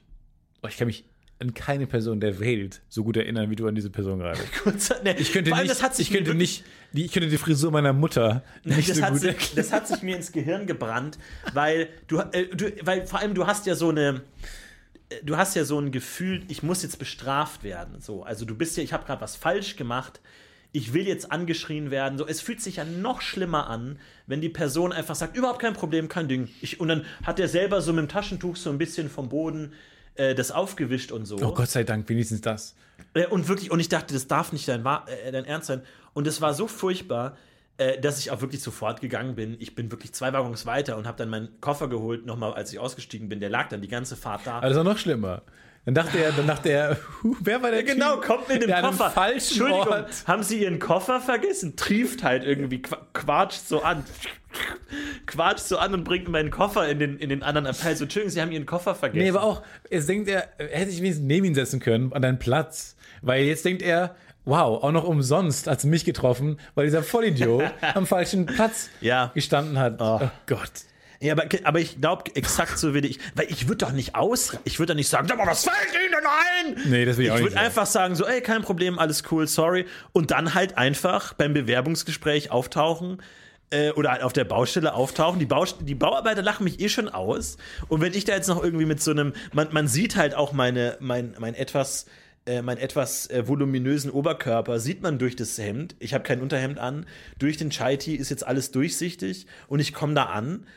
[0.63, 1.05] Oh, ich kann mich
[1.43, 4.39] an keine Person der Welt so gut erinnern, wie du an diese Person gerade.
[5.03, 6.63] Nee, Ich könnte nicht, das hat sich ich könnte nicht,
[6.93, 9.87] die, ich könnte die Frisur meiner Mutter nicht das, so hat gut sich, das hat
[9.87, 11.19] sich mir ins Gehirn gebrannt,
[11.53, 14.21] weil du, äh, du, weil vor allem du hast ja so eine,
[15.09, 17.99] äh, du hast ja so ein Gefühl, ich muss jetzt bestraft werden.
[17.99, 20.21] So, also du bist ja, ich habe gerade was falsch gemacht.
[20.71, 22.17] Ich will jetzt angeschrien werden.
[22.17, 25.73] So, es fühlt sich ja noch schlimmer an, wenn die Person einfach sagt, überhaupt kein
[25.73, 26.49] Problem, kein Ding.
[26.61, 29.73] Ich, und dann hat er selber so mit dem Taschentuch so ein bisschen vom Boden
[30.15, 31.37] äh, das aufgewischt und so.
[31.41, 32.75] Oh Gott sei Dank, wenigstens das.
[33.13, 35.81] Äh, und wirklich, und ich dachte, das darf nicht dein, äh, dein Ernst sein.
[36.13, 37.37] Und es war so furchtbar,
[38.01, 39.57] dass ich auch wirklich sofort gegangen bin.
[39.59, 42.77] Ich bin wirklich zwei Waggons weiter und habe dann meinen Koffer geholt, nochmal, als ich
[42.77, 43.39] ausgestiegen bin.
[43.39, 44.57] Der lag dann die ganze Fahrt da.
[44.57, 45.41] Aber das war noch schlimmer.
[45.85, 46.97] Dann dachte er, dann dachte er,
[47.41, 49.09] wer war der Genau, Typ, kommt an einem Koffer.
[49.11, 50.23] falschen Entschuldigung, Ort.
[50.27, 51.75] haben Sie Ihren Koffer vergessen?
[51.75, 54.05] Trieft halt irgendwie, qu- quatscht so an.
[55.25, 57.95] Quatscht so an und bringt meinen Koffer in den, in den anderen Abteil.
[57.95, 59.23] So, Entschuldigung, Sie haben Ihren Koffer vergessen.
[59.23, 62.21] Nee, aber auch, jetzt denkt er, er hätte sich wenigstens neben ihn setzen können, an
[62.21, 62.95] deinen Platz.
[63.21, 64.15] Weil jetzt denkt er,
[64.45, 67.63] wow, auch noch umsonst hat sie mich getroffen, weil dieser Vollidiot
[67.93, 69.31] am falschen Platz Ja.
[69.33, 69.95] gestanden hat.
[69.99, 70.71] Oh, Gott.
[71.23, 74.57] Ja, aber, aber ich glaube, exakt so würde ich, weil ich würde doch nicht aus,
[74.65, 76.91] ich würde doch nicht sagen, sag mal, was fällt Ihnen denn ein?
[76.91, 77.65] Nee, das will ich auch nicht würde sagen.
[77.65, 79.85] einfach sagen, so, ey, kein Problem, alles cool, sorry.
[80.11, 83.21] Und dann halt einfach beim Bewerbungsgespräch auftauchen
[83.69, 85.39] äh, oder auf der Baustelle auftauchen.
[85.39, 87.55] Die, Baust die Bauarbeiter lachen mich eh schon aus.
[87.87, 90.51] Und wenn ich da jetzt noch irgendwie mit so einem, man, man sieht halt auch
[90.51, 92.05] meine, mein, mein etwas,
[92.45, 95.95] äh, meinen etwas äh, voluminösen Oberkörper sieht man durch das Hemd.
[95.99, 97.05] Ich habe kein Unterhemd an.
[97.39, 100.67] Durch den Chai Tea ist jetzt alles durchsichtig und ich komme da an.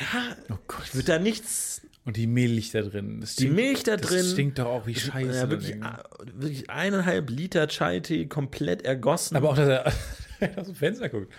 [0.00, 0.82] Ja, Oh Gott.
[0.86, 1.82] ich würde da nichts.
[2.04, 3.20] Und die Milch da drin.
[3.20, 4.18] Das Die stinkt, Milch da drin.
[4.18, 5.38] Das stinkt doch auch wie Scheiße.
[5.38, 5.74] Ja, wirklich,
[6.34, 9.36] wirklich eineinhalb Liter Chai Tea komplett ergossen.
[9.36, 9.68] Aber auch, dass
[10.38, 11.32] er aus dem Fenster guckt.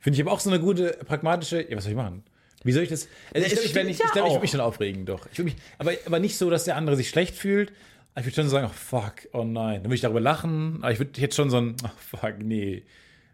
[0.00, 1.60] Finde ich aber auch so eine gute, pragmatische.
[1.68, 2.22] Ja, was soll ich machen?
[2.64, 3.08] Wie soll ich das?
[3.34, 5.26] Also ich glaube, ich, ich, ja glaub, ich würde mich schon aufregen, doch.
[5.32, 7.72] Ich mich, aber, aber nicht so, dass der andere sich schlecht fühlt.
[8.18, 9.76] Ich würde schon sagen, oh fuck, oh nein.
[9.76, 10.78] Dann würde ich darüber lachen.
[10.82, 12.84] Aber ich würde jetzt schon so ein, oh fuck, nee.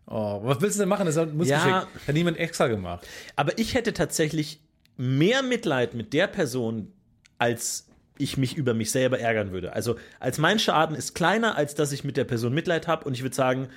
[0.09, 1.07] Oh, was willst du denn machen?
[1.07, 1.81] Das muss Ja.
[1.81, 2.09] geschickt.
[2.09, 3.07] Hat niemand extra gemacht.
[3.35, 4.61] Aber ich hätte tatsächlich
[4.97, 6.93] mehr Mitleid mit der Person,
[7.39, 7.87] als
[8.19, 9.73] ich mich über mich selber ärgern würde.
[9.75, 13.15] Also als mein Schaden ist kleiner, als dass ich mit der Person Mitleid habe und
[13.15, 13.69] ich würde sagen,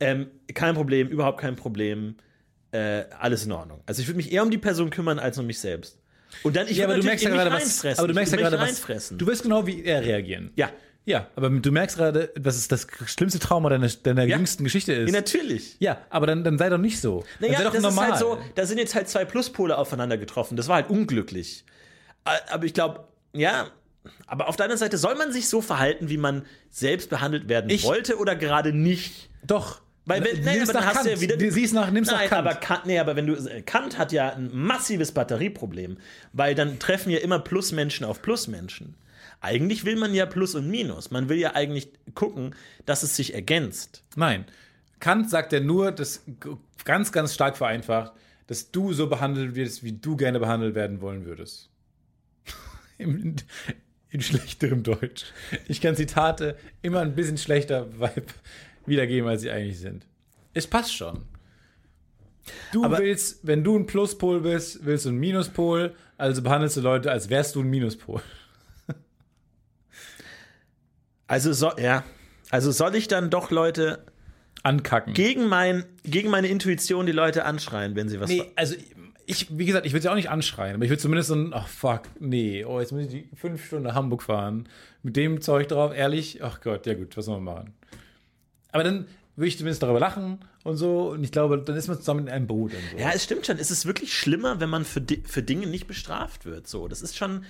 [0.00, 2.16] ähm, kein Problem, überhaupt kein Problem,
[2.72, 3.82] äh, alles in Ordnung.
[3.86, 5.98] Also ich würde mich eher um die Person kümmern als um mich selbst.
[6.42, 7.84] Und dann ich Ja, aber du merkst ja gerade was.
[7.98, 9.12] Aber du merkst ja gerade was.
[9.16, 10.50] Du wirst genau wie er reagieren.
[10.56, 10.70] ja.
[11.06, 14.36] Ja, aber du merkst gerade, dass es das schlimmste Trauma deiner, deiner Ja.
[14.36, 15.10] jüngsten Geschichte ist.
[15.12, 15.76] ja, natürlich.
[15.78, 17.24] Ja, aber dann, dann sei doch nicht so.
[17.40, 18.06] Naja, sei doch das normal.
[18.06, 20.56] ist halt so, da sind jetzt halt zwei Pluspole aufeinander getroffen.
[20.56, 21.64] Das war halt unglücklich.
[22.24, 23.68] Äh, Aber ich glaube, ja,
[24.26, 27.68] aber auf der anderen Seite soll man sich so verhalten, wie man selbst behandelt werden
[27.70, 29.28] Ich- wollte oder gerade nicht.
[29.46, 29.82] Doch.
[30.06, 31.06] Weil wenn, nimm's aber dann nach hast Kant.
[31.06, 31.50] du ja wieder.
[31.50, 32.46] Siehst nach, nimm's nach Nein, Kant.
[32.46, 33.34] aber Kant, nee, aber wenn du.
[33.34, 35.96] äh, Kant hat ja ein massives Batterieproblem,
[36.34, 38.94] weil dann treffen ja immer Plusmenschen auf Plusmenschen.
[39.44, 41.10] Eigentlich will man ja Plus und Minus.
[41.10, 42.54] Man will ja eigentlich gucken,
[42.86, 44.02] dass es sich ergänzt.
[44.16, 44.46] Nein.
[45.00, 48.12] Kant sagt ja nur, dass g- ganz, ganz stark vereinfacht,
[48.46, 51.68] dass du so behandelt wirst, wie du gerne behandelt werden wollen würdest.
[52.98, 53.36] in,
[54.08, 55.24] in schlechterem Deutsch.
[55.68, 58.26] Ich kann Zitate immer ein bisschen schlechter Vibe
[58.86, 60.06] wiedergeben, als sie eigentlich sind.
[60.54, 61.22] Es passt schon.
[62.72, 66.80] Du Aber- willst, wenn du ein Pluspol bist, willst du einen Minuspol, also behandelst du
[66.80, 68.22] Leute, als wärst du ein Minuspol.
[71.26, 72.04] Also, so, ja.
[72.50, 74.04] Also soll ich dann doch Leute
[74.62, 75.14] Ankacken.
[75.14, 78.30] gegen, mein, gegen meine Intuition die Leute anschreien, wenn sie was.
[78.30, 78.76] Nee, also
[79.26, 81.52] ich, wie gesagt, ich will sie auch nicht anschreien, aber ich will zumindest so ein,
[81.52, 84.68] ach fuck, nee, oh, jetzt muss ich die fünf Stunden nach Hamburg fahren.
[85.02, 87.74] Mit dem Zeug drauf, ehrlich, ach Gott, ja gut, was soll man machen?
[88.72, 89.06] Aber dann
[89.36, 92.32] würde ich zumindest darüber lachen und so und ich glaube, dann ist man zusammen in
[92.32, 92.98] einem Boot und so.
[92.98, 93.58] Ja, es stimmt schon.
[93.58, 96.68] Es ist wirklich schlimmer, wenn man für, für Dinge nicht bestraft wird.
[96.68, 97.44] So, das ist schon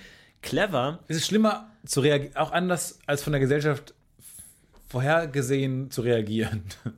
[0.44, 1.00] clever.
[1.08, 3.94] Es ist schlimmer zu reagieren, auch anders als von der Gesellschaft
[4.88, 6.62] vorhergesehen zu reagieren.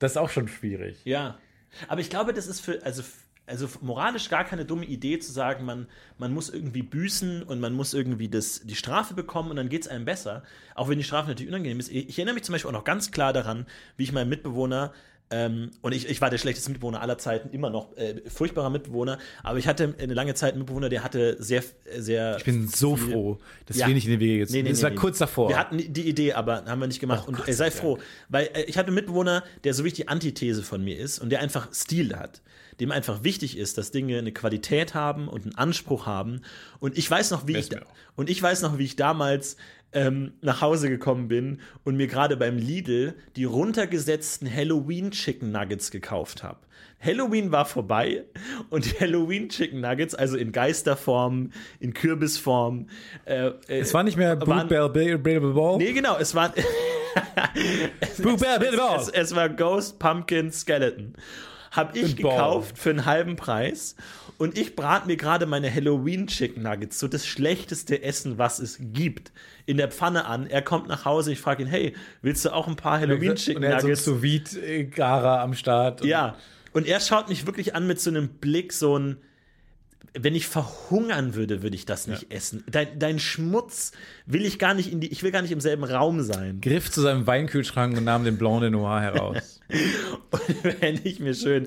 [0.00, 0.96] Das ist auch schon schwierig.
[1.02, 1.40] Ja.
[1.88, 3.02] Aber ich glaube, das ist für, also,
[3.46, 5.88] also moralisch gar keine dumme Idee zu sagen, man,
[6.18, 9.82] man muss irgendwie büßen und man muss irgendwie das, die Strafe bekommen und dann geht
[9.82, 10.44] es einem besser.
[10.76, 11.90] Auch wenn die Strafe natürlich unangenehm ist.
[11.90, 13.66] Ich erinnere mich zum Beispiel auch noch ganz klar daran,
[13.96, 14.92] wie ich meinem Mitbewohner
[15.30, 19.18] ähm, und ich, ich war der schlechteste Mitbewohner aller Zeiten, immer noch äh, furchtbarer Mitbewohner,
[19.42, 21.62] aber ich hatte eine lange Zeit einen Mitbewohner, der hatte sehr,
[21.98, 22.36] sehr.
[22.38, 23.86] Ich bin so froh, dass Ja.
[23.88, 24.96] wir nicht in den Wege jetzt Nee, nee, Das nee, war nee.
[24.96, 25.50] kurz davor.
[25.50, 27.24] Wir hatten die Idee, aber haben wir nicht gemacht.
[27.26, 27.98] Oh und Gott äh, sei froh,
[28.30, 31.30] weil äh, ich hatte einen Mitbewohner, der so wie die Antithese von mir ist und
[31.30, 32.40] der einfach Stil hat.
[32.80, 36.42] Dem einfach wichtig ist, dass Dinge eine Qualität haben und einen Anspruch haben.
[36.78, 37.86] Und ich weiß noch, wie ich mir auch.
[38.14, 39.56] und ich weiß noch, wie ich damals
[39.92, 45.90] ähm, nach Hause gekommen bin und mir gerade beim Lidl die runtergesetzten Halloween Chicken Nuggets
[45.90, 46.58] gekauft habe.
[47.00, 48.24] Halloween war vorbei
[48.70, 52.88] und die Halloween Chicken Nuggets, also in Geisterform, in Kürbisform,
[53.24, 55.78] äh, äh, es war nicht mehr waren- Boot Bell, Bell, Bell, Ball.
[55.78, 56.52] Nee, genau, es war.
[58.00, 58.80] es, bell.
[58.96, 61.14] es, es war Ghost Pumpkin Skeleton.
[61.70, 62.32] Hab ich Ball.
[62.32, 63.96] gekauft für einen halben Preis.
[64.38, 68.78] Und ich brat mir gerade meine Halloween Chicken Nuggets, so das schlechteste Essen, was es
[68.80, 69.32] gibt,
[69.66, 70.46] in der Pfanne an.
[70.46, 73.56] Er kommt nach Hause, ich frage ihn, hey, willst du auch ein paar Halloween Chicken
[73.58, 74.56] und er hat so ein Nuggets?
[74.94, 76.02] gara am Start.
[76.02, 76.36] Und ja.
[76.72, 79.16] Und er schaut mich wirklich an mit so einem Blick, so ein,
[80.14, 82.64] wenn ich verhungern würde, würde ich das nicht essen.
[82.70, 83.92] Dein, dein Schmutz
[84.26, 86.60] will ich gar nicht in die, ich will gar nicht im selben Raum sein.
[86.60, 89.57] griff zu seinem Weinkühlschrank und nahm den Blanc de Noir heraus.
[90.30, 91.66] Und wenn ich mir schön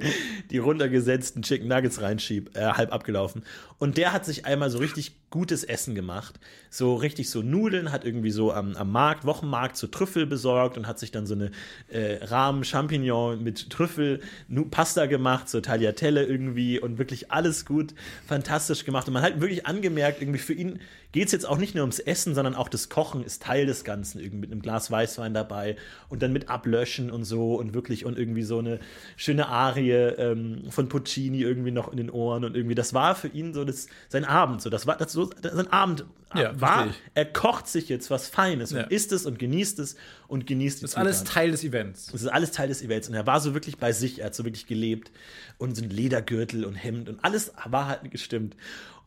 [0.49, 3.43] die runtergesetzten Chicken Nuggets reinschieb, äh, halb abgelaufen.
[3.78, 6.40] Und der hat sich einmal so richtig gutes Essen gemacht.
[6.70, 10.86] So richtig so Nudeln, hat irgendwie so am, am Markt, Wochenmarkt, so Trüffel besorgt und
[10.86, 11.52] hat sich dann so eine
[11.90, 14.22] äh, Rahmen Champignon mit Trüffel,
[14.70, 17.96] Pasta gemacht, so Tagliatelle irgendwie und wirklich alles gut,
[18.28, 19.08] fantastisch gemacht.
[19.08, 20.80] Und man hat wirklich angemerkt, irgendwie für ihn
[21.12, 23.84] geht es jetzt auch nicht nur ums Essen, sondern auch das Kochen ist Teil des
[23.84, 25.76] Ganzen, irgendwie mit einem Glas Weißwein dabei
[26.10, 28.80] und dann mit Ablöschen und so und wirklich und irgendwie so eine
[29.18, 33.28] schöne Arie ähm, von Puccini irgendwie noch in den Ohren und irgendwie, das war für
[33.28, 36.92] ihn so das, sein Abend, so, das war das so, sein Abend Ja, war, verstehe
[36.92, 36.98] ich.
[37.16, 38.84] er kocht sich jetzt was Feines Ja.
[38.84, 39.96] und isst es und genießt es
[40.28, 41.34] und genießt die Das ist alles Zutaten.
[41.36, 42.06] Teil des Events.
[42.12, 43.10] Das ist alles Teil des Events.
[43.10, 45.12] Und er war so wirklich bei sich, er hat so wirklich gelebt.
[45.58, 48.56] Und so ein Ledergürtel und Hemd und alles war halt gestimmt.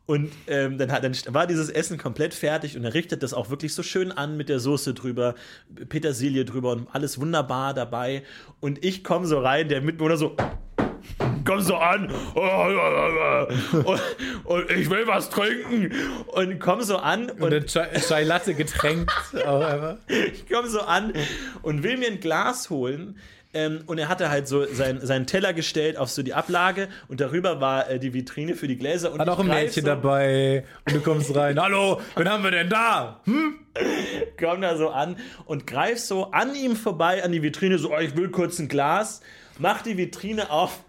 [0.07, 3.49] Und ähm, dann, hat, dann war dieses Essen komplett fertig und er richtet das auch
[3.49, 5.33] wirklich so schön an mit der Soße drüber,
[5.89, 8.21] Petersilie drüber und alles wunderbar dabei.
[8.59, 10.37] Und ich komme so rein, der Mitbewohner so,
[11.45, 12.11] komm so an
[13.73, 14.01] und,
[14.43, 15.91] und ich will was trinken
[16.27, 19.11] und komm so an Und der Chai, Latte getränkt.
[20.07, 21.13] ich komme so an
[21.61, 23.17] und will mir ein Glas holen.
[23.55, 27.21] Ähm, und er hatte halt so sein, seinen Teller gestellt auf so die Ablage und
[27.21, 29.13] darüber war äh, die Vitrine für die Gläser.
[29.13, 30.65] Und Hat auch ein Mädchen so, dabei.
[30.85, 31.57] Und du kommst rein.
[31.57, 33.21] Hallo, wen haben wir denn da?
[34.37, 37.99] Komm da so an und greif so an ihm vorbei an die Vitrine, so, oh,
[37.99, 39.21] ich will kurz ein Glas.
[39.57, 40.83] Mach die Vitrine auf,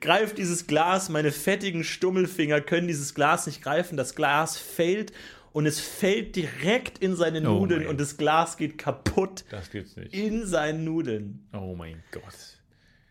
[0.00, 5.12] greif dieses Glas, meine fettigen Stummelfinger können dieses Glas nicht greifen, das Glas fällt
[5.52, 9.96] und es fällt direkt in seine Oh Nudeln und das Glas geht kaputt Das gibt's
[9.96, 10.12] nicht.
[10.12, 11.46] in seinen Nudeln.
[11.52, 12.22] Oh mein Gott.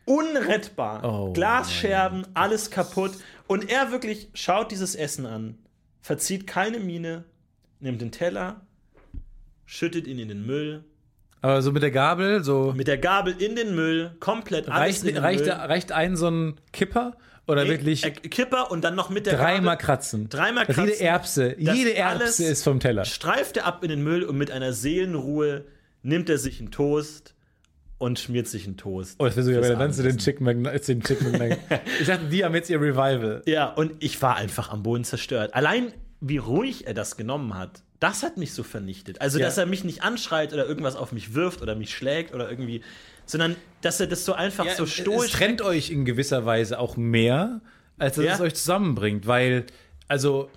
[0.06, 1.04] Unrettbar.
[1.04, 3.12] Oh Glasscherben, alles kaputt.
[3.48, 5.58] Und er wirklich schaut dieses Essen an,
[6.02, 7.24] verzieht keine Miene,
[7.80, 8.66] nimmt den Teller,
[9.66, 10.84] schüttet ihn in den Müll,
[11.42, 15.04] Aber so mit der Gabel, so mit der Gabel in den Müll, komplett alles reicht,
[15.04, 15.52] in den reicht, Müll.
[15.54, 17.16] reicht ein so ein Kipper
[17.48, 20.30] oder Nee, wirklich äh, Kipper und dann noch mit der dreimal Gabel kratzen?
[20.30, 21.00] Dreimal Jede kratzen.
[21.06, 23.06] Erbse, Das jede Erbse ist vom Teller.
[23.06, 25.64] streift er ab in den Müll und mit einer Seelenruhe
[26.04, 27.36] nimmt er sich einen Toast
[28.00, 29.16] und schmiert sich einen Toast.
[29.20, 29.76] Oh, das wäre sogar.
[29.80, 30.04] Dann zu.
[30.04, 30.90] Den Chicken McNuggets.
[32.00, 33.42] ich dachte, die haben jetzt ihr Revival.
[33.46, 35.54] Ja, und ich war einfach am Boden zerstört.
[35.56, 39.22] Allein, wie ruhig er das genommen hat, das hat mich so vernichtet.
[39.22, 39.46] Also, Ja.
[39.46, 42.82] dass er mich nicht anschreit oder irgendwas auf mich wirft oder mich schlägt oder irgendwie,
[43.26, 45.32] sondern dass er das so einfach so Es stoisch.
[45.32, 47.62] trennt euch in gewisser Weise auch mehr,
[47.98, 48.34] als dass Ja.
[48.36, 49.66] es euch zusammenbringt, weil,
[50.08, 50.50] also,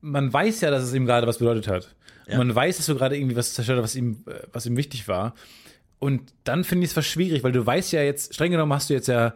[0.00, 1.94] man weiß ja, dass es ihm gerade was bedeutet hat.
[2.26, 2.38] Und Ja.
[2.38, 5.08] man weiß, dass du gerade irgendwie was zerstört hast, was ihm, äh, was ihm wichtig
[5.08, 5.34] war.
[5.98, 8.88] Und dann finde ich es fast schwierig, weil du weißt ja jetzt, streng genommen hast
[8.90, 9.34] du jetzt ja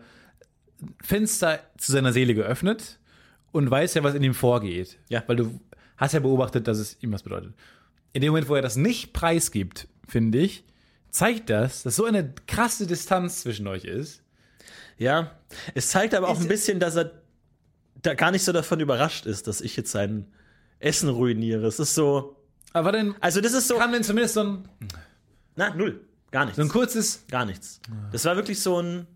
[1.03, 2.99] Fenster zu seiner Seele geöffnet
[3.53, 4.99] und weißt ja, was in ihm vorgeht.
[5.09, 5.23] Ja.
[5.27, 5.61] Weil du
[5.97, 7.55] hast ja beobachtet, dass es ihm was bedeutet.
[8.13, 10.65] In dem Moment, wo er das nicht preisgibt, finde ich,
[11.11, 14.23] zeigt das, dass so eine krasse Distanz zwischen euch ist.
[14.99, 15.33] Ja,
[15.75, 17.11] es zeigt aber auch Ist- ein bisschen, dass er
[18.03, 20.27] da gar nicht so davon überrascht ist, dass ich jetzt sein
[20.81, 21.67] Essen ruiniere.
[21.67, 22.37] Es ist so,
[22.73, 24.69] Aber dann also das ist so, kam denn zumindest so ein,
[25.57, 26.57] na, null, gar nichts.
[26.57, 27.81] so ein kurzes, Gar nichts.
[28.11, 29.07] Das war wirklich so ein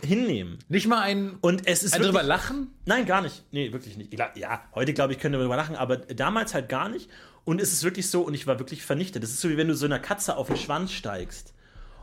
[0.00, 0.58] Hinnehmen.
[0.68, 2.68] nicht mal ein, Und es ist ein wirklich, drüber lachen.
[2.86, 3.44] Nein, gar nicht.
[3.52, 4.14] Nee, wirklich nicht.
[4.34, 7.08] Ja, heute glaube ich, können wir darüber lachen, aber damals halt gar nicht.
[7.44, 9.22] Und es ist wirklich so, und ich war wirklich vernichtet.
[9.22, 11.54] Das ist so, wie wenn du so einer Katze auf den Schwanz steigst.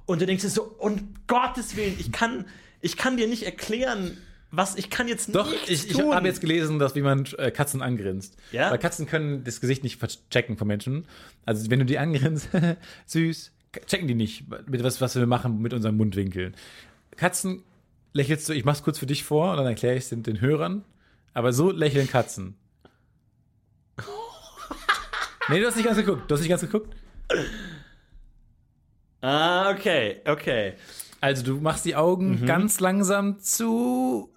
[0.06, 2.46] Und du denkst dir so, um Gottes Willen, ich kann,
[2.82, 4.18] ich kann dir nicht erklären,
[4.52, 7.52] was, ich kann jetzt Doch, nichts ich, ich habe jetzt gelesen, dass wie man äh,
[7.52, 8.36] Katzen angrinst.
[8.52, 8.72] Ja?
[8.72, 11.06] Weil Katzen können das Gesicht nicht verchecken von Menschen.
[11.46, 12.50] Also wenn du die angrinst,
[13.06, 13.52] süß,
[13.86, 16.56] checken die nicht, mit was, was wir machen mit unseren Mundwinkeln.
[17.16, 17.64] Katzen
[18.14, 20.42] lächelst du, ich mach's kurz für dich vor und dann erkläre ich es den, den
[20.42, 20.84] Hörern.
[21.34, 22.56] Aber so lächeln Katzen.
[25.50, 26.30] nee, du hast nicht ganz geguckt.
[26.30, 26.96] Du hast nicht ganz geguckt.
[29.22, 30.74] Ah, okay, okay.
[31.22, 31.98] Also du machst die Mhm.
[31.98, 34.34] Augen ganz langsam zu,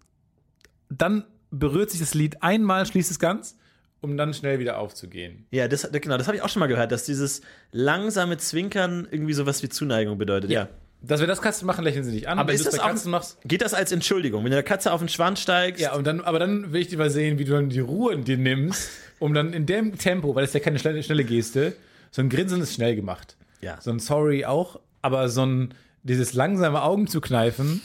[0.88, 3.56] dann berührt sich das Lied einmal, schließt es ganz,
[4.00, 5.46] um dann schnell wieder aufzugehen.
[5.50, 9.32] Ja, das, genau, das habe ich auch schon mal gehört, dass dieses langsame Zwinkern irgendwie
[9.34, 10.50] sowas wie Zuneigung bedeutet.
[10.50, 10.68] Ja.
[11.04, 12.38] Dass wir das Katzen machen, lächeln sie nicht an.
[12.38, 13.38] Aber Wenn ist das auch, Katzen machst.
[13.44, 14.44] geht das als Entschuldigung?
[14.44, 16.88] Wenn du der Katze auf den Schwanz steigst, Ja, und dann, aber dann will ich
[16.88, 18.88] dir mal sehen, wie du dann die Ruhe in dir nimmst,
[19.18, 21.74] um dann in dem Tempo, weil das ist ja keine schnelle, schnelle Geste,
[22.12, 23.36] so ein Grinsen ist schnell gemacht.
[23.60, 23.80] Ja.
[23.80, 25.74] So ein Sorry auch, aber so ein,
[26.04, 27.80] dieses langsame Augen zu kneifen.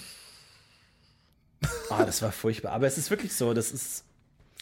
[1.89, 2.72] Ah, das war furchtbar.
[2.74, 4.03] Aber es ist wirklich so, das ist.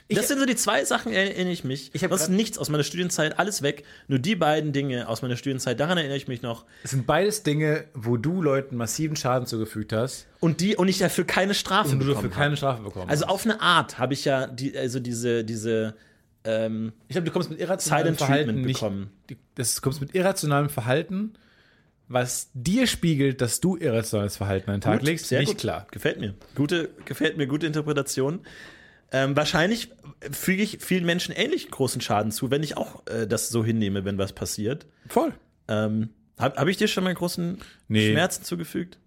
[0.07, 1.89] Das sind so die zwei Sachen, erinnere ich mich.
[1.93, 3.83] Ich hab Sonst grad- nichts aus meiner Studienzeit, alles weg.
[4.07, 6.65] Nur die beiden Dinge aus meiner Studienzeit, daran erinnere ich mich noch.
[6.83, 10.99] Es sind beides Dinge, wo du Leuten massiven Schaden zugefügt hast Und die und ich
[10.99, 13.31] dafür keine Strafe und du bekommen dafür keine Strafe bekommen Also hast.
[13.31, 15.95] auf eine Art habe ich ja die, also diese, diese,
[16.43, 18.79] ähm, Ich glaube, du kommst mit irrationalem Verhalten nicht.
[18.79, 19.09] bekommen.
[19.55, 21.33] Das du kommst mit irrationalem Verhalten,
[22.07, 25.57] was dir spiegelt, dass du irrationales Verhalten an den Tag Gut, legst, sehr nicht gut.
[25.57, 25.87] klar.
[25.89, 26.35] Gefällt mir.
[26.53, 28.41] Gute, gefällt mir, gute Interpretation.
[29.11, 29.89] Ähm, wahrscheinlich
[30.31, 34.03] füge ich vielen Menschen ähnlich großen Schaden zu, wenn ich auch äh, das so hinnehme,
[34.05, 34.85] wenn was passiert.
[35.07, 35.33] Voll.
[35.67, 38.11] Ähm, Habe hab ich dir schon mal großen Nee.
[38.11, 38.97] Schmerzen zugefügt?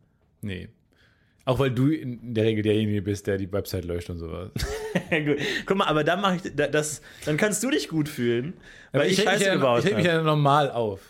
[0.40, 0.68] Nee.
[1.44, 4.50] Auch weil du in der Regel derjenige bist, der die Website löscht und sowas.
[5.10, 5.38] Gut.
[5.66, 8.52] Guck mal, aber dann mache ich da- das, dann kannst du dich gut fühlen,
[8.92, 10.18] weil ich, reg Scheiße mich ja, gebaut ich reg mich habe.
[10.18, 11.00] ja normal auf.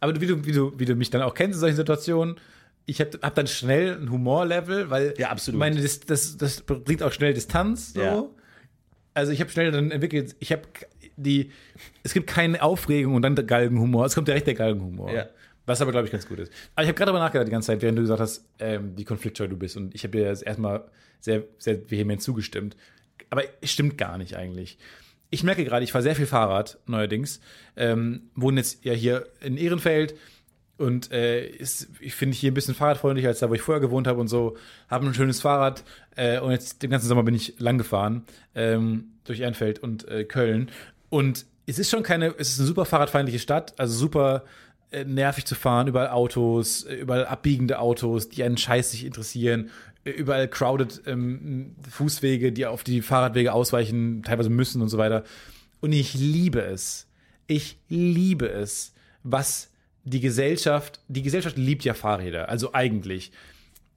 [0.00, 2.36] Aber wie du, wie, du, wie du mich dann auch kennst in solchen Situationen,
[2.86, 5.58] ich habe hab dann schnell ein Humorlevel, weil Ja, absolut.
[5.58, 7.92] meine, das, das, das bringt auch schnell Distanz.
[7.92, 8.00] So.
[8.00, 8.24] Ja.
[9.12, 10.62] Also ich habe schnell dann entwickelt, ich habe
[11.16, 11.50] die,
[12.02, 14.06] es gibt keine Aufregung und dann der Galgenhumor.
[14.06, 15.12] Es kommt direkt der Galgenhumor.
[15.12, 15.26] Ja.
[15.64, 16.52] Was aber, glaube ich, ganz gut ist.
[16.76, 19.04] Aber ich habe gerade darüber nachgedacht die ganze Zeit, während du gesagt hast, ähm, wie
[19.04, 19.76] konfliktscheu du bist.
[19.76, 20.84] Und ich habe dir jetzt erstmal
[21.18, 22.76] sehr, sehr vehement zugestimmt.
[23.30, 24.78] Aber es stimmt gar nicht eigentlich.
[25.30, 27.40] Ich merke gerade, ich fahre sehr viel Fahrrad neuerdings.
[27.76, 30.14] Ähm, wohne jetzt ja hier in Ehrenfeld
[30.78, 34.06] und äh, ist, ich finde hier ein bisschen fahrradfreundlicher als da, wo ich vorher gewohnt
[34.06, 34.56] habe und so.
[34.88, 35.84] Habe ein schönes Fahrrad
[36.16, 38.24] äh, und jetzt den ganzen Sommer bin ich lang gefahren
[38.54, 40.70] ähm, durch Ehrenfeld und äh, Köln.
[41.08, 44.44] Und es ist schon keine, es ist eine super fahrradfeindliche Stadt, also super
[44.90, 49.70] äh, nervig zu fahren, überall Autos, äh, überall abbiegende Autos, die einen Scheiß sich interessieren,
[50.04, 55.24] äh, überall crowded ähm, Fußwege, die auf die Fahrradwege ausweichen, teilweise müssen und so weiter.
[55.80, 57.06] Und ich liebe es.
[57.46, 58.92] Ich liebe es,
[59.22, 59.70] was
[60.06, 63.32] die Gesellschaft, die Gesellschaft liebt ja Fahrräder, also eigentlich.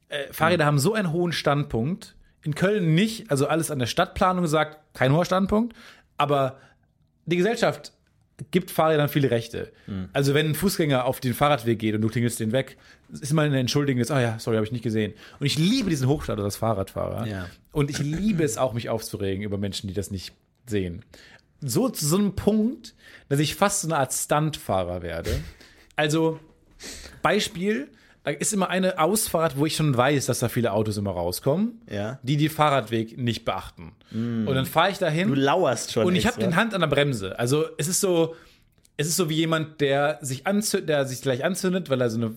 [0.10, 2.15] Äh, Fahrräder haben so einen hohen Standpunkt.
[2.44, 5.76] In Köln nicht, also alles an der Stadtplanung gesagt, kein hoher Standpunkt.
[6.18, 6.57] Aber
[7.26, 7.94] die Gesellschaft
[8.49, 9.72] gibt Fahrrädern viele Rechte.
[9.86, 10.10] Hm.
[10.14, 12.77] Also wenn ein Fußgänger auf den Fahrradweg geht und du klingelst den weg,
[13.11, 15.14] ist immer eine Entschuldigung, jetzt, ah ja, sorry, habe ich nicht gesehen.
[15.40, 17.27] Und ich liebe diesen Hochstatus als Fahrradfahrer.
[17.27, 17.48] Ja.
[17.72, 20.34] Und ich liebe es auch, mich aufzuregen über Menschen, die das nicht
[20.65, 21.06] sehen.
[21.61, 22.95] So zu so einem Punkt,
[23.27, 25.40] dass ich fast so eine Art Stuntfahrer werde.
[25.99, 26.39] Also,
[27.21, 27.89] Beispiel,
[28.23, 31.81] da ist immer eine Ausfahrt, wo ich schon weiß, dass da viele Autos immer rauskommen,
[31.89, 32.19] Ja.
[32.23, 33.93] die den Fahrradweg nicht beachten.
[34.11, 35.27] Und dann fahre ich dahin.
[35.27, 36.05] Du lauerst schon.
[36.05, 37.38] Und ich habe den Hand an der Bremse.
[37.38, 38.35] Also es ist so,
[38.97, 42.17] es ist so wie jemand, der sich anzündet, der sich gleich anzündet, weil er so
[42.17, 42.34] eine,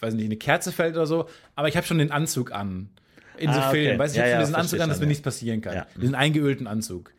[0.00, 1.28] weiß nicht, eine Kerze fällt oder so.
[1.54, 2.90] Aber ich habe schon den Anzug an.
[3.38, 3.84] In so Ah, okay.
[3.84, 3.98] Filmen.
[3.98, 5.74] Weißt du, ich Ja, habe schon ja, diesen Anzug an, dass mir nichts passieren kann.
[5.74, 5.86] Ja.
[6.00, 7.12] Diesen eingeölten Anzug.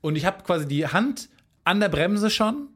[0.00, 1.28] Und ich habe quasi die Hand
[1.64, 2.68] an der Bremse schon,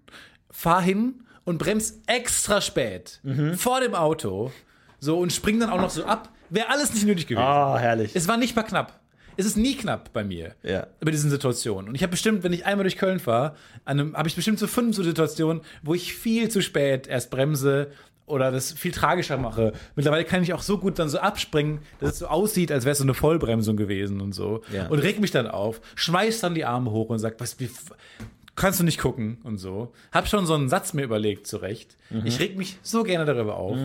[0.50, 3.54] fahr hin und bremst extra spät Mhm.
[3.54, 4.52] vor dem Auto.
[5.00, 6.28] So und spring dann auch noch so ab.
[6.50, 7.44] Wäre alles nicht nötig gewesen.
[7.46, 8.12] Oh, herrlich.
[8.14, 9.00] Es war nicht mal knapp.
[9.36, 10.54] Es ist nie knapp bei mir.
[10.62, 10.88] Ja.
[11.00, 11.88] Bei diesen Situationen.
[11.88, 13.54] Und ich habe bestimmt, wenn ich einmal durch Köln fahre,
[13.86, 17.92] habe ich bestimmt so fünf so Situationen, wo ich viel zu spät erst bremse
[18.26, 19.72] oder das viel tragischer mache.
[19.94, 22.92] Mittlerweile kann ich auch so gut dann so abspringen, dass es so aussieht, als wäre
[22.92, 24.62] es so eine Vollbremsung gewesen und so.
[24.72, 24.88] Ja.
[24.88, 27.70] Und reg mich dann auf, schmeiß dann die Arme hoch und sag, was, wie,
[28.59, 29.93] kannst du nicht gucken und so.
[30.12, 31.97] Hab schon so einen Satz mir überlegt, zurecht.
[32.10, 32.22] Mhm.
[32.26, 33.76] Ich reg mich so gerne darüber auf.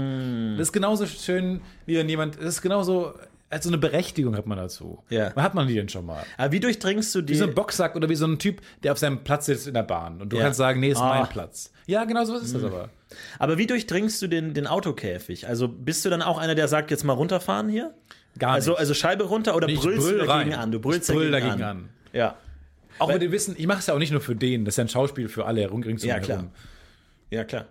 [0.58, 3.14] Das ist genauso schön, wie wenn jemand, das ist genauso,
[3.50, 5.04] als so eine Berechtigung hat man dazu.
[5.10, 5.32] Ja.
[5.36, 6.24] Wann hat man die denn schon mal?
[6.38, 7.34] Aber wie durchdringst du die?
[7.34, 9.74] Wie so ein Boxsack oder wie so ein Typ, der auf seinem Platz sitzt in
[9.76, 10.22] der Bahn.
[10.22, 10.44] Und du Ja.
[10.44, 11.20] kannst sagen, nee, ist Ah.
[11.20, 11.72] mein Platz.
[11.86, 12.90] Ja, genau so ist das aber.
[13.40, 15.48] aber wie durchdringst du den, den Autokäfig?
[15.48, 17.94] Also bist du dann auch einer, der sagt, jetzt mal runterfahren hier?
[18.40, 18.80] Gar Also, nicht.
[18.80, 20.60] also Scheibe runter oder Nee, brüllst brüll du dagegen rein.
[20.60, 20.72] an?
[20.72, 21.78] Du brüllst Ich brüll dagegen, dagegen an.
[21.78, 21.90] an.
[22.14, 22.36] Ja.
[23.00, 24.74] Auch Weil- mit dem Wissen, ich mache es ja auch nicht nur für den, das
[24.74, 26.38] ist ja ein Schauspiel für alle ringsum Ja, klar.
[26.40, 26.52] herum.
[27.30, 27.66] Ja, klar.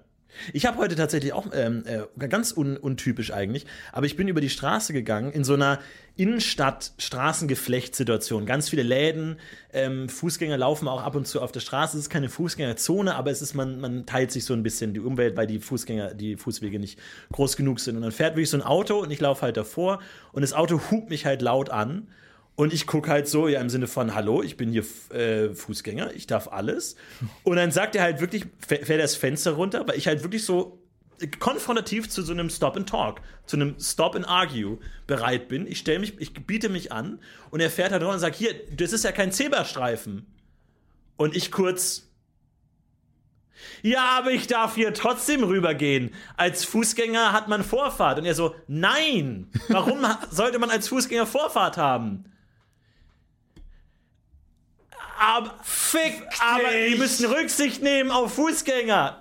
[0.55, 4.41] Ich habe heute tatsächlich auch ähm, äh, ganz un untypisch eigentlich, aber ich bin über
[4.41, 5.79] die Straße gegangen in so einer
[6.17, 8.47] Innenstadt-Straßengeflecht-Situation.
[8.47, 9.37] Ganz viele Läden,
[9.73, 11.97] ähm, Fußgänger laufen auch ab und zu auf der Straße.
[11.99, 15.01] Es ist keine Fußgängerzone, aber es ist, man, man teilt sich so ein bisschen die
[15.01, 16.99] Umwelt, weil die Fußgänger, die Fußwege nicht
[17.33, 17.97] groß genug sind.
[17.97, 20.01] Und dann fährt wirklich so ein Auto und ich laufe halt davor
[20.33, 22.09] und das Auto hupt mich halt laut an.
[22.55, 26.13] Und ich gucke halt so, ja, im Sinne von, hallo, ich bin hier äh, Fußgänger,
[26.15, 26.97] ich darf alles.
[27.45, 30.79] Und dann sagt er halt wirklich, fährt das Fenster runter, weil ich halt wirklich so
[31.39, 35.67] konfrontativ zu so einem Stop and Talk, zu einem Stop and Argue bereit bin.
[35.67, 37.21] Ich stelle mich, ich biete mich an
[37.51, 40.27] und er fährt halt runter und sagt, hier, das ist ja kein Zebrastreifen.
[41.17, 42.11] Und ich kurz,
[43.83, 46.13] ja, aber ich darf hier trotzdem rübergehen.
[46.37, 48.19] Als Fußgänger hat man Vorfahrt.
[48.19, 52.25] Und er so, nein, warum sollte man als Fußgänger Vorfahrt haben?
[55.23, 56.93] Aber, Fick aber dich.
[56.95, 59.19] die müssen Rücksicht nehmen auf Fußgänger.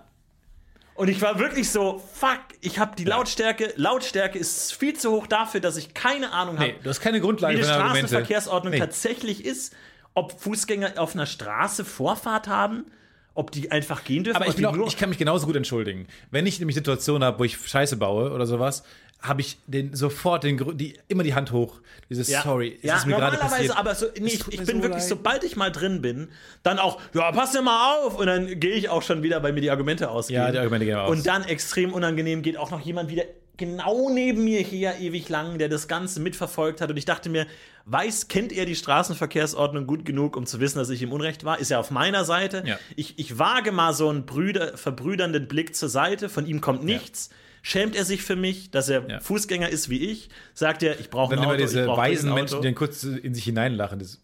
[0.96, 5.28] Und ich war wirklich so, fuck, ich habe die Lautstärke, Lautstärke ist viel zu hoch
[5.28, 7.68] dafür, dass ich keine Ahnung habe, Nee, du hast keine Grundlage wie die.
[7.68, 8.80] Straßenverkehrsordnung Nee.
[8.80, 9.74] tatsächlich ist,
[10.14, 12.86] ob Fußgänger auf einer Straße Vorfahrt haben,
[13.34, 14.42] ob die einfach gehen dürfen.
[14.42, 16.08] Aber ich, auch, ich kann mich genauso gut entschuldigen.
[16.32, 18.84] Wenn ich nämlich Situationen habe, wo ich Scheiße baue oder sowas,
[19.22, 21.80] habe ich den sofort den die immer die Hand hoch.
[22.10, 23.78] Dieses Sorry, es ja, ist mir gerade normalerweise, passiert.
[23.78, 25.10] aber so, nee, ich, ich bin so wirklich, leid.
[25.10, 26.30] sobald ich mal drin bin,
[26.64, 28.18] dann auch, ja, pass dir mal auf.
[28.18, 30.42] Und dann gehe ich auch schon wieder, weil mir die Argumente ausgehen.
[30.42, 31.12] Ja, die Argumente gehen aus.
[31.12, 33.24] Und dann extrem unangenehm geht auch noch jemand wieder
[33.58, 36.90] genau neben mir her ewig lang, der das Ganze mitverfolgt hat.
[36.90, 37.46] Und ich dachte mir,
[37.86, 41.60] weiß, kennt er die Straßenverkehrsordnung gut genug, um zu wissen, dass ich im Unrecht war?
[41.60, 42.64] Ist er auf meiner Seite?
[42.66, 42.80] Ja.
[42.96, 47.30] Ich, ich wage mal so einen Brüder, verbrüdernden Blick zur Seite, von ihm kommt nichts.
[47.64, 49.20] Schämt er sich für mich, dass er Ja.
[49.20, 50.30] Fußgänger ist wie ich?
[50.54, 53.36] Sagt er, ich brauche ein Dann Auto, immer diese weisen Menschen, die dann kurz in
[53.36, 54.00] sich hineinlachen.
[54.00, 54.20] Das,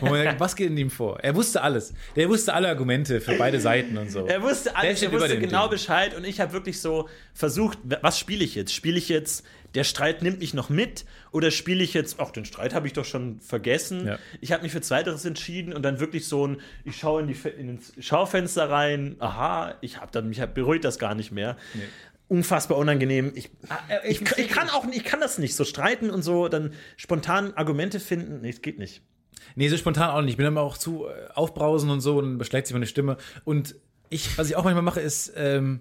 [0.00, 1.20] denkt, was geht in ihm vor?
[1.20, 1.92] Er wusste alles.
[2.16, 4.26] Der wusste alle Argumente für beide Seiten und so.
[4.26, 5.70] Er wusste alles, er wusste genau Ding.
[5.70, 8.72] Bescheid und ich habe wirklich so versucht, was spiele ich jetzt?
[8.72, 9.44] Spiele ich jetzt,
[9.74, 12.92] der Streit nimmt mich noch mit oder spiele ich jetzt, ach, den Streit habe ich
[12.92, 14.06] doch schon vergessen.
[14.06, 14.18] Ja.
[14.40, 17.36] Ich habe mich für Zweiteres entschieden und dann wirklich so ein, ich schaue in, die,
[17.58, 21.56] in ins Schaufenster rein, aha, ich habe dann, mich hat beruhigt das gar nicht mehr.
[22.28, 23.32] Unfassbar unangenehm.
[23.34, 23.50] Ich,
[23.88, 27.54] äh, ich, ich, kann auch, ich kann das nicht so streiten und so, dann spontan
[27.54, 28.40] Argumente finden.
[28.40, 29.02] Nee, es geht nicht.
[29.54, 30.32] Nee, so spontan auch nicht.
[30.32, 33.16] Ich bin immer auch zu äh, aufbrausen und so und dann beschlägt sich meine Stimme.
[33.44, 33.74] Und
[34.08, 35.80] ich, was ich auch manchmal mache, ist, ähm,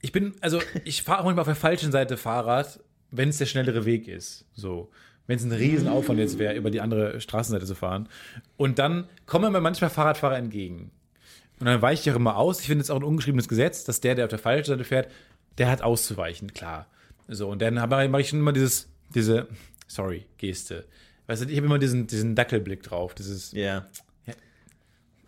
[0.00, 2.80] ich bin, also ich fahre auch manchmal auf der falschen Seite Fahrrad,
[3.16, 4.44] wenn es der schnellere Weg ist.
[4.54, 4.90] So.
[5.26, 8.08] Wenn es ein Riesenaufwand jetzt wäre, über die andere Straßenseite zu fahren.
[8.56, 10.92] Und dann kommen mir manchmal Fahrradfahrer entgegen.
[11.58, 12.60] Und dann weiche ich auch immer aus.
[12.60, 15.10] Ich finde es auch ein ungeschriebenes Gesetz, dass der, der auf der falschen Seite fährt,
[15.58, 16.86] der hat auszuweichen, klar.
[17.28, 19.48] So, und dann mache ich schon immer dieses, diese,
[19.88, 20.84] sorry, Geste.
[21.26, 23.86] Weißt du, ich habe immer diesen, diesen Dackelblick drauf, dieses, Ja.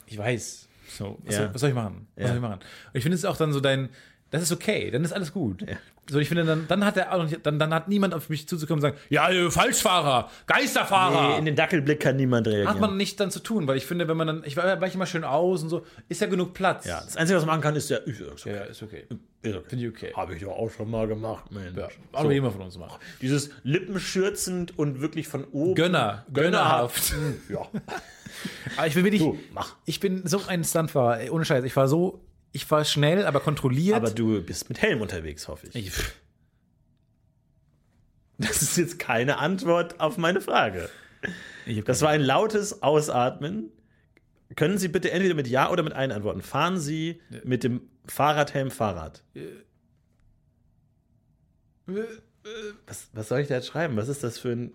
[0.06, 0.68] ich weiß.
[0.96, 1.40] So, was, Ja.
[1.42, 2.06] soll, was soll ich machen?
[2.14, 2.28] Was Ja.
[2.28, 2.60] soll ich machen?
[2.60, 3.88] Und ich finde es auch dann so dein,
[4.30, 5.64] Das ist okay, dann ist alles gut.
[6.10, 8.90] So, ich finde, dann, dann hat er dann, dann hat niemand auf mich zuzukommen und
[8.90, 11.32] sagen, ja, äh, Falschfahrer, Geisterfahrer.
[11.32, 12.68] Nee, in den Dackelblick kann niemand reagieren.
[12.68, 15.06] hat man nicht dann zu tun, weil ich finde, wenn man dann, ich weiche immer
[15.06, 16.86] schön aus und so, ist ja genug Platz.
[16.86, 18.54] ja, das Einzige, was man machen kann, ist ja, ist okay.
[18.54, 19.04] ja ist okay.
[19.42, 19.64] Ist okay.
[19.68, 20.12] Finde ich okay.
[20.16, 21.76] Habe ich doch auch schon mal gemacht, Mensch.
[21.76, 22.30] Ja, auch so.
[22.30, 23.00] jemand von uns macht.
[23.20, 25.74] Dieses lippenschürzend und wirklich von oben.
[25.74, 27.14] Gönner, gönnerhaft.
[27.48, 27.66] Ja.
[28.76, 29.74] Aber ich bin wirklich, Du, mach.
[29.84, 31.64] ich bin so ein Stuntfahrer, ohne Scheiß.
[31.64, 32.20] Ich war so,
[32.52, 33.96] ich war schnell, aber kontrolliert.
[33.96, 35.74] Aber du bist mit Helm unterwegs, hoffe ich.
[35.76, 35.92] ich,
[38.38, 40.88] Das ist jetzt keine Antwort auf meine Frage.
[41.84, 43.70] Das war ein lautes Ausatmen.
[44.54, 46.40] Können Sie bitte entweder mit Ja oder mit Nein antworten?
[46.40, 49.22] Fahren Sie mit dem Fahrradhelm Fahrrad?
[52.86, 53.96] Was, was soll ich da jetzt schreiben?
[53.96, 54.72] Was ist das für ein.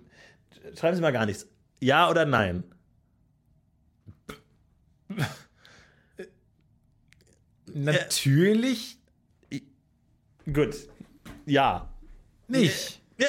[0.77, 1.47] Schreiben Sie mal gar nichts.
[1.79, 2.63] Ja oder Nein?
[7.73, 8.97] Natürlich
[10.51, 10.75] Gut.
[11.45, 11.93] Ja.
[12.47, 13.01] nicht.
[13.17, 13.27] ja.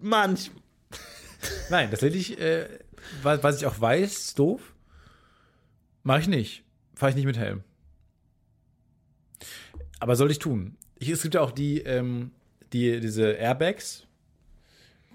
[0.00, 0.50] Manch.
[1.70, 2.68] Nein, tatsächlich, äh,
[3.22, 4.74] was, was ich auch weiß, ist doof.
[6.02, 6.64] Mache ich nicht.
[6.94, 7.62] Fahre ich nicht mit Helm.
[10.00, 10.76] Aber soll ich tun.
[10.98, 12.30] Ich, es gibt ja auch die, ähm,
[12.72, 14.06] die, diese Airbags,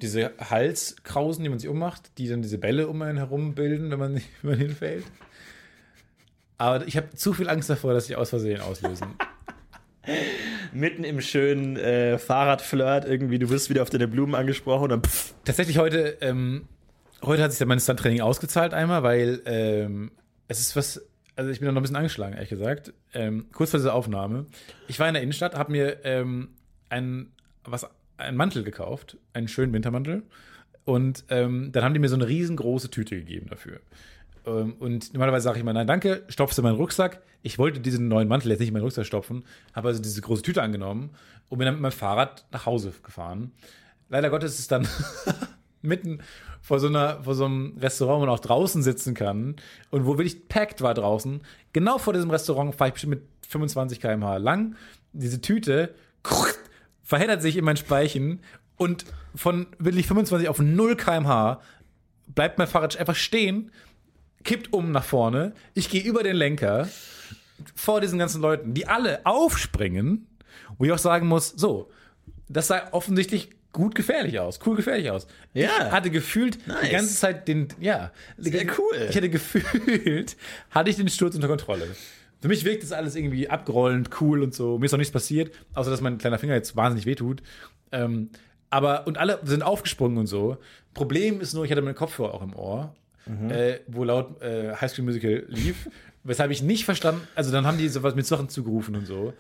[0.02, 4.00] diese Halskrausen, die man sich ummacht, die dann diese Bälle um einen herum bilden, wenn
[4.00, 5.06] man, wenn man hinfällt.
[6.58, 9.08] Aber ich habe zu viel Angst davor, dass ich aus Versehen auslösen.
[10.74, 15.04] Mitten im schönen äh, Fahrradflirt irgendwie, du wirst wieder auf deine Blumen angesprochen und dann
[15.04, 16.68] pff, Tatsächlich heute, ähm,
[17.24, 20.12] heute hat sich dann mein Stunt-Training ausgezahlt einmal, weil ähm,
[20.48, 21.02] es ist was,
[21.36, 22.94] also ich bin noch ein bisschen angeschlagen, ehrlich gesagt.
[23.14, 24.46] Ähm, kurz vor dieser Aufnahme.
[24.88, 26.50] Ich war in der Innenstadt, habe mir ähm,
[26.90, 27.32] einen,
[27.64, 27.88] was,
[28.18, 30.24] einen Mantel gekauft, einen schönen Wintermantel.
[30.84, 33.80] Und ähm, dann haben die mir so eine riesengroße Tüte gegeben dafür.
[34.46, 37.22] Ähm, und normalerweise sage ich immer, nein, danke, stopfst du meinen Rucksack.
[37.42, 39.44] Ich wollte diesen neuen Mantel jetzt nicht in meinen Rucksack stopfen,
[39.74, 41.12] habe also diese große Tüte angenommen
[41.50, 43.52] und bin dann mit meinem Fahrrad nach Hause gefahren.
[44.10, 44.88] Leider Gottes ist es dann
[45.82, 46.20] mitten
[46.62, 49.56] vor so, einer, vor so einem Restaurant, wo man auch draußen sitzen kann
[49.92, 51.42] und wo wirklich packed war draußen.
[51.74, 54.76] Genau vor diesem Restaurant fahre ich bestimmt mit 25 km/h lang.
[55.14, 55.94] Diese Tüte
[57.04, 58.42] verheddert sich in mein Speichen
[58.78, 59.06] und
[59.36, 61.62] von wirklich 25 auf 0 km/h
[62.28, 63.72] bleibt mein Fahrrad einfach stehen,
[64.46, 65.54] kippt um nach vorne.
[65.74, 66.88] Ich gehe über den Lenker
[67.76, 70.28] vor diesen ganzen Leuten, die alle aufspringen,
[70.78, 71.92] wo ich auch sagen muss, so,
[72.48, 75.28] das sah offensichtlich gut gefährlich aus, cool gefährlich aus.
[75.54, 75.70] Ja.
[75.88, 76.78] Ich hatte gefühlt Nice.
[76.84, 79.08] die ganze Zeit den, ja, Sehr cool.
[79.10, 80.38] Ich hatte gefühlt,
[80.70, 81.88] hatte ich den Sturz unter Kontrolle.
[82.42, 84.78] Für mich wirkt das alles irgendwie abgerollend, cool und so.
[84.78, 87.42] Mir ist noch nichts passiert, außer dass mein kleiner Finger jetzt wahnsinnig wehtut.
[87.92, 88.30] Ähm,
[88.70, 90.58] aber, und alle sind aufgesprungen und so.
[90.94, 92.96] Problem ist nur, ich hatte meinen Kopfhörer auch im Ohr,
[93.28, 95.90] äh, wo laut äh, High School Musical lief,
[96.24, 99.34] weshalb ich nicht verstanden, also dann haben die sowas mit Sachen zugerufen und so.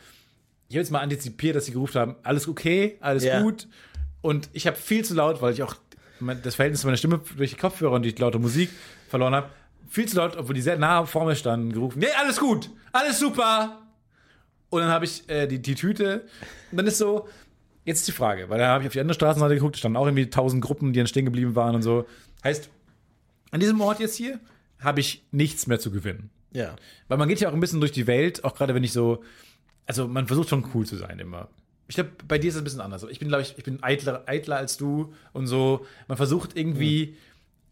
[0.68, 3.42] Ich habe jetzt mal antizipiert, dass sie gerufen haben, alles okay, alles Ja.
[3.42, 3.68] gut.
[4.22, 5.76] Und ich habe viel zu laut, weil ich auch
[6.44, 8.70] das Verhältnis zu meiner Stimme durch die Kopfhörer und die laute Musik
[9.08, 9.50] verloren habe.
[9.88, 13.20] Viel zu laut, obwohl die sehr nah vor mir standen, gerufen, nee, alles gut, alles
[13.20, 13.82] super.
[14.72, 16.24] Und dann habe ich äh, die, die Tüte.
[16.72, 17.28] Und dann ist so,
[17.86, 19.98] jetzt ist die Frage, weil da habe ich auf die andere Straßenseite geguckt, da standen
[19.98, 22.06] auch irgendwie tausend Gruppen, die dann stehen geblieben waren und so.
[22.44, 22.70] Heißt,
[23.56, 24.40] an diesem Ort jetzt hier
[24.80, 26.30] habe ich nichts mehr zu gewinnen.
[26.52, 26.76] ja.
[27.08, 29.24] Weil man geht ja auch ein bisschen durch die Welt, auch gerade wenn ich so,
[29.86, 31.50] also man versucht schon cool zu sein immer.
[31.88, 33.06] Ich glaube, bei dir ist es ein bisschen anders.
[33.10, 35.86] Ich bin, glaube ich, ich bin eitler, eitler als du und so.
[36.08, 37.16] Man versucht irgendwie,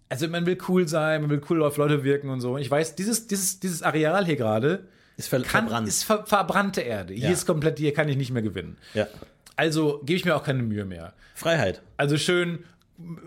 [0.10, 2.54] also man will cool sein, man will cool auf Leute wirken und so.
[2.56, 4.88] Und ich weiß, dieses, dieses, dieses Areal hier gerade
[5.18, 5.88] Ist ver kann, verbrannt.
[5.88, 7.14] ist ver verbrannte Erde.
[7.16, 7.32] Hier Ja.
[7.32, 8.78] ist komplett, hier kann ich nicht mehr gewinnen.
[8.94, 9.08] ja.
[9.56, 11.14] Also gebe ich mir auch keine Mühe mehr.
[11.36, 11.84] Freiheit.
[11.96, 12.64] Also schön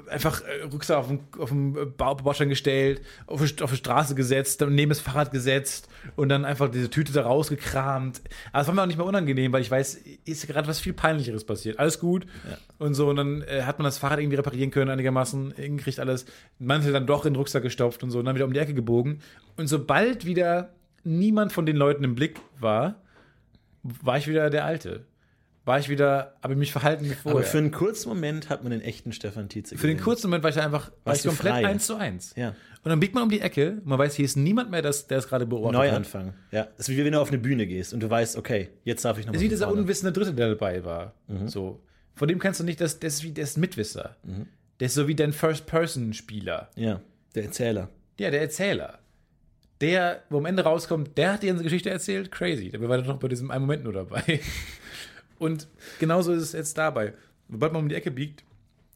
[0.08, 4.14] einfach äh, Rucksack auf den, auf den Bau- Baustein gestellt, auf, die- auf die Straße
[4.14, 8.20] gesetzt, dann neben das Fahrrad gesetzt und dann einfach diese Tüte da rausgekramt.
[8.52, 10.92] Aber es war mir auch nicht mehr unangenehm, weil ich weiß, ist gerade was viel
[10.92, 11.78] Peinlicheres passiert.
[11.78, 12.26] Alles gut
[12.78, 13.08] und so.
[13.10, 16.26] Und dann äh, hat man das Fahrrad irgendwie reparieren können, einigermaßen, hingekriegt alles.
[16.58, 18.74] Mantel dann doch in den Rucksack gestopft und so und dann wieder um die Ecke
[18.74, 19.20] gebogen.
[19.56, 20.70] Und sobald wieder
[21.04, 22.96] niemand von den Leuten im Blick war,
[23.82, 25.04] war ich wieder der Alte.
[25.66, 27.40] War ich wieder, habe ich mich verhalten wie vorher.
[27.40, 30.04] Aber für einen kurzen Moment hat man den echten Stefan Tietze Für den gesehen.
[30.04, 31.66] kurzen Moment war ich einfach war Warst ich komplett frei?
[31.66, 32.32] eins zu eins.
[32.36, 32.50] Ja.
[32.84, 35.18] Und dann biegt man um die Ecke, man weiß, hier ist niemand mehr, das, der
[35.18, 35.88] es gerade beobachtet hat.
[35.88, 36.34] Neuanfang.
[36.52, 36.68] Ja.
[36.78, 39.18] Es ist wie wenn du auf eine Bühne gehst und du weißt, okay, jetzt darf
[39.18, 41.14] ich noch Das ist mal wie dieser unwissende Dritte, der dabei war.
[41.26, 41.48] Mhm.
[41.48, 41.80] So.
[42.14, 44.16] Von dem kannst du nicht, das, der ist wie der ist ein Mitwisser.
[44.78, 46.70] Der ist so wie dein First-Person-Spieler.
[46.76, 47.00] Ja,
[47.34, 47.88] der Erzähler.
[48.20, 49.00] Ja, der Erzähler.
[49.80, 52.70] Der, wo am Ende rauskommt, der hat dir eine Geschichte erzählt, crazy.
[52.70, 54.22] Der war doch bei diesem einen Moment nur dabei.
[55.38, 55.68] Und
[55.98, 57.14] genauso ist es jetzt dabei.
[57.48, 58.44] Sobald man um die Ecke biegt,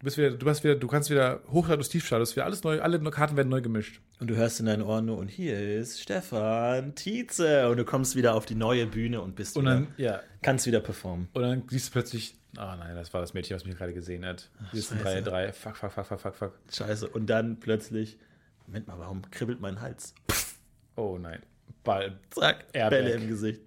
[0.01, 2.99] Du bist wieder, du hast wieder, du kannst wieder Hochstatus, Tiefstatus, wieder alles neu, alle
[3.11, 4.01] Karten werden neu gemischt.
[4.19, 7.69] Und du hörst in deinen Ohren nur, und hier ist Stefan Tietze.
[7.69, 10.65] Und du kommst wieder auf die neue Bühne und bist Und wieder, dann, ja, kannst
[10.65, 11.29] wieder performen.
[11.35, 14.25] und dann siehst du plötzlich, ah nein, das war das Mädchen, was mich gerade gesehen
[14.25, 14.49] hat.
[14.71, 14.91] Hier ist.
[14.91, 16.59] 3, 3, fuck, fuck, fuck, fuck, fuck, fuck.
[16.73, 17.07] Scheiße.
[17.07, 18.17] Und dann plötzlich,
[18.67, 20.15] Moment mal, warum kribbelt mein Hals?
[20.97, 21.41] Oh nein,
[21.85, 22.19] Ball.
[22.31, 22.91] Zack, Airbag.
[22.91, 23.61] Bälle im Gesicht.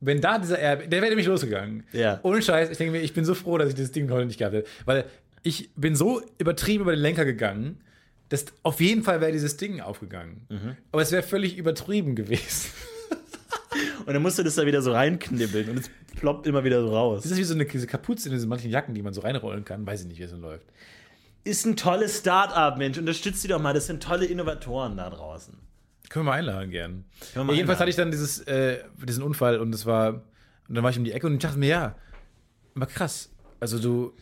[0.00, 1.84] Wenn da dieser Airbag, der wäre nämlich losgegangen.
[1.92, 2.20] Ja.
[2.22, 4.38] Ohne Scheiß, ich denke mir, ich bin so froh, dass ich das Ding heute nicht
[4.38, 4.68] gehabt hätte.
[4.86, 5.04] Weil
[5.42, 7.80] ich bin so übertrieben über den Lenker gegangen,
[8.30, 10.46] dass auf jeden Fall wäre dieses Ding aufgegangen.
[10.48, 10.76] Mhm.
[10.92, 12.70] Aber es wäre völlig übertrieben gewesen.
[14.06, 16.88] Und dann musst du das da wieder so reinknibbeln und es ploppt immer wieder so
[16.88, 17.22] raus.
[17.22, 19.64] Das ist wie so eine diese Kapuze in diesen manchen Jacken, die man so reinrollen
[19.64, 19.86] kann.
[19.86, 20.66] Weiß ich nicht, wie es so läuft.
[21.44, 22.98] Ist ein tolles Start-up, Mensch.
[22.98, 23.72] Unterstützt die doch mal.
[23.72, 25.54] Das sind tolle Innovatoren da draußen.
[26.10, 27.04] Können wir mal einladen gern.
[27.34, 27.78] Ja, jedenfalls einladen.
[27.78, 30.14] hatte ich dann dieses, äh, diesen Unfall und es war,
[30.68, 31.96] und dann war ich um die Ecke und ich dachte mir, ja,
[32.74, 33.30] mal krass.
[33.60, 34.12] Also du,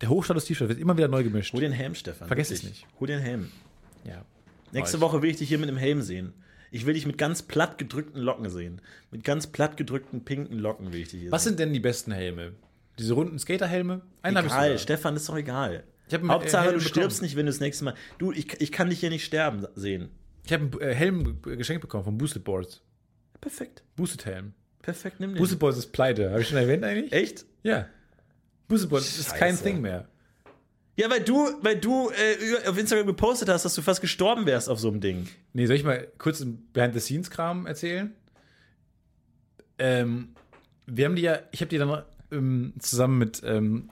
[0.00, 1.52] der Hochstatus-T-Shirt wird immer wieder neu gemischt.
[1.54, 2.28] Hol den Helm, Stefan.
[2.28, 2.86] Vergiss es nicht.
[3.00, 3.50] Hol den Helm.
[4.04, 4.24] Ja.
[4.72, 5.00] Nächste ich.
[5.00, 6.34] Woche will ich dich hier mit einem Helm sehen.
[6.70, 8.82] Ich will dich mit ganz platt gedrückten Locken sehen.
[9.10, 11.52] Mit ganz platt gedrückten pinken Locken will ich dich hier Was sehen.
[11.52, 12.52] sind denn die besten Helme?
[12.98, 14.02] Diese runden Skaterhelme?
[14.20, 14.78] Einen ich Egal, sogar.
[14.78, 15.84] Stefan, ist doch egal.
[16.08, 17.94] Ich einen Hauptsache, du stirbst nicht, wenn du das nächste Mal.
[18.18, 20.10] Du, ich, ich kann dich hier nicht sterben sehen.
[20.48, 22.80] Ich habe einen äh, Helm geschenkt bekommen von Boosted Boards.
[23.38, 23.82] Perfekt.
[23.96, 24.54] Boosted Helm.
[24.80, 25.38] Perfekt, nimm den.
[25.38, 26.30] Boosted Boards ist pleite.
[26.30, 27.12] Habe ich schon erwähnt eigentlich?
[27.12, 27.44] Echt?
[27.62, 27.86] Ja.
[28.66, 29.64] Boosted Boards ist kein Scheiße.
[29.64, 30.08] Thing mehr.
[30.96, 34.70] Ja, weil du, weil du äh, auf Instagram gepostet hast, dass du fast gestorben wärst
[34.70, 35.28] auf so einem Ding.
[35.52, 38.14] Nee, soll ich mal kurz einen Behind-the-Scenes-Kram erzählen?
[39.78, 40.30] Ähm,
[40.86, 43.90] wir haben die ja, ich habe die dann ähm, zusammen mit ähm,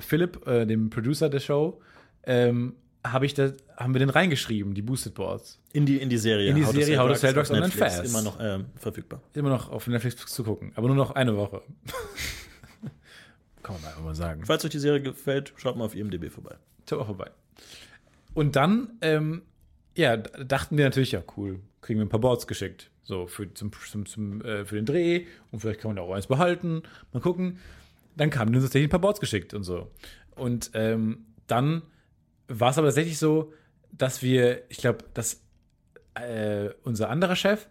[0.00, 1.82] Philipp, äh, dem Producer der Show,
[2.24, 5.60] ähm, habe ich da, haben wir den reingeschrieben, die Boosted Boards.
[5.72, 6.50] In die, in die Serie.
[6.50, 8.08] In die Serie How to Sell Drugs Online Netflix, Fast.
[8.08, 9.20] Immer noch ähm, verfügbar.
[9.34, 11.62] Immer noch auf Netflix zu gucken, aber nur noch eine Woche.
[13.62, 14.44] Kann man einfach mal sagen.
[14.44, 16.56] Falls euch die Serie gefällt, schaut mal auf IMDb vorbei.
[16.90, 17.30] Aber auch vorbei.
[18.34, 19.42] Und dann, ähm,
[19.96, 22.90] ja, dachten wir natürlich, ja, cool, kriegen wir ein paar Boards geschickt.
[23.02, 26.12] So, für, zum, zum, zum, äh, für den Dreh und vielleicht kann man da auch
[26.12, 26.82] eins behalten.
[27.12, 27.58] Mal gucken.
[28.16, 29.90] Dann kamen uns tatsächlich ein paar Boards geschickt und so.
[30.36, 31.82] Und ähm, dann
[32.60, 33.52] war es aber tatsächlich so,
[33.92, 35.42] dass wir, ich glaube, dass
[36.14, 37.66] äh, unser anderer Chef,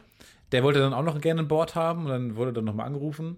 [0.52, 3.38] der wollte dann auch noch gerne ein Board haben und dann wurde dann nochmal angerufen.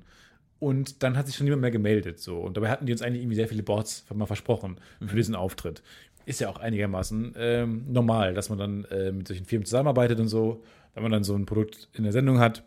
[0.59, 2.19] Und dann hat sich schon niemand mehr gemeldet.
[2.19, 2.37] So.
[2.39, 5.83] Und dabei hatten die uns eigentlich irgendwie sehr viele Boards mal versprochen für diesen Auftritt.
[6.25, 10.29] Ist ja auch einigermaßen ähm, normal, dass man dann äh, mit solchen Firmen zusammenarbeitet und
[10.29, 10.63] so,
[10.93, 12.63] wenn man dann so ein Produkt in der Sendung hat.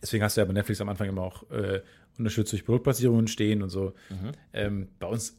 [0.00, 1.82] Deswegen hast du ja bei Netflix am Anfang immer auch äh,
[2.18, 3.94] unterstützt durch Produktplatzierungen stehen und so.
[4.52, 5.38] Ähm, bei uns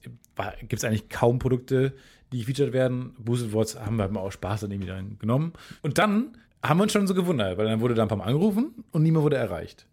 [0.60, 1.94] gibt es eigentlich kaum Produkte,
[2.32, 3.14] die gefeatured werden.
[3.20, 5.54] Boosted Words haben wir auch Spaß dann irgendwie dann genommen.
[5.82, 8.26] Und dann haben wir uns schon so gewundert, weil dann wurde da ein paar Mal
[8.26, 9.86] angerufen und niemand wurde erreicht.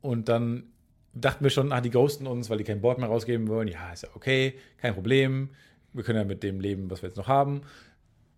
[0.00, 0.64] Und dann
[1.14, 3.68] dachten wir schon, ach, die ghosten uns, weil die kein Board mehr rausgeben wollen.
[3.68, 5.50] Ja, ist ja okay, kein Problem.
[5.92, 7.62] Wir können ja mit dem leben, was wir jetzt noch haben.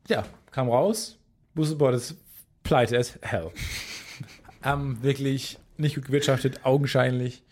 [0.08, 1.18] Ja, kam raus.
[1.54, 2.16] Boosted Board ist
[2.62, 3.50] pleite as hell.
[4.62, 7.42] haben wirklich nicht gut gewirtschaftet, augenscheinlich.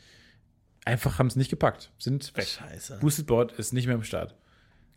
[0.84, 1.90] Einfach haben es nicht gepackt.
[1.98, 2.46] Sind weg.
[2.46, 2.98] Scheiße.
[3.00, 4.34] Boosted Board ist nicht mehr am Start.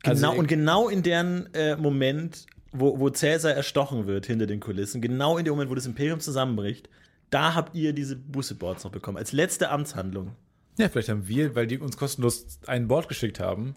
[0.04, 4.60] Genau, Also, und genau in deren äh, Moment, wo, wo Cäsar erstochen wird hinter den
[4.60, 6.90] Kulissen, genau in dem Moment, wo das Imperium zusammenbricht,
[7.30, 9.18] da habt ihr diese Boosted Boards noch bekommen.
[9.18, 10.36] Als letzte Amtshandlung.
[10.78, 13.76] Ja, vielleicht haben wir, weil die uns kostenlos ein Board geschickt haben,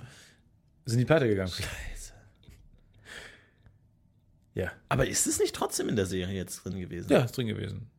[0.85, 1.51] sind die pleite gegangen.
[1.51, 2.13] Scheiße.
[4.55, 4.73] Ja.
[4.89, 7.11] Aber ist es nicht trotzdem in der Serie jetzt drin gewesen?
[7.11, 7.91] Ja, ist drin gewesen.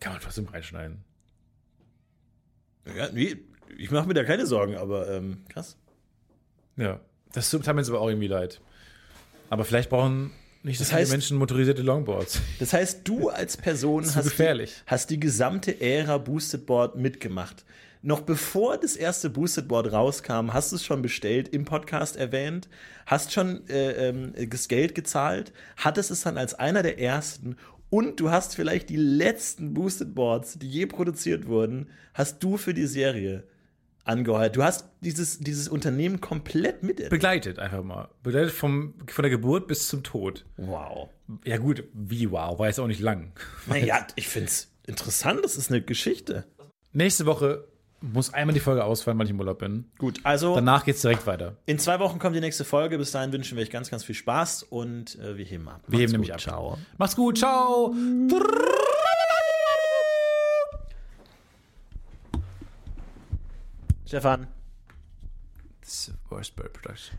[0.00, 1.04] Kann man trotzdem reinschneiden.
[2.96, 3.36] ja nee,
[3.78, 5.76] ich mache mir da keine Sorgen, aber ähm, krass.
[6.76, 7.00] Ja.
[7.32, 8.60] Das tut mir jetzt aber auch irgendwie leid.
[9.50, 10.30] Aber vielleicht brauchen
[10.62, 12.40] nicht Das heißt- Menschen motorisierte Longboards.
[12.58, 14.38] Das heißt, du als Person hast.
[14.38, 17.64] Die, hast die gesamte Ära Boosted Board mitgemacht.
[18.02, 22.68] Noch bevor das erste Boosted Board rauskam, hast du es schon bestellt, im Podcast erwähnt,
[23.04, 27.56] hast schon äh, ähm, das Geld gezahlt, hattest es dann als einer der ersten
[27.90, 32.74] und du hast vielleicht die letzten Boosted Boards, die je produziert wurden, hast du für
[32.74, 33.44] die Serie
[34.06, 34.56] angeheuert.
[34.56, 37.08] Du hast dieses, dieses Unternehmen komplett mit.
[37.10, 38.08] Begleitet einfach mal.
[38.22, 40.44] Begleitet vom, von der Geburt bis zum Tod.
[40.56, 41.10] Wow.
[41.44, 43.32] Ja, gut, wie wow, war jetzt auch nicht lang.
[43.66, 46.44] Naja, ich finde es interessant, das ist eine Geschichte.
[46.92, 47.66] Nächste Woche
[48.00, 49.86] muss einmal die Folge ausfallen, weil ich im Urlaub bin.
[49.98, 51.56] Gut, also Danach geht's direkt weiter.
[51.66, 52.98] in zwei Wochen kommt die nächste Folge.
[52.98, 55.82] Bis dahin wünschen wir euch ganz, ganz viel Spaß und äh, wir heben ab.
[55.88, 56.78] Wir heben nämlich ab.
[56.98, 57.94] Macht's gut, ciao.
[64.06, 64.46] Stefan.
[65.80, 67.18] This is worst bird production.